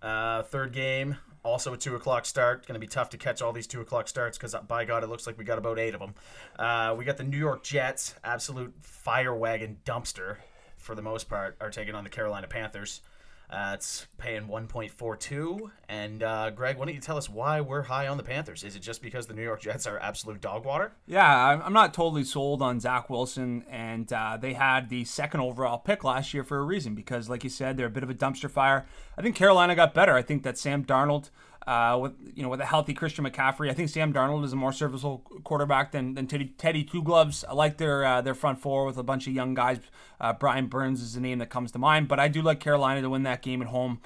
Uh, 0.07 0.43
third 0.43 0.73
game, 0.73 1.17
also 1.42 1.72
a 1.72 1.76
two 1.76 1.94
o'clock 1.96 2.26
start. 2.26 2.66
Going 2.66 2.74
to 2.74 2.81
be 2.81 2.87
tough 2.87 3.11
to 3.11 3.16
catch 3.16 3.42
all 3.42 3.53
these 3.53 3.66
two 3.66 3.81
o'clock 3.81 4.09
starts 4.09 4.37
because 4.38 4.55
by 4.66 4.85
God, 4.85 5.05
it 5.05 5.09
looks 5.09 5.26
like 5.26 5.38
we 5.38 5.44
got 5.44 5.59
about 5.59 5.79
eight 5.79 5.94
of 5.94 6.00
them. 6.00 6.14
Uh, 6.59 6.94
we 6.96 7.05
got 7.05 7.16
the 7.16 7.24
New 7.24 7.38
York 7.38 7.62
Jets, 7.62 8.14
absolute 8.24 8.74
fire 8.83 9.35
wagon 9.35 9.79
dumpster 9.85 10.37
for 10.76 10.94
the 10.94 11.03
most 11.03 11.29
part, 11.29 11.57
are 11.61 11.70
taking 11.70 11.94
on 11.94 12.05
the 12.05 12.11
Carolina 12.11 12.46
Panthers. 12.46 13.03
Uh, 13.51 13.73
it's 13.75 14.07
paying 14.17 14.47
1.42. 14.47 15.71
And 15.89 16.23
uh, 16.23 16.51
Greg, 16.51 16.77
why 16.79 16.85
don't 16.85 16.95
you 16.95 17.01
tell 17.01 17.17
us 17.17 17.29
why 17.29 17.61
we're 17.61 17.83
high 17.83 18.07
on 18.07 18.17
the 18.17 18.23
Panthers? 18.23 18.63
Is 18.63 18.77
it 18.77 18.81
just 18.81 19.03
because 19.03 19.27
the 19.27 19.35
New 19.35 19.43
York 19.43 19.61
Jets 19.61 19.89
are 19.89 19.99
absolute 19.99 20.41
dog 20.41 20.65
water? 20.65 20.93
Yeah, 21.07 21.61
I'm 21.65 21.73
not 21.73 21.93
totally 21.93 22.23
sold 22.23 22.63
on 22.63 22.79
Zach 22.79 23.11
Wilson, 23.11 23.65
and 23.69 24.13
uh, 24.13 24.39
they 24.41 24.53
had 24.53 24.89
the 24.89 25.05
second 25.05 25.41
overall 25.41 25.79
pick 25.79 26.05
last 26.05 26.33
year 26.33 26.45
for 26.45 26.59
a 26.59 26.63
reason 26.63 26.95
because, 26.95 27.29
like 27.29 27.43
you 27.43 27.51
said, 27.51 27.77
they're 27.77 27.87
a 27.87 27.91
bit 27.91 28.05
of 28.05 28.11
a 28.11 28.15
dumpster 28.15 28.49
fire. 28.49 28.87
I 29.19 29.23
think 29.23 29.35
Carolina 29.35 29.75
got 29.75 29.95
better. 29.95 30.15
I 30.15 30.23
think 30.23 30.45
that 30.45 30.57
Sam 30.57 30.85
Darnold, 30.85 31.31
uh, 31.66 31.99
with 32.01 32.12
you 32.35 32.42
know 32.42 32.49
with 32.49 32.61
a 32.61 32.66
healthy 32.66 32.94
Christian 32.94 33.25
McCaffrey, 33.25 33.70
I 33.70 33.75
think 33.75 33.88
Sam 33.88 34.12
Darnold 34.12 34.44
is 34.44 34.53
a 34.53 34.57
more 34.57 34.73
serviceable 34.73 35.18
quarterback 35.44 35.92
than, 35.92 36.14
than 36.14 36.27
Teddy, 36.27 36.46
Teddy 36.57 36.85
Two 36.85 37.03
Gloves. 37.03 37.44
I 37.49 37.53
like 37.53 37.77
their 37.77 38.05
uh, 38.05 38.20
their 38.20 38.35
front 38.35 38.61
four 38.61 38.87
with 38.87 38.96
a 38.96 39.03
bunch 39.03 39.27
of 39.27 39.33
young 39.33 39.55
guys. 39.55 39.79
Uh, 40.20 40.33
Brian 40.33 40.66
Burns 40.66 41.03
is 41.03 41.14
the 41.14 41.20
name 41.20 41.38
that 41.38 41.51
comes 41.51 41.73
to 41.73 41.79
mind, 41.79 42.09
but 42.09 42.18
I 42.18 42.29
do 42.29 42.42
like 42.42 42.61
Carolina 42.61 43.03
to 43.03 43.11
win 43.11 43.25
that 43.25 43.42
game 43.42 43.62
at 43.62 43.68
home. 43.68 44.01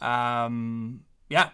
Um, 0.00 1.00
yeah, 1.28 1.50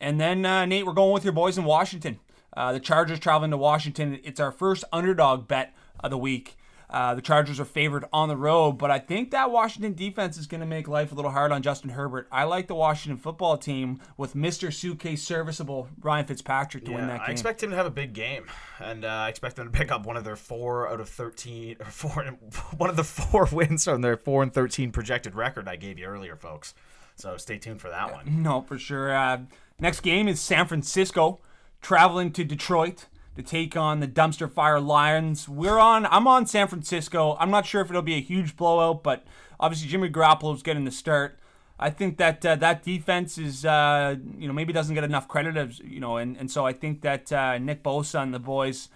and 0.00 0.20
then 0.20 0.44
uh, 0.44 0.66
Nate, 0.66 0.86
we're 0.86 0.92
going 0.92 1.12
with 1.12 1.24
your 1.24 1.32
boys 1.32 1.56
in 1.56 1.64
Washington. 1.64 2.20
Uh, 2.56 2.72
the 2.72 2.80
Chargers 2.80 3.20
traveling 3.20 3.52
to 3.52 3.56
Washington. 3.56 4.18
It's 4.24 4.40
our 4.40 4.50
first 4.50 4.84
underdog 4.92 5.46
bet 5.46 5.74
of 6.00 6.10
the 6.10 6.18
week. 6.18 6.56
Uh, 6.90 7.14
the 7.14 7.20
Chargers 7.20 7.60
are 7.60 7.66
favored 7.66 8.06
on 8.14 8.28
the 8.28 8.36
road, 8.36 8.72
but 8.78 8.90
I 8.90 8.98
think 8.98 9.30
that 9.32 9.50
Washington 9.50 9.92
defense 9.92 10.38
is 10.38 10.46
going 10.46 10.60
to 10.60 10.66
make 10.66 10.88
life 10.88 11.12
a 11.12 11.14
little 11.14 11.30
hard 11.30 11.52
on 11.52 11.60
Justin 11.62 11.90
Herbert. 11.90 12.26
I 12.32 12.44
like 12.44 12.66
the 12.66 12.74
Washington 12.74 13.18
football 13.18 13.58
team 13.58 14.00
with 14.16 14.34
Mr. 14.34 14.72
Suitcase 14.72 15.22
serviceable 15.22 15.88
Ryan 16.00 16.24
Fitzpatrick 16.26 16.86
to 16.86 16.92
win 16.92 17.06
that 17.08 17.18
game. 17.20 17.26
I 17.28 17.30
expect 17.30 17.62
him 17.62 17.70
to 17.70 17.76
have 17.76 17.84
a 17.84 17.90
big 17.90 18.14
game, 18.14 18.46
and 18.80 19.04
uh, 19.04 19.08
I 19.08 19.28
expect 19.28 19.56
them 19.56 19.70
to 19.70 19.78
pick 19.78 19.92
up 19.92 20.06
one 20.06 20.16
of 20.16 20.24
their 20.24 20.36
four 20.36 20.88
out 20.88 21.00
of 21.00 21.08
thirteen, 21.10 21.76
or 21.80 21.86
four, 21.86 22.24
one 22.78 22.88
of 22.88 22.96
the 22.96 23.04
four 23.04 23.46
wins 23.52 23.84
from 23.84 24.00
their 24.00 24.16
four 24.16 24.42
and 24.42 24.52
thirteen 24.54 24.90
projected 24.90 25.34
record 25.34 25.68
I 25.68 25.76
gave 25.76 25.98
you 25.98 26.06
earlier, 26.06 26.36
folks. 26.36 26.74
So 27.16 27.36
stay 27.36 27.58
tuned 27.58 27.80
for 27.80 27.90
that 27.90 28.12
one. 28.12 28.42
No, 28.42 28.62
for 28.62 28.78
sure. 28.78 29.14
Uh, 29.14 29.40
next 29.78 30.00
game 30.00 30.28
is 30.28 30.40
San 30.40 30.66
Francisco 30.66 31.40
traveling 31.82 32.32
to 32.32 32.44
Detroit 32.44 33.06
to 33.38 33.44
take 33.44 33.76
on 33.76 34.00
the 34.00 34.08
dumpster 34.08 34.52
fire 34.52 34.80
Lions. 34.80 35.48
We're 35.48 35.78
on. 35.78 36.06
I'm 36.06 36.26
on 36.26 36.46
San 36.46 36.66
Francisco. 36.66 37.36
I'm 37.38 37.50
not 37.50 37.66
sure 37.66 37.80
if 37.80 37.88
it'll 37.88 38.02
be 38.02 38.16
a 38.16 38.20
huge 38.20 38.56
blowout, 38.56 39.04
but 39.04 39.24
obviously 39.60 39.88
Jimmy 39.88 40.10
Garoppolo's 40.10 40.62
getting 40.62 40.84
the 40.84 40.90
start. 40.90 41.38
I 41.78 41.90
think 41.90 42.16
that 42.16 42.44
uh, 42.44 42.56
that 42.56 42.82
defense 42.82 43.38
is, 43.38 43.64
uh, 43.64 44.16
you 44.36 44.48
know, 44.48 44.52
maybe 44.52 44.72
doesn't 44.72 44.92
get 44.92 45.04
enough 45.04 45.28
credit, 45.28 45.56
as 45.56 45.78
you 45.78 46.00
know, 46.00 46.16
and, 46.16 46.36
and 46.36 46.50
so 46.50 46.66
I 46.66 46.72
think 46.72 47.02
that 47.02 47.32
uh, 47.32 47.58
Nick 47.58 47.84
Bosa 47.84 48.20
and 48.20 48.34
the 48.34 48.40
boys 48.40 48.88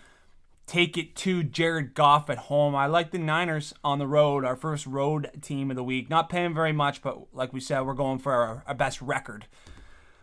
take 0.67 0.99
it 0.99 1.15
to 1.17 1.45
Jared 1.45 1.95
Goff 1.95 2.29
at 2.29 2.39
home. 2.39 2.75
I 2.75 2.87
like 2.87 3.13
the 3.13 3.19
Niners 3.19 3.73
on 3.85 4.01
the 4.01 4.09
road, 4.09 4.45
our 4.45 4.57
first 4.57 4.87
road 4.87 5.31
team 5.41 5.71
of 5.71 5.77
the 5.77 5.85
week. 5.85 6.11
Not 6.11 6.29
paying 6.29 6.53
very 6.53 6.73
much, 6.73 7.01
but 7.01 7.33
like 7.33 7.53
we 7.53 7.61
said, 7.61 7.83
we're 7.83 7.95
going 7.95 8.19
for 8.19 8.33
our, 8.33 8.65
our 8.67 8.75
best 8.75 9.01
record. 9.01 9.47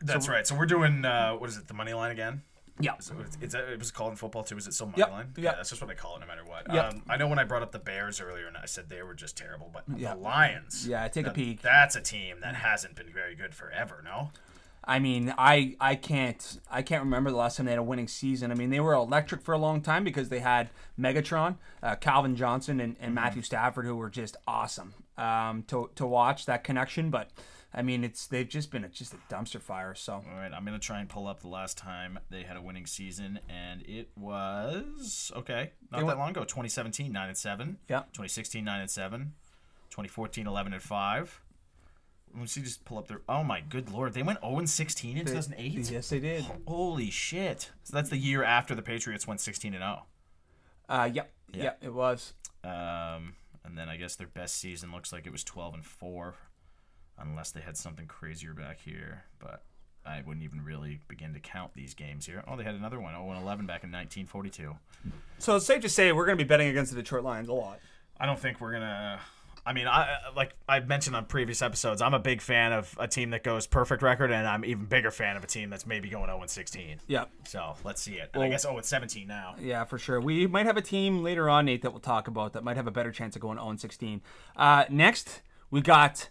That's 0.01 0.27
right. 0.27 0.45
So 0.45 0.55
we're 0.55 0.65
doing 0.65 1.05
uh, 1.05 1.35
what 1.35 1.49
is 1.49 1.57
it? 1.57 1.69
The 1.69 1.73
money 1.73 1.93
line 1.93 2.11
again? 2.11 2.41
Yeah. 2.79 2.93
So 2.99 3.15
it's, 3.25 3.37
it's, 3.41 3.53
it 3.55 3.77
was 3.79 3.91
called 3.91 4.11
in 4.11 4.15
football 4.15 4.43
too. 4.43 4.57
Is 4.57 4.67
it 4.67 4.73
still 4.73 4.87
money 4.87 4.99
Yep, 4.99 5.11
line? 5.11 5.25
yep. 5.35 5.43
Yeah, 5.43 5.55
that's 5.55 5.69
just 5.69 5.81
what 5.81 5.91
I 5.91 5.95
call 5.95 6.15
it, 6.17 6.21
no 6.21 6.27
matter 6.27 6.43
what. 6.45 6.73
Yep. 6.73 6.93
Um, 6.93 7.03
I 7.09 7.17
know 7.17 7.27
when 7.27 7.39
I 7.39 7.43
brought 7.43 7.61
up 7.61 7.71
the 7.71 7.79
Bears 7.79 8.21
earlier, 8.21 8.47
and 8.47 8.55
I 8.57 8.65
said 8.65 8.89
they 8.89 9.03
were 9.03 9.13
just 9.13 9.37
terrible, 9.37 9.69
but 9.73 9.83
Yeah. 9.97 10.13
the 10.13 10.19
Lions. 10.21 10.87
Yeah, 10.87 11.07
take 11.09 11.27
a 11.27 11.31
peek. 11.31 11.61
That's 11.61 11.95
a 11.95 12.01
team 12.01 12.37
that 12.41 12.55
hasn't 12.55 12.95
been 12.95 13.09
very 13.11 13.35
good 13.35 13.53
forever. 13.53 14.01
No. 14.03 14.31
I 14.81 14.97
mean, 14.99 15.33
I 15.37 15.75
I 15.79 15.95
can't 15.95 16.59
I 16.71 16.81
can't 16.81 17.03
remember 17.03 17.29
the 17.29 17.35
last 17.37 17.57
time 17.57 17.65
they 17.65 17.73
had 17.73 17.79
a 17.79 17.83
winning 17.83 18.07
season. 18.07 18.49
I 18.49 18.55
mean, 18.55 18.69
they 18.69 18.79
were 18.79 18.93
electric 18.93 19.41
for 19.41 19.53
a 19.53 19.57
long 19.57 19.81
time 19.81 20.03
because 20.05 20.29
they 20.29 20.39
had 20.39 20.69
Megatron, 20.97 21.57
uh, 21.83 21.95
Calvin 21.95 22.35
Johnson, 22.35 22.79
and, 22.79 22.95
and 22.99 23.13
Matthew 23.13 23.41
Stafford, 23.41 23.85
who 23.85 23.95
were 23.97 24.09
just 24.09 24.37
awesome 24.47 24.93
um, 25.17 25.63
to 25.67 25.89
to 25.95 26.07
watch 26.07 26.45
that 26.45 26.63
connection. 26.63 27.09
But 27.11 27.29
I 27.73 27.81
mean, 27.83 28.03
it's 28.03 28.25
they've 28.27 28.47
just 28.49 28.71
been 28.71 28.83
a, 28.83 28.89
just 28.89 29.13
a 29.13 29.17
dumpster 29.33 29.61
fire. 29.61 29.93
So 29.93 30.13
All 30.13 30.23
right, 30.35 30.51
I'm 30.51 30.65
gonna 30.65 30.79
try 30.79 30.99
and 30.99 31.07
pull 31.07 31.27
up 31.27 31.41
the 31.41 31.47
last 31.49 31.77
time 31.77 32.17
they 32.31 32.41
had 32.43 32.57
a 32.57 32.61
winning 32.61 32.85
season, 32.87 33.39
and 33.47 33.83
it 33.87 34.09
was 34.17 35.31
okay, 35.35 35.71
not 35.91 35.97
They 35.97 36.01
that 36.01 36.05
went- 36.07 36.19
long 36.19 36.29
ago. 36.31 36.41
2017, 36.43 37.11
nine 37.11 37.27
and 37.29 37.37
seven. 37.37 37.77
Yeah. 37.87 37.99
2016, 38.13 38.63
nine 38.65 38.81
and 38.81 38.89
seven. 38.89 39.33
2014, 39.91 40.47
11 40.47 40.73
and 40.73 40.81
five. 40.81 41.41
Let 42.31 42.41
me 42.41 42.47
see, 42.47 42.61
just 42.61 42.85
pull 42.85 42.97
up 42.99 43.07
their. 43.07 43.21
Oh 43.29 43.43
my 43.43 43.61
good 43.61 43.91
lord, 43.91 44.13
they 44.13 44.21
went 44.23 44.39
0 44.41 44.59
and 44.59 44.69
16 44.69 45.17
in 45.17 45.25
2008. 45.25 45.91
yes, 45.91 46.09
they 46.09 46.19
did. 46.19 46.45
Holy 46.67 47.09
shit! 47.09 47.71
So 47.83 47.95
that's 47.95 48.09
the 48.09 48.17
year 48.17 48.43
after 48.43 48.75
the 48.75 48.83
Patriots 48.83 49.25
went 49.27 49.41
16 49.41 49.73
and 49.73 49.81
0. 49.81 50.03
Uh, 50.87 51.09
yep, 51.11 51.31
yep, 51.53 51.79
it 51.83 51.93
was. 51.93 52.33
Um, 52.63 53.33
and 53.63 53.75
then 53.77 53.89
I 53.89 53.97
guess 53.97 54.15
their 54.15 54.27
best 54.27 54.57
season 54.57 54.91
looks 54.91 55.11
like 55.13 55.25
it 55.25 55.31
was 55.31 55.43
12 55.43 55.73
and 55.75 55.85
4, 55.85 56.35
unless 57.21 57.51
they 57.51 57.61
had 57.61 57.77
something 57.77 58.07
crazier 58.07 58.53
back 58.53 58.79
here. 58.79 59.23
But 59.39 59.63
I 60.05 60.21
wouldn't 60.25 60.43
even 60.43 60.63
really 60.63 60.99
begin 61.07 61.33
to 61.33 61.39
count 61.39 61.73
these 61.73 61.93
games 61.93 62.25
here. 62.25 62.43
Oh, 62.47 62.55
they 62.55 62.63
had 62.63 62.75
another 62.75 62.99
one, 62.99 63.13
0 63.13 63.29
and 63.31 63.41
11 63.41 63.65
back 63.65 63.83
in 63.83 63.91
1942. 63.91 64.75
So 65.37 65.55
it's 65.55 65.65
safe 65.65 65.81
to 65.81 65.89
say 65.89 66.11
we're 66.11 66.25
going 66.25 66.37
to 66.37 66.43
be 66.43 66.47
betting 66.47 66.67
against 66.67 66.91
the 66.91 66.97
Detroit 66.97 67.23
Lions 67.23 67.49
a 67.49 67.53
lot. 67.53 67.79
I 68.19 68.25
don't 68.25 68.39
think 68.39 68.59
we're 68.59 68.73
gonna. 68.73 69.19
I 69.65 69.73
mean, 69.73 69.87
I 69.87 70.17
like 70.35 70.55
I 70.67 70.79
mentioned 70.79 71.15
on 71.15 71.25
previous 71.25 71.61
episodes, 71.61 72.01
I'm 72.01 72.13
a 72.13 72.19
big 72.19 72.41
fan 72.41 72.73
of 72.73 72.93
a 72.99 73.07
team 73.07 73.29
that 73.29 73.43
goes 73.43 73.67
perfect 73.67 74.01
record, 74.01 74.31
and 74.31 74.47
I'm 74.47 74.65
even 74.65 74.85
bigger 74.85 75.11
fan 75.11 75.37
of 75.37 75.43
a 75.43 75.47
team 75.47 75.69
that's 75.69 75.85
maybe 75.85 76.09
going 76.09 76.25
0 76.25 76.43
16. 76.45 76.97
Yeah. 77.07 77.25
So 77.45 77.75
let's 77.83 78.01
see 78.01 78.15
it. 78.15 78.31
And 78.33 78.43
I 78.43 78.49
guess 78.49 78.63
0 78.63 78.79
17 78.81 79.27
now. 79.27 79.55
Yeah, 79.59 79.85
for 79.85 79.97
sure. 79.97 80.19
We 80.19 80.47
might 80.47 80.65
have 80.65 80.75
a 80.75 80.81
team 80.81 81.23
later 81.23 81.49
on, 81.49 81.65
Nate, 81.65 81.81
that 81.83 81.91
we'll 81.91 82.01
talk 82.01 82.27
about 82.27 82.53
that 82.53 82.63
might 82.63 82.77
have 82.77 82.87
a 82.87 82.91
better 82.91 83.11
chance 83.11 83.35
of 83.35 83.41
going 83.41 83.57
0 83.57 83.75
16. 83.77 84.21
Uh, 84.55 84.85
next, 84.89 85.41
we 85.71 85.81
got 85.81 86.29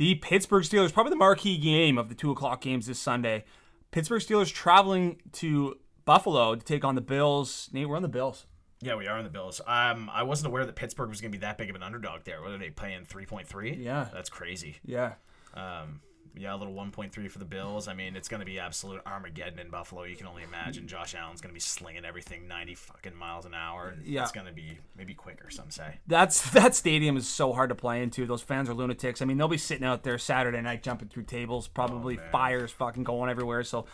the 0.00 0.14
Pittsburgh 0.14 0.64
Steelers, 0.64 0.94
probably 0.94 1.10
the 1.10 1.16
marquee 1.16 1.58
game 1.58 1.98
of 1.98 2.08
the 2.08 2.14
2 2.14 2.30
o'clock 2.30 2.62
games 2.62 2.86
this 2.86 2.98
Sunday. 2.98 3.44
Pittsburgh 3.90 4.22
Steelers 4.22 4.50
traveling 4.50 5.20
to 5.32 5.76
Buffalo 6.06 6.54
to 6.54 6.64
take 6.64 6.86
on 6.86 6.94
the 6.94 7.02
Bills. 7.02 7.68
Nate, 7.74 7.86
we're 7.86 7.96
on 7.96 8.02
the 8.02 8.08
Bills. 8.08 8.46
Yeah, 8.80 8.94
we 8.94 9.06
are 9.08 9.18
on 9.18 9.24
the 9.24 9.30
Bills. 9.30 9.60
Um, 9.66 10.08
I 10.10 10.22
wasn't 10.22 10.46
aware 10.46 10.64
that 10.64 10.74
Pittsburgh 10.74 11.10
was 11.10 11.20
going 11.20 11.30
to 11.32 11.38
be 11.38 11.42
that 11.42 11.58
big 11.58 11.68
of 11.68 11.76
an 11.76 11.82
underdog 11.82 12.24
there. 12.24 12.40
What 12.40 12.50
are 12.50 12.56
they 12.56 12.70
paying? 12.70 13.04
3.3? 13.04 13.84
Yeah. 13.84 14.08
That's 14.10 14.30
crazy. 14.30 14.78
Yeah. 14.86 15.16
Um, 15.52 16.00
yeah, 16.36 16.54
a 16.54 16.56
little 16.56 16.74
1.3 16.74 17.30
for 17.30 17.38
the 17.38 17.44
Bills. 17.44 17.88
I 17.88 17.94
mean, 17.94 18.16
it's 18.16 18.28
going 18.28 18.40
to 18.40 18.46
be 18.46 18.58
absolute 18.58 19.00
Armageddon 19.04 19.58
in 19.58 19.70
Buffalo. 19.70 20.04
You 20.04 20.16
can 20.16 20.26
only 20.26 20.42
imagine 20.42 20.86
Josh 20.86 21.14
Allen's 21.14 21.40
going 21.40 21.50
to 21.50 21.54
be 21.54 21.60
slinging 21.60 22.04
everything 22.04 22.46
90 22.46 22.74
fucking 22.76 23.14
miles 23.14 23.46
an 23.46 23.54
hour. 23.54 23.94
Yeah. 24.04 24.22
It's 24.22 24.32
going 24.32 24.46
to 24.46 24.52
be 24.52 24.78
maybe 24.96 25.14
quicker, 25.14 25.50
some 25.50 25.70
say. 25.70 25.98
That's 26.06 26.50
that 26.52 26.74
stadium 26.74 27.16
is 27.16 27.28
so 27.28 27.52
hard 27.52 27.70
to 27.70 27.74
play 27.74 28.02
into. 28.02 28.26
Those 28.26 28.42
fans 28.42 28.68
are 28.68 28.74
lunatics. 28.74 29.22
I 29.22 29.24
mean, 29.24 29.38
they'll 29.38 29.48
be 29.48 29.58
sitting 29.58 29.84
out 29.84 30.02
there 30.02 30.18
Saturday 30.18 30.60
night 30.60 30.82
jumping 30.82 31.08
through 31.08 31.24
tables, 31.24 31.68
probably 31.68 32.16
man. 32.16 32.26
fires 32.30 32.70
fucking 32.70 33.04
going 33.04 33.30
everywhere. 33.30 33.64
So, 33.64 33.86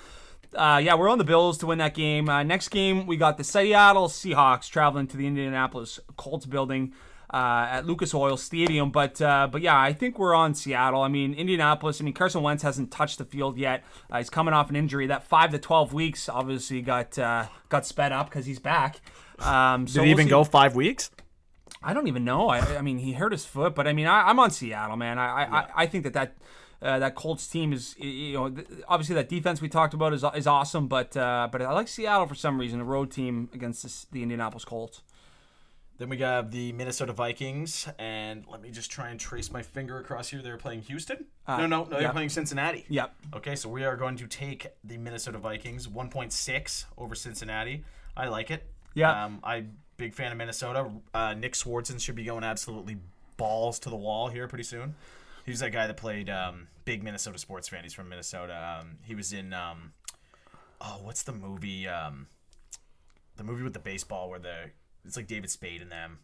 uh, 0.55 0.81
yeah, 0.83 0.95
we're 0.95 1.09
on 1.09 1.19
the 1.19 1.25
Bills 1.25 1.59
to 1.59 1.67
win 1.67 1.79
that 1.79 1.95
game. 1.95 2.29
Uh, 2.29 2.43
next 2.43 2.69
game, 2.69 3.07
we 3.07 3.17
got 3.17 3.39
the 3.39 3.45
Seattle 3.45 4.09
Seahawks 4.09 4.69
traveling 4.69 5.07
to 5.09 5.17
the 5.17 5.27
Indianapolis 5.27 5.99
Colts 6.17 6.47
building 6.47 6.93
uh, 7.33 7.67
at 7.71 7.87
Lucas 7.87 8.15
Oil 8.15 8.37
Stadium. 8.37 8.91
But 8.91 9.21
uh, 9.21 9.49
but 9.51 9.63
yeah, 9.63 9.79
I 9.79 9.93
think 9.93 10.19
we're 10.19 10.35
on 10.35 10.55
Seattle. 10.55 11.03
I 11.03 11.09
mean, 11.09 11.35
Indianapolis. 11.35 12.01
I 12.01 12.05
mean, 12.05 12.15
Carson 12.15 12.43
Wentz 12.43 12.63
hasn't 12.63 12.91
touched 12.91 13.19
the 13.19 13.25
field 13.25 13.59
yet. 13.59 13.85
Uh, 14.11 14.19
he's 14.19 14.31
coming 14.31 14.55
off 14.55 14.71
an 14.71 14.77
injury. 14.77 15.07
That 15.07 15.25
five 15.25 15.51
to 15.53 15.59
twelve 15.59 15.93
weeks 15.93 16.29
obviously 16.29 16.83
got 16.83 17.19
uh, 17.19 17.47
got 17.69 17.87
sped 17.87 18.13
up 18.13 18.29
because 18.31 18.47
he's 18.47 18.59
back. 18.59 19.01
Um, 19.39 19.87
so 19.87 20.01
Did 20.01 20.07
he 20.07 20.09
we'll 20.09 20.11
even 20.21 20.27
see- 20.27 20.31
go 20.31 20.45
five 20.45 20.75
weeks? 20.75 21.11
I 21.83 21.93
don't 21.93 22.09
even 22.09 22.25
know. 22.25 22.49
I, 22.49 22.59
I 22.79 22.83
mean, 22.83 22.99
he 22.99 23.13
hurt 23.13 23.33
his 23.33 23.45
foot, 23.45 23.75
but 23.75 23.87
I 23.87 23.93
mean, 23.93 24.07
I, 24.07 24.29
I'm 24.29 24.39
on 24.41 24.51
Seattle, 24.51 24.97
man. 24.97 25.19
I, 25.19 25.27
I, 25.27 25.43
I, 25.61 25.67
I 25.77 25.87
think 25.87 26.05
that 26.05 26.15
that 26.15 26.37
uh, 26.83 26.99
that 26.99 27.15
Colts 27.15 27.47
team 27.47 27.73
is, 27.73 27.95
you 27.99 28.33
know, 28.35 28.51
th- 28.51 28.67
obviously 28.89 29.15
that 29.15 29.29
defense 29.29 29.61
we 29.61 29.69
talked 29.69 29.95
about 29.95 30.13
is 30.13 30.25
is 30.35 30.47
awesome, 30.47 30.89
but 30.89 31.17
uh, 31.17 31.49
but 31.53 31.63
I 31.63 31.73
like 31.73 31.89
Seattle 31.89 32.27
for 32.27 32.35
some 32.35 32.59
reason. 32.59 32.79
The 32.79 32.85
road 32.85 33.11
team 33.11 33.51
against 33.53 33.83
this, 33.83 34.07
the 34.11 34.23
Indianapolis 34.23 34.65
Colts. 34.65 35.03
Then 35.99 36.11
we 36.11 36.17
got 36.19 36.51
the 36.51 36.73
Minnesota 36.73 37.13
Vikings, 37.15 37.89
and 37.99 38.45
let 38.51 38.61
me 38.61 38.71
just 38.71 38.91
try 38.91 39.09
and 39.09 39.19
trace 39.19 39.51
my 39.51 39.63
finger 39.63 39.99
across 39.99 40.29
here. 40.29 40.43
They're 40.43 40.59
playing 40.59 40.83
Houston. 40.83 41.25
no, 41.49 41.67
no, 41.67 41.85
no, 41.85 41.85
they're 41.85 42.13
playing 42.13 42.29
Cincinnati. 42.29 42.85
Yep. 42.89 43.15
Okay, 43.37 43.57
so 43.57 43.71
we 43.71 43.85
are 43.85 43.97
going 43.97 44.17
to 44.17 44.27
take 44.27 44.67
the 44.85 44.99
Minnesota 44.99 45.39
Vikings 45.39 45.87
1.6 45.89 46.85
over 46.99 47.15
Cincinnati. 47.15 47.85
I 48.15 48.29
like 48.29 48.51
it. 48.51 48.67
Yeah. 48.95 49.25
Um, 49.25 49.41
I'm 49.43 49.79
big 49.97 50.15
fan 50.15 50.33
of 50.33 50.39
Minnesota. 50.39 50.91
Uh, 51.15 51.35
Nick 51.35 51.55
Swardson 51.55 52.01
should 52.01 52.15
be 52.15 52.25
going 52.25 52.45
absolutely 52.45 52.99
balls 53.37 53.79
to 53.81 53.91
the 53.91 53.97
wall 53.97 54.29
here 54.29 54.49
pretty 54.49 54.65
soon. 54.65 54.95
He's 55.45 55.61
that 55.61 55.71
guy 55.71 55.87
that 55.87 55.97
played 55.97 56.29
um, 56.29 56.69
big 56.85 57.03
Minnesota 57.03 57.39
sports 57.39 57.69
fan. 57.69 57.85
He's 57.85 57.95
from 57.95 58.09
Minnesota. 58.09 58.81
Um, 58.81 58.99
he 59.05 59.15
was 59.15 59.33
in 59.33 59.53
um, 59.53 59.93
oh, 60.81 60.99
what's 61.03 61.23
the 61.23 61.33
movie? 61.33 61.87
Um, 61.87 62.27
the 63.37 63.45
movie 63.45 63.63
with 63.63 63.75
the 63.75 63.79
baseball 63.79 64.29
where 64.29 64.39
the 64.39 64.71
it's 65.07 65.17
like 65.17 65.27
David 65.27 65.51
Spade 65.51 65.83
in 65.83 65.89
them. 65.89 66.19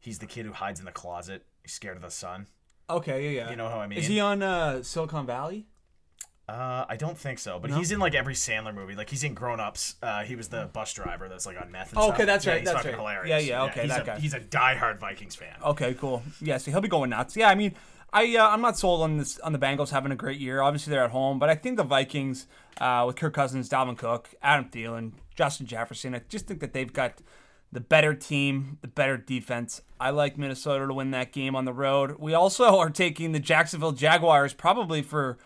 He's 0.00 0.18
the 0.18 0.26
kid 0.26 0.46
who 0.46 0.52
hides 0.52 0.78
in 0.80 0.86
the 0.86 0.92
closet. 0.92 1.44
He's 1.62 1.72
scared 1.72 1.96
of 1.96 2.02
the 2.02 2.10
sun. 2.10 2.46
Okay, 2.90 3.24
yeah, 3.34 3.44
yeah. 3.44 3.50
You 3.50 3.56
know 3.56 3.68
how 3.68 3.78
I 3.80 3.86
mean? 3.86 3.98
Is 3.98 4.06
he 4.06 4.20
on 4.20 4.42
uh, 4.42 4.82
Silicon 4.82 5.26
Valley? 5.26 5.66
Uh, 6.46 6.84
I 6.86 6.96
don't 6.96 7.16
think 7.16 7.38
so, 7.38 7.58
but 7.58 7.70
he's 7.70 7.90
in 7.90 7.98
like 7.98 8.14
every 8.14 8.34
Sandler 8.34 8.74
movie. 8.74 8.94
Like 8.94 9.08
he's 9.08 9.24
in 9.24 9.32
Grown 9.32 9.60
Ups. 9.60 9.94
Uh, 10.02 10.24
he 10.24 10.36
was 10.36 10.48
the 10.48 10.68
bus 10.74 10.92
driver 10.92 11.26
that's 11.26 11.46
like 11.46 11.58
on 11.58 11.70
meth. 11.72 11.90
And 11.92 11.98
Oh, 11.98 12.02
stuff. 12.08 12.14
okay, 12.16 12.24
that's 12.26 12.44
Yeah, 12.44 12.52
right, 12.52 12.60
He's 12.60 12.66
that's 12.66 12.76
fucking 12.84 12.90
right. 12.92 12.98
hilarious. 12.98 13.46
Yeah, 13.46 13.56
yeah, 13.56 13.70
okay, 13.70 13.80
he's 13.82 13.90
that 13.90 14.02
a, 14.02 14.04
guy. 14.04 14.18
He's 14.18 14.34
a 14.34 14.40
diehard 14.40 14.98
Vikings 14.98 15.34
fan. 15.34 15.56
Okay, 15.64 15.94
cool. 15.94 16.22
Yeah, 16.42 16.58
so 16.58 16.70
he'll 16.70 16.82
be 16.82 16.88
going 16.88 17.08
nuts. 17.08 17.34
Yeah, 17.34 17.48
I 17.48 17.54
mean, 17.54 17.74
I 18.12 18.36
uh, 18.36 18.46
I'm 18.50 18.60
not 18.60 18.76
sold 18.78 19.00
on 19.00 19.16
this 19.16 19.38
on 19.38 19.54
the 19.54 19.58
Bengals 19.58 19.88
having 19.88 20.12
a 20.12 20.16
great 20.16 20.38
year. 20.38 20.60
Obviously, 20.60 20.90
they're 20.90 21.04
at 21.04 21.12
home, 21.12 21.38
but 21.38 21.48
I 21.48 21.54
think 21.54 21.78
the 21.78 21.82
Vikings 21.82 22.46
uh, 22.78 23.04
with 23.06 23.16
Kirk 23.16 23.32
Cousins, 23.32 23.70
Dalvin 23.70 23.96
Cook, 23.96 24.34
Adam 24.42 24.66
Thielen, 24.68 25.12
Justin 25.34 25.66
Jefferson, 25.66 26.14
I 26.14 26.20
just 26.28 26.46
think 26.46 26.60
that 26.60 26.74
they've 26.74 26.92
got 26.92 27.22
the 27.74 27.80
better 27.80 28.14
team, 28.14 28.78
the 28.82 28.88
better 28.88 29.16
defense. 29.16 29.82
I 30.00 30.10
like 30.10 30.38
Minnesota 30.38 30.86
to 30.86 30.94
win 30.94 31.10
that 31.10 31.32
game 31.32 31.56
on 31.56 31.64
the 31.64 31.72
road. 31.72 32.16
We 32.18 32.32
also 32.32 32.78
are 32.78 32.88
taking 32.88 33.32
the 33.32 33.40
Jacksonville 33.40 33.92
Jaguars 33.92 34.54
probably 34.54 35.02
for 35.02 35.36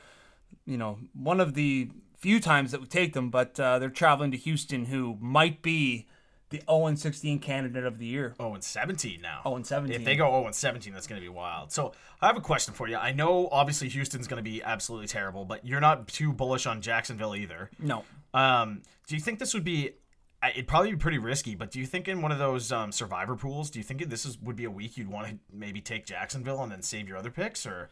you 0.67 0.77
know 0.77 0.99
one 1.15 1.41
of 1.41 1.55
the 1.55 1.91
few 2.19 2.39
times 2.39 2.71
that 2.73 2.81
we 2.81 2.87
take 2.87 3.15
them, 3.15 3.31
but 3.31 3.59
uh, 3.59 3.79
they're 3.79 3.89
traveling 3.89 4.31
to 4.33 4.37
Houston, 4.37 4.87
who 4.87 5.17
might 5.21 5.63
be 5.63 6.07
the 6.51 6.63
0 6.69 6.95
16 6.95 7.39
candidate 7.39 7.85
of 7.85 7.99
the 7.99 8.07
year. 8.07 8.35
Oh, 8.39 8.53
and 8.53 8.63
17 8.63 9.23
now. 9.23 9.41
0 9.45 9.63
17. 9.63 9.99
If 9.99 10.05
they 10.05 10.17
go 10.17 10.29
0 10.31 10.47
and 10.47 10.55
17, 10.55 10.93
that's 10.93 11.07
going 11.07 11.21
to 11.21 11.25
be 11.25 11.31
wild. 11.31 11.73
So 11.73 11.93
I 12.21 12.27
have 12.27 12.37
a 12.37 12.43
question 12.43 12.75
for 12.75 12.89
you. 12.89 12.97
I 12.97 13.13
know 13.13 13.49
obviously 13.51 13.89
Houston's 13.89 14.29
going 14.29 14.43
to 14.43 14.51
be 14.51 14.63
absolutely 14.63 15.07
terrible, 15.07 15.47
but 15.47 15.65
you're 15.65 15.81
not 15.81 16.09
too 16.09 16.33
bullish 16.33 16.67
on 16.67 16.83
Jacksonville 16.83 17.35
either. 17.35 17.71
no. 17.79 18.05
Um, 18.35 18.83
do 19.07 19.15
you 19.15 19.23
think 19.23 19.39
this 19.39 19.55
would 19.55 19.65
be? 19.65 19.93
I- 20.43 20.51
It'd 20.51 20.69
probably 20.69 20.93
be 20.93 20.97
pretty 20.99 21.19
risky, 21.19 21.55
but 21.55 21.71
do 21.71 21.81
you 21.81 21.87
think 21.87 22.07
in 22.09 22.23
one 22.23 22.31
of 22.33 22.39
those 22.39 22.71
um, 22.71 22.93
survivor 22.93 23.35
pools, 23.37 23.71
do 23.71 23.79
you 23.79 23.83
think 23.83 24.09
this 24.09 24.25
is 24.25 24.39
would 24.41 24.57
be 24.57 24.65
a 24.65 24.71
week 24.71 24.97
you'd 24.97 25.09
want 25.09 25.27
to 25.29 25.37
maybe 25.53 25.81
take 25.81 26.07
Jacksonville 26.07 26.63
and 26.63 26.71
then 26.71 26.83
save 26.83 27.09
your 27.09 27.17
other 27.17 27.31
picks, 27.31 27.67
or 27.67 27.91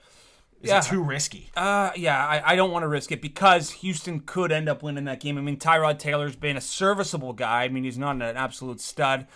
is 0.63 0.71
Yeah. 0.71 0.79
it 0.79 0.85
too 0.85 1.03
risky? 1.03 1.51
Uh, 1.57 1.91
yeah, 1.97 2.25
I, 2.25 2.53
I 2.53 2.57
don't 2.57 2.71
want 2.71 2.85
to 2.85 2.89
risk 2.89 3.11
it 3.11 3.21
because 3.21 3.71
Houston 3.71 4.21
could 4.21 4.53
end 4.53 4.69
up 4.69 4.83
winning 4.83 5.05
that 5.07 5.19
game. 5.21 5.37
I 5.39 5.41
mean, 5.41 5.57
Tyrod 5.59 5.99
Taylor's 5.99 6.37
been 6.37 6.57
a 6.57 6.61
serviceable 6.61 7.33
guy. 7.33 7.65
I 7.65 7.69
mean, 7.69 7.83
he's 7.85 7.99
not 7.99 8.15
an 8.17 8.23
absolute 8.23 8.81
stud. 8.81 9.27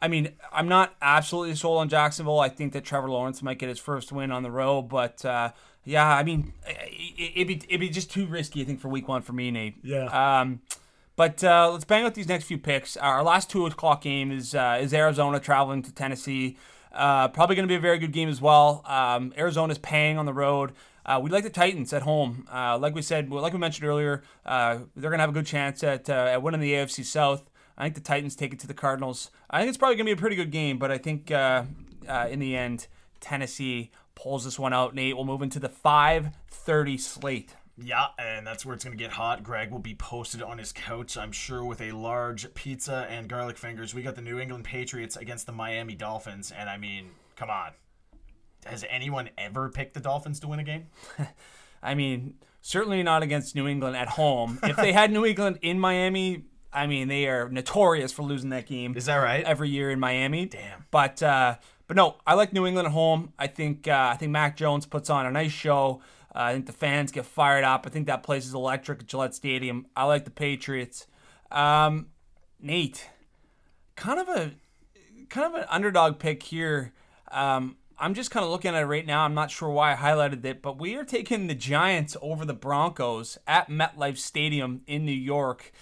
I 0.00 0.08
mean, 0.08 0.30
I'm 0.52 0.68
not 0.68 0.94
absolutely 1.02 1.54
sold 1.56 1.78
on 1.80 1.88
Jacksonville. 1.88 2.40
I 2.40 2.48
think 2.48 2.72
that 2.72 2.84
Trevor 2.84 3.08
Lawrence 3.10 3.42
might 3.42 3.58
get 3.58 3.68
his 3.68 3.78
first 3.78 4.10
win 4.10 4.30
on 4.32 4.42
the 4.42 4.50
road, 4.50 4.82
but 4.88 5.24
uh, 5.24 5.52
yeah, 5.84 6.06
I 6.06 6.22
mean, 6.22 6.52
it, 6.66 7.32
it'd 7.36 7.48
be 7.48 7.62
it'd 7.68 7.80
be 7.80 7.88
just 7.90 8.10
too 8.10 8.26
risky. 8.26 8.62
I 8.62 8.64
think 8.64 8.80
for 8.80 8.88
Week 8.88 9.06
One 9.06 9.22
for 9.22 9.32
me, 9.34 9.50
Nate. 9.50 9.76
Yeah. 9.82 10.06
Um, 10.40 10.60
but 11.16 11.42
uh, 11.44 11.70
let's 11.72 11.84
bang 11.84 12.04
out 12.04 12.14
these 12.14 12.28
next 12.28 12.44
few 12.44 12.58
picks. 12.58 12.96
Our 12.96 13.22
last 13.22 13.50
two 13.50 13.66
o'clock 13.66 14.02
game 14.02 14.32
is 14.32 14.54
uh, 14.54 14.78
is 14.80 14.92
Arizona 14.92 15.40
traveling 15.40 15.82
to 15.82 15.92
Tennessee. 15.92 16.56
Uh, 16.92 17.28
probably 17.28 17.56
going 17.56 17.66
to 17.66 17.72
be 17.72 17.76
a 17.76 17.80
very 17.80 17.98
good 17.98 18.12
game 18.12 18.28
as 18.28 18.40
well. 18.40 18.82
Um, 18.86 19.32
Arizona's 19.36 19.78
paying 19.78 20.16
on 20.18 20.26
the 20.26 20.32
road. 20.32 20.72
Uh, 21.04 21.20
we 21.22 21.28
like 21.28 21.44
the 21.44 21.50
Titans 21.50 21.92
at 21.92 22.02
home. 22.02 22.46
Uh, 22.52 22.78
like 22.78 22.94
we 22.94 23.02
said, 23.02 23.30
like 23.30 23.52
we 23.52 23.58
mentioned 23.58 23.86
earlier, 23.86 24.22
uh, 24.46 24.78
they're 24.96 25.10
going 25.10 25.18
to 25.18 25.22
have 25.22 25.30
a 25.30 25.34
good 25.34 25.46
chance 25.46 25.82
at, 25.82 26.08
at 26.08 26.40
winning 26.40 26.60
the 26.60 26.72
AFC 26.72 27.04
South. 27.04 27.50
I 27.76 27.82
think 27.84 27.96
the 27.96 28.00
Titans 28.00 28.36
take 28.36 28.52
it 28.52 28.60
to 28.60 28.66
the 28.66 28.74
Cardinals. 28.74 29.30
I 29.50 29.58
think 29.58 29.68
it's 29.68 29.76
probably 29.76 29.96
going 29.96 30.06
to 30.06 30.14
be 30.14 30.18
a 30.18 30.20
pretty 30.20 30.36
good 30.36 30.52
game, 30.52 30.78
but 30.78 30.90
I 30.90 30.98
think 30.98 31.30
in 31.30 32.38
the 32.38 32.56
end, 32.56 32.86
Tennessee 33.20 33.90
pulls 34.14 34.44
this 34.44 34.58
one 34.58 34.72
out. 34.72 34.94
Nate, 34.94 35.16
we'll 35.16 35.24
move 35.24 35.42
into 35.42 35.58
the 35.58 35.68
5:30 35.68 37.00
slate. 37.00 37.54
Yeah, 37.76 38.06
and 38.18 38.46
that's 38.46 38.64
where 38.64 38.74
it's 38.74 38.84
going 38.84 38.96
to 38.96 39.02
get 39.02 39.12
hot. 39.12 39.42
Greg 39.42 39.72
will 39.72 39.80
be 39.80 39.94
posted 39.94 40.42
on 40.42 40.58
his 40.58 40.72
couch, 40.72 41.16
I'm 41.16 41.32
sure, 41.32 41.64
with 41.64 41.80
a 41.80 41.90
large 41.90 42.52
pizza 42.54 43.06
and 43.10 43.28
garlic 43.28 43.58
fingers. 43.58 43.92
We 43.94 44.02
got 44.02 44.14
the 44.14 44.22
New 44.22 44.38
England 44.38 44.64
Patriots 44.64 45.16
against 45.16 45.46
the 45.46 45.52
Miami 45.52 45.96
Dolphins, 45.96 46.52
and 46.56 46.70
I 46.70 46.76
mean, 46.76 47.10
come 47.34 47.50
on. 47.50 47.72
Has 48.66 48.84
anyone 48.88 49.28
ever 49.36 49.68
picked 49.68 49.94
the 49.94 50.00
Dolphins 50.00 50.38
to 50.40 50.48
win 50.48 50.60
a 50.60 50.64
game? 50.64 50.86
I 51.82 51.94
mean, 51.94 52.34
certainly 52.62 53.02
not 53.02 53.22
against 53.22 53.56
New 53.56 53.66
England 53.66 53.96
at 53.96 54.08
home. 54.08 54.60
if 54.62 54.76
they 54.76 54.92
had 54.92 55.10
New 55.10 55.26
England 55.26 55.58
in 55.60 55.80
Miami, 55.80 56.44
I 56.72 56.86
mean, 56.86 57.08
they 57.08 57.26
are 57.26 57.48
notorious 57.48 58.12
for 58.12 58.22
losing 58.22 58.50
that 58.50 58.66
game 58.66 58.96
Is 58.96 59.06
that 59.06 59.16
right? 59.16 59.44
every 59.44 59.68
year 59.68 59.90
in 59.90 59.98
Miami. 59.98 60.46
Damn. 60.46 60.86
But 60.92 61.22
uh, 61.22 61.56
but 61.86 61.96
no, 61.96 62.16
I 62.26 62.34
like 62.34 62.52
New 62.52 62.66
England 62.66 62.86
at 62.86 62.92
home. 62.92 63.32
I 63.38 63.48
think 63.48 63.88
uh, 63.88 64.10
I 64.12 64.16
think 64.16 64.32
Mac 64.32 64.56
Jones 64.56 64.86
puts 64.86 65.10
on 65.10 65.26
a 65.26 65.30
nice 65.30 65.52
show. 65.52 66.00
Uh, 66.34 66.40
I 66.40 66.52
think 66.52 66.66
the 66.66 66.72
fans 66.72 67.12
get 67.12 67.26
fired 67.26 67.64
up. 67.64 67.86
I 67.86 67.90
think 67.90 68.06
that 68.06 68.22
place 68.22 68.46
is 68.46 68.54
electric 68.54 69.00
at 69.00 69.06
Gillette 69.06 69.34
Stadium. 69.34 69.86
I 69.96 70.04
like 70.04 70.24
the 70.24 70.30
Patriots. 70.30 71.06
Um, 71.50 72.08
Nate, 72.60 73.08
kind 73.96 74.18
of 74.18 74.28
a 74.28 74.52
kind 75.28 75.54
of 75.54 75.60
an 75.60 75.66
underdog 75.70 76.18
pick 76.18 76.42
here. 76.42 76.92
Um, 77.30 77.76
I'm 77.98 78.14
just 78.14 78.30
kind 78.30 78.44
of 78.44 78.50
looking 78.50 78.74
at 78.74 78.82
it 78.82 78.86
right 78.86 79.06
now. 79.06 79.24
I'm 79.24 79.34
not 79.34 79.50
sure 79.50 79.68
why 79.68 79.92
I 79.92 79.96
highlighted 79.96 80.44
it, 80.44 80.62
but 80.62 80.78
we 80.78 80.96
are 80.96 81.04
taking 81.04 81.46
the 81.46 81.54
Giants 81.54 82.16
over 82.20 82.44
the 82.44 82.54
Broncos 82.54 83.38
at 83.46 83.68
MetLife 83.68 84.18
Stadium 84.18 84.82
in 84.86 85.04
New 85.04 85.12
York. 85.12 85.72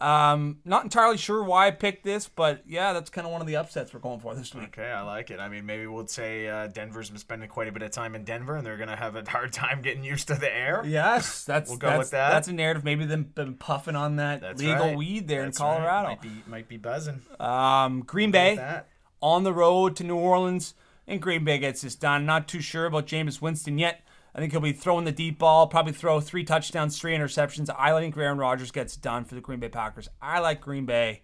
Um, 0.00 0.58
not 0.64 0.82
entirely 0.84 1.16
sure 1.18 1.44
why 1.44 1.68
I 1.68 1.70
picked 1.70 2.02
this, 2.02 2.28
but 2.28 2.62
yeah, 2.66 2.92
that's 2.92 3.10
kind 3.10 3.26
of 3.26 3.32
one 3.32 3.40
of 3.40 3.46
the 3.46 3.56
upsets 3.56 3.94
we're 3.94 4.00
going 4.00 4.18
for 4.18 4.34
this 4.34 4.54
week. 4.54 4.76
Okay, 4.76 4.90
I 4.90 5.02
like 5.02 5.30
it. 5.30 5.38
I 5.38 5.48
mean, 5.48 5.64
maybe 5.66 5.86
we'll 5.86 6.06
say 6.08 6.48
uh, 6.48 6.66
Denver's 6.66 7.10
been 7.10 7.18
spending 7.18 7.48
quite 7.48 7.68
a 7.68 7.72
bit 7.72 7.82
of 7.82 7.90
time 7.92 8.14
in 8.14 8.24
Denver, 8.24 8.56
and 8.56 8.66
they're 8.66 8.78
going 8.78 8.88
to 8.88 8.96
have 8.96 9.14
a 9.14 9.22
hard 9.30 9.52
time 9.52 9.80
getting 9.82 10.02
used 10.02 10.28
to 10.28 10.34
the 10.34 10.52
air. 10.52 10.82
Yes, 10.84 11.44
that's 11.46 11.68
We'll 11.68 11.78
go 11.78 11.88
that's, 11.88 11.98
with 11.98 12.10
that. 12.12 12.30
That's 12.30 12.48
a 12.48 12.52
narrative. 12.52 12.84
Maybe 12.84 13.04
them 13.04 13.24
been 13.34 13.54
puffing 13.54 13.94
on 13.94 14.16
that 14.16 14.40
That's 14.40 14.60
legal 14.60 14.86
right. 14.88 14.96
weed 14.96 15.28
there 15.28 15.44
That's 15.44 15.60
in 15.60 15.66
right. 15.66 15.76
Colorado. 15.76 16.08
Might 16.08 16.22
be 16.22 16.42
might 16.46 16.68
be 16.68 16.76
buzzing. 16.78 17.22
Um, 17.38 18.00
Green 18.00 18.30
Bay 18.30 18.80
on 19.20 19.44
the 19.44 19.52
road 19.52 19.94
to 19.96 20.04
New 20.04 20.16
Orleans. 20.16 20.74
and 21.06 21.20
Green 21.22 21.44
Bay 21.44 21.58
gets 21.58 21.82
this 21.82 21.94
done. 21.94 22.26
Not 22.26 22.48
too 22.48 22.60
sure 22.60 22.86
about 22.86 23.06
Jameis 23.06 23.40
Winston 23.40 23.78
yet. 23.78 24.02
I 24.34 24.38
think 24.38 24.52
he'll 24.52 24.60
be 24.60 24.72
throwing 24.72 25.04
the 25.04 25.12
deep 25.12 25.38
ball, 25.38 25.66
probably 25.66 25.92
throw 25.92 26.20
three 26.20 26.44
touchdowns, 26.44 26.98
three 26.98 27.14
interceptions. 27.14 27.68
I 27.76 27.98
think 28.00 28.16
Aaron 28.16 28.38
Rodgers 28.38 28.70
gets 28.70 28.96
done 28.96 29.24
for 29.24 29.34
the 29.34 29.42
Green 29.42 29.60
Bay 29.60 29.68
Packers. 29.68 30.08
I 30.22 30.38
like 30.40 30.60
Green 30.60 30.86
Bay. 30.86 31.20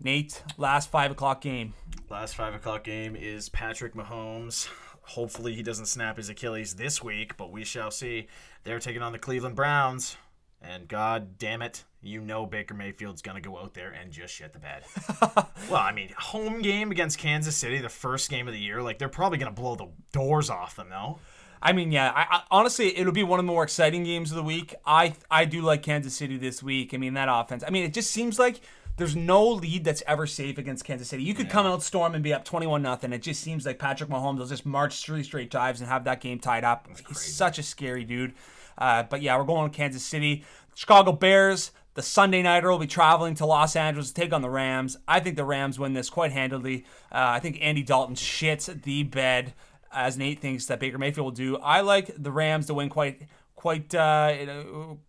Nate, 0.00 0.42
last 0.56 0.90
five 0.90 1.10
o'clock 1.10 1.40
game. 1.40 1.74
Last 2.08 2.36
five 2.36 2.54
o'clock 2.54 2.84
game 2.84 3.16
is 3.16 3.48
Patrick 3.48 3.94
Mahomes. 3.94 4.68
Hopefully 5.02 5.54
he 5.54 5.62
doesn't 5.62 5.86
snap 5.86 6.16
his 6.16 6.28
Achilles 6.28 6.74
this 6.74 7.02
week, 7.02 7.36
but 7.36 7.50
we 7.50 7.64
shall 7.64 7.90
see. 7.90 8.28
They're 8.64 8.78
taking 8.78 9.02
on 9.02 9.12
the 9.12 9.18
Cleveland 9.18 9.56
Browns. 9.56 10.16
And 10.60 10.88
god 10.88 11.38
damn 11.38 11.62
it, 11.62 11.84
you 12.02 12.20
know 12.20 12.44
Baker 12.44 12.74
Mayfield's 12.74 13.22
going 13.22 13.40
to 13.40 13.48
go 13.48 13.58
out 13.58 13.74
there 13.74 13.90
and 13.90 14.10
just 14.10 14.34
shit 14.34 14.52
the 14.52 14.58
bed. 14.58 14.84
well, 15.70 15.80
I 15.80 15.92
mean, 15.92 16.10
home 16.16 16.62
game 16.62 16.90
against 16.90 17.18
Kansas 17.18 17.56
City, 17.56 17.78
the 17.78 17.88
first 17.88 18.28
game 18.28 18.48
of 18.48 18.54
the 18.54 18.60
year, 18.60 18.82
like 18.82 18.98
they're 18.98 19.08
probably 19.08 19.38
going 19.38 19.54
to 19.54 19.60
blow 19.60 19.76
the 19.76 19.88
doors 20.12 20.50
off 20.50 20.76
them, 20.76 20.88
though. 20.90 21.18
I 21.62 21.72
mean, 21.72 21.92
yeah. 21.92 22.12
I, 22.14 22.36
I, 22.36 22.42
honestly, 22.50 22.96
it'll 22.96 23.12
be 23.12 23.22
one 23.22 23.40
of 23.40 23.46
the 23.46 23.52
more 23.52 23.64
exciting 23.64 24.04
games 24.04 24.30
of 24.30 24.36
the 24.36 24.42
week. 24.42 24.74
I 24.86 25.14
I 25.30 25.44
do 25.44 25.60
like 25.60 25.82
Kansas 25.82 26.14
City 26.14 26.36
this 26.36 26.62
week. 26.62 26.94
I 26.94 26.96
mean, 26.96 27.14
that 27.14 27.28
offense. 27.30 27.64
I 27.66 27.70
mean, 27.70 27.84
it 27.84 27.92
just 27.92 28.10
seems 28.10 28.38
like 28.38 28.60
there's 28.98 29.16
no 29.16 29.46
lead 29.48 29.84
that's 29.84 30.02
ever 30.06 30.26
safe 30.26 30.58
against 30.58 30.84
Kansas 30.84 31.08
City. 31.08 31.22
You 31.22 31.32
could 31.32 31.46
yeah. 31.46 31.52
come 31.52 31.66
out 31.66 31.82
storm 31.82 32.14
and 32.14 32.22
be 32.22 32.34
up 32.34 32.44
21 32.44 32.82
nothing. 32.82 33.12
It 33.12 33.22
just 33.22 33.40
seems 33.42 33.64
like 33.64 33.78
Patrick 33.78 34.10
Mahomes 34.10 34.38
will 34.38 34.46
just 34.46 34.66
march 34.66 35.04
three 35.04 35.22
straight 35.22 35.50
drives 35.50 35.80
and 35.80 35.88
have 35.88 36.04
that 36.04 36.20
game 36.20 36.40
tied 36.40 36.64
up. 36.64 36.88
He's 37.06 37.20
such 37.20 37.58
a 37.58 37.62
scary 37.62 38.04
dude. 38.04 38.34
Uh, 38.76 39.04
but 39.04 39.22
yeah, 39.22 39.36
we're 39.36 39.44
going 39.44 39.70
to 39.70 39.76
Kansas 39.76 40.04
City. 40.04 40.44
Chicago 40.74 41.12
Bears, 41.12 41.70
the 41.94 42.02
Sunday 42.02 42.42
Nighter 42.42 42.70
will 42.70 42.78
be 42.78 42.86
traveling 42.86 43.34
to 43.34 43.46
Los 43.46 43.74
Angeles 43.74 44.08
to 44.08 44.14
take 44.14 44.32
on 44.32 44.42
the 44.42 44.50
Rams. 44.50 44.96
I 45.06 45.20
think 45.20 45.36
the 45.36 45.44
Rams 45.44 45.78
win 45.78 45.94
this 45.94 46.10
quite 46.10 46.32
handily. 46.32 46.84
Uh, 47.10 47.34
I 47.34 47.40
think 47.40 47.58
Andy 47.60 47.82
Dalton 47.82 48.14
shits 48.14 48.82
the 48.82 49.02
bed, 49.04 49.54
as 49.92 50.16
Nate 50.16 50.40
thinks 50.40 50.66
that 50.66 50.80
Baker 50.80 50.98
Mayfield 50.98 51.24
will 51.24 51.30
do. 51.30 51.56
I 51.56 51.80
like 51.80 52.10
the 52.16 52.32
Rams 52.32 52.66
to 52.66 52.74
win 52.74 52.88
quite 52.88 53.22
quite 53.54 53.92
uh, 53.94 54.34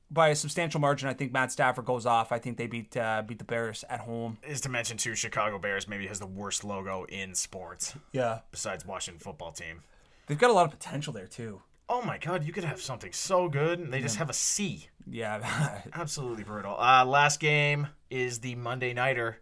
by 0.10 0.30
a 0.30 0.36
substantial 0.36 0.80
margin. 0.80 1.08
I 1.08 1.14
think 1.14 1.32
Matt 1.32 1.52
Stafford 1.52 1.86
goes 1.86 2.06
off. 2.06 2.32
I 2.32 2.40
think 2.40 2.58
they 2.58 2.68
beat 2.68 2.96
uh, 2.98 3.24
beat 3.26 3.38
the 3.38 3.44
Bears 3.46 3.84
at 3.90 4.02
home. 4.02 4.38
Is 4.48 4.62
to 4.62 4.70
mention 4.70 4.98
too, 4.98 5.16
Chicago 5.16 5.60
Bears 5.60 5.88
maybe 5.88 6.08
has 6.08 6.20
the 6.20 6.28
worst 6.28 6.64
logo 6.64 7.06
in 7.06 7.36
sports. 7.36 7.94
Yeah. 8.12 8.40
Besides 8.52 8.86
Washington 8.86 9.20
football 9.20 9.52
team, 9.52 9.82
they've 10.28 10.38
got 10.38 10.50
a 10.50 10.54
lot 10.54 10.66
of 10.66 10.72
potential 10.72 11.14
there 11.14 11.28
too 11.28 11.62
oh 11.90 12.02
my 12.04 12.18
god, 12.18 12.46
you 12.46 12.54
could 12.54 12.64
have 12.64 12.80
something 12.80 13.12
so 13.12 13.50
good, 13.50 13.80
and 13.80 13.92
they 13.92 14.00
just 14.00 14.18
have 14.18 14.30
a 14.30 14.34
C. 14.34 14.88
Yeah, 15.10 15.82
absolutely 15.94 16.44
brutal. 16.44 16.80
Uh, 16.80 17.04
last 17.04 17.40
game 17.40 17.88
is 18.10 18.40
the 18.40 18.56
Monday 18.56 18.94
nighter, 18.94 19.40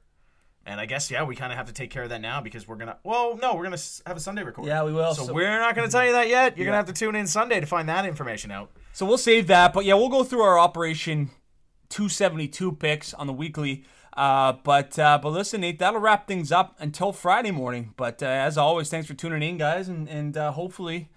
and 0.67 0.79
I 0.81 0.85
guess 0.85 1.09
yeah, 1.09 1.23
we 1.23 1.35
kind 1.35 1.51
of 1.51 1.57
have 1.57 1.67
to 1.67 1.73
take 1.73 1.89
care 1.89 2.03
of 2.03 2.09
that 2.09 2.21
now 2.21 2.41
because 2.41 2.67
we're 2.67 2.75
gonna. 2.75 2.97
Well, 3.03 3.37
no, 3.41 3.55
we're 3.55 3.63
gonna 3.63 3.77
have 4.05 4.17
a 4.17 4.19
Sunday 4.19 4.43
record. 4.43 4.65
Yeah, 4.65 4.83
we 4.83 4.93
will. 4.93 5.15
So, 5.15 5.27
so 5.27 5.33
we're 5.33 5.59
not 5.59 5.75
gonna 5.75 5.87
tell 5.87 6.05
you 6.05 6.11
that 6.11 6.27
yet. 6.27 6.57
You're 6.57 6.65
yeah. 6.65 6.71
gonna 6.71 6.77
have 6.77 6.87
to 6.87 6.93
tune 6.93 7.15
in 7.15 7.25
Sunday 7.25 7.59
to 7.59 7.65
find 7.65 7.87
that 7.89 8.05
information 8.05 8.51
out. 8.51 8.69
So 8.93 9.05
we'll 9.05 9.17
save 9.17 9.47
that, 9.47 9.73
but 9.73 9.85
yeah, 9.85 9.93
we'll 9.93 10.09
go 10.09 10.23
through 10.23 10.41
our 10.41 10.59
Operation 10.59 11.29
272 11.89 12.73
picks 12.73 13.13
on 13.13 13.27
the 13.27 13.33
weekly. 13.33 13.85
Uh, 14.15 14.53
but 14.63 14.97
uh, 14.99 15.19
but 15.21 15.29
listen, 15.29 15.61
Nate, 15.61 15.79
that'll 15.79 15.99
wrap 16.01 16.27
things 16.27 16.51
up 16.51 16.75
until 16.79 17.13
Friday 17.13 17.51
morning. 17.51 17.93
But 17.95 18.21
uh, 18.21 18.25
as 18.25 18.57
always, 18.57 18.89
thanks 18.89 19.07
for 19.07 19.13
tuning 19.13 19.47
in, 19.47 19.57
guys, 19.57 19.87
and 19.87 20.09
and 20.09 20.35
uh, 20.35 20.51
hopefully 20.51 21.09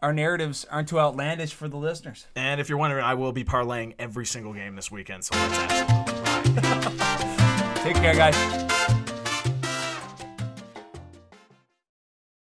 our 0.00 0.12
narratives 0.12 0.64
aren't 0.70 0.88
too 0.88 1.00
outlandish 1.00 1.52
for 1.52 1.68
the 1.68 1.76
listeners. 1.76 2.26
And 2.36 2.60
if 2.60 2.68
you're 2.68 2.78
wondering, 2.78 3.04
I 3.04 3.14
will 3.14 3.32
be 3.32 3.44
parlaying 3.44 3.94
every 3.98 4.26
single 4.26 4.52
game 4.52 4.76
this 4.76 4.90
weekend. 4.90 5.24
So 5.24 5.34
let's 5.36 5.56
Take 7.82 7.96
care, 7.96 8.14
guys. 8.14 8.65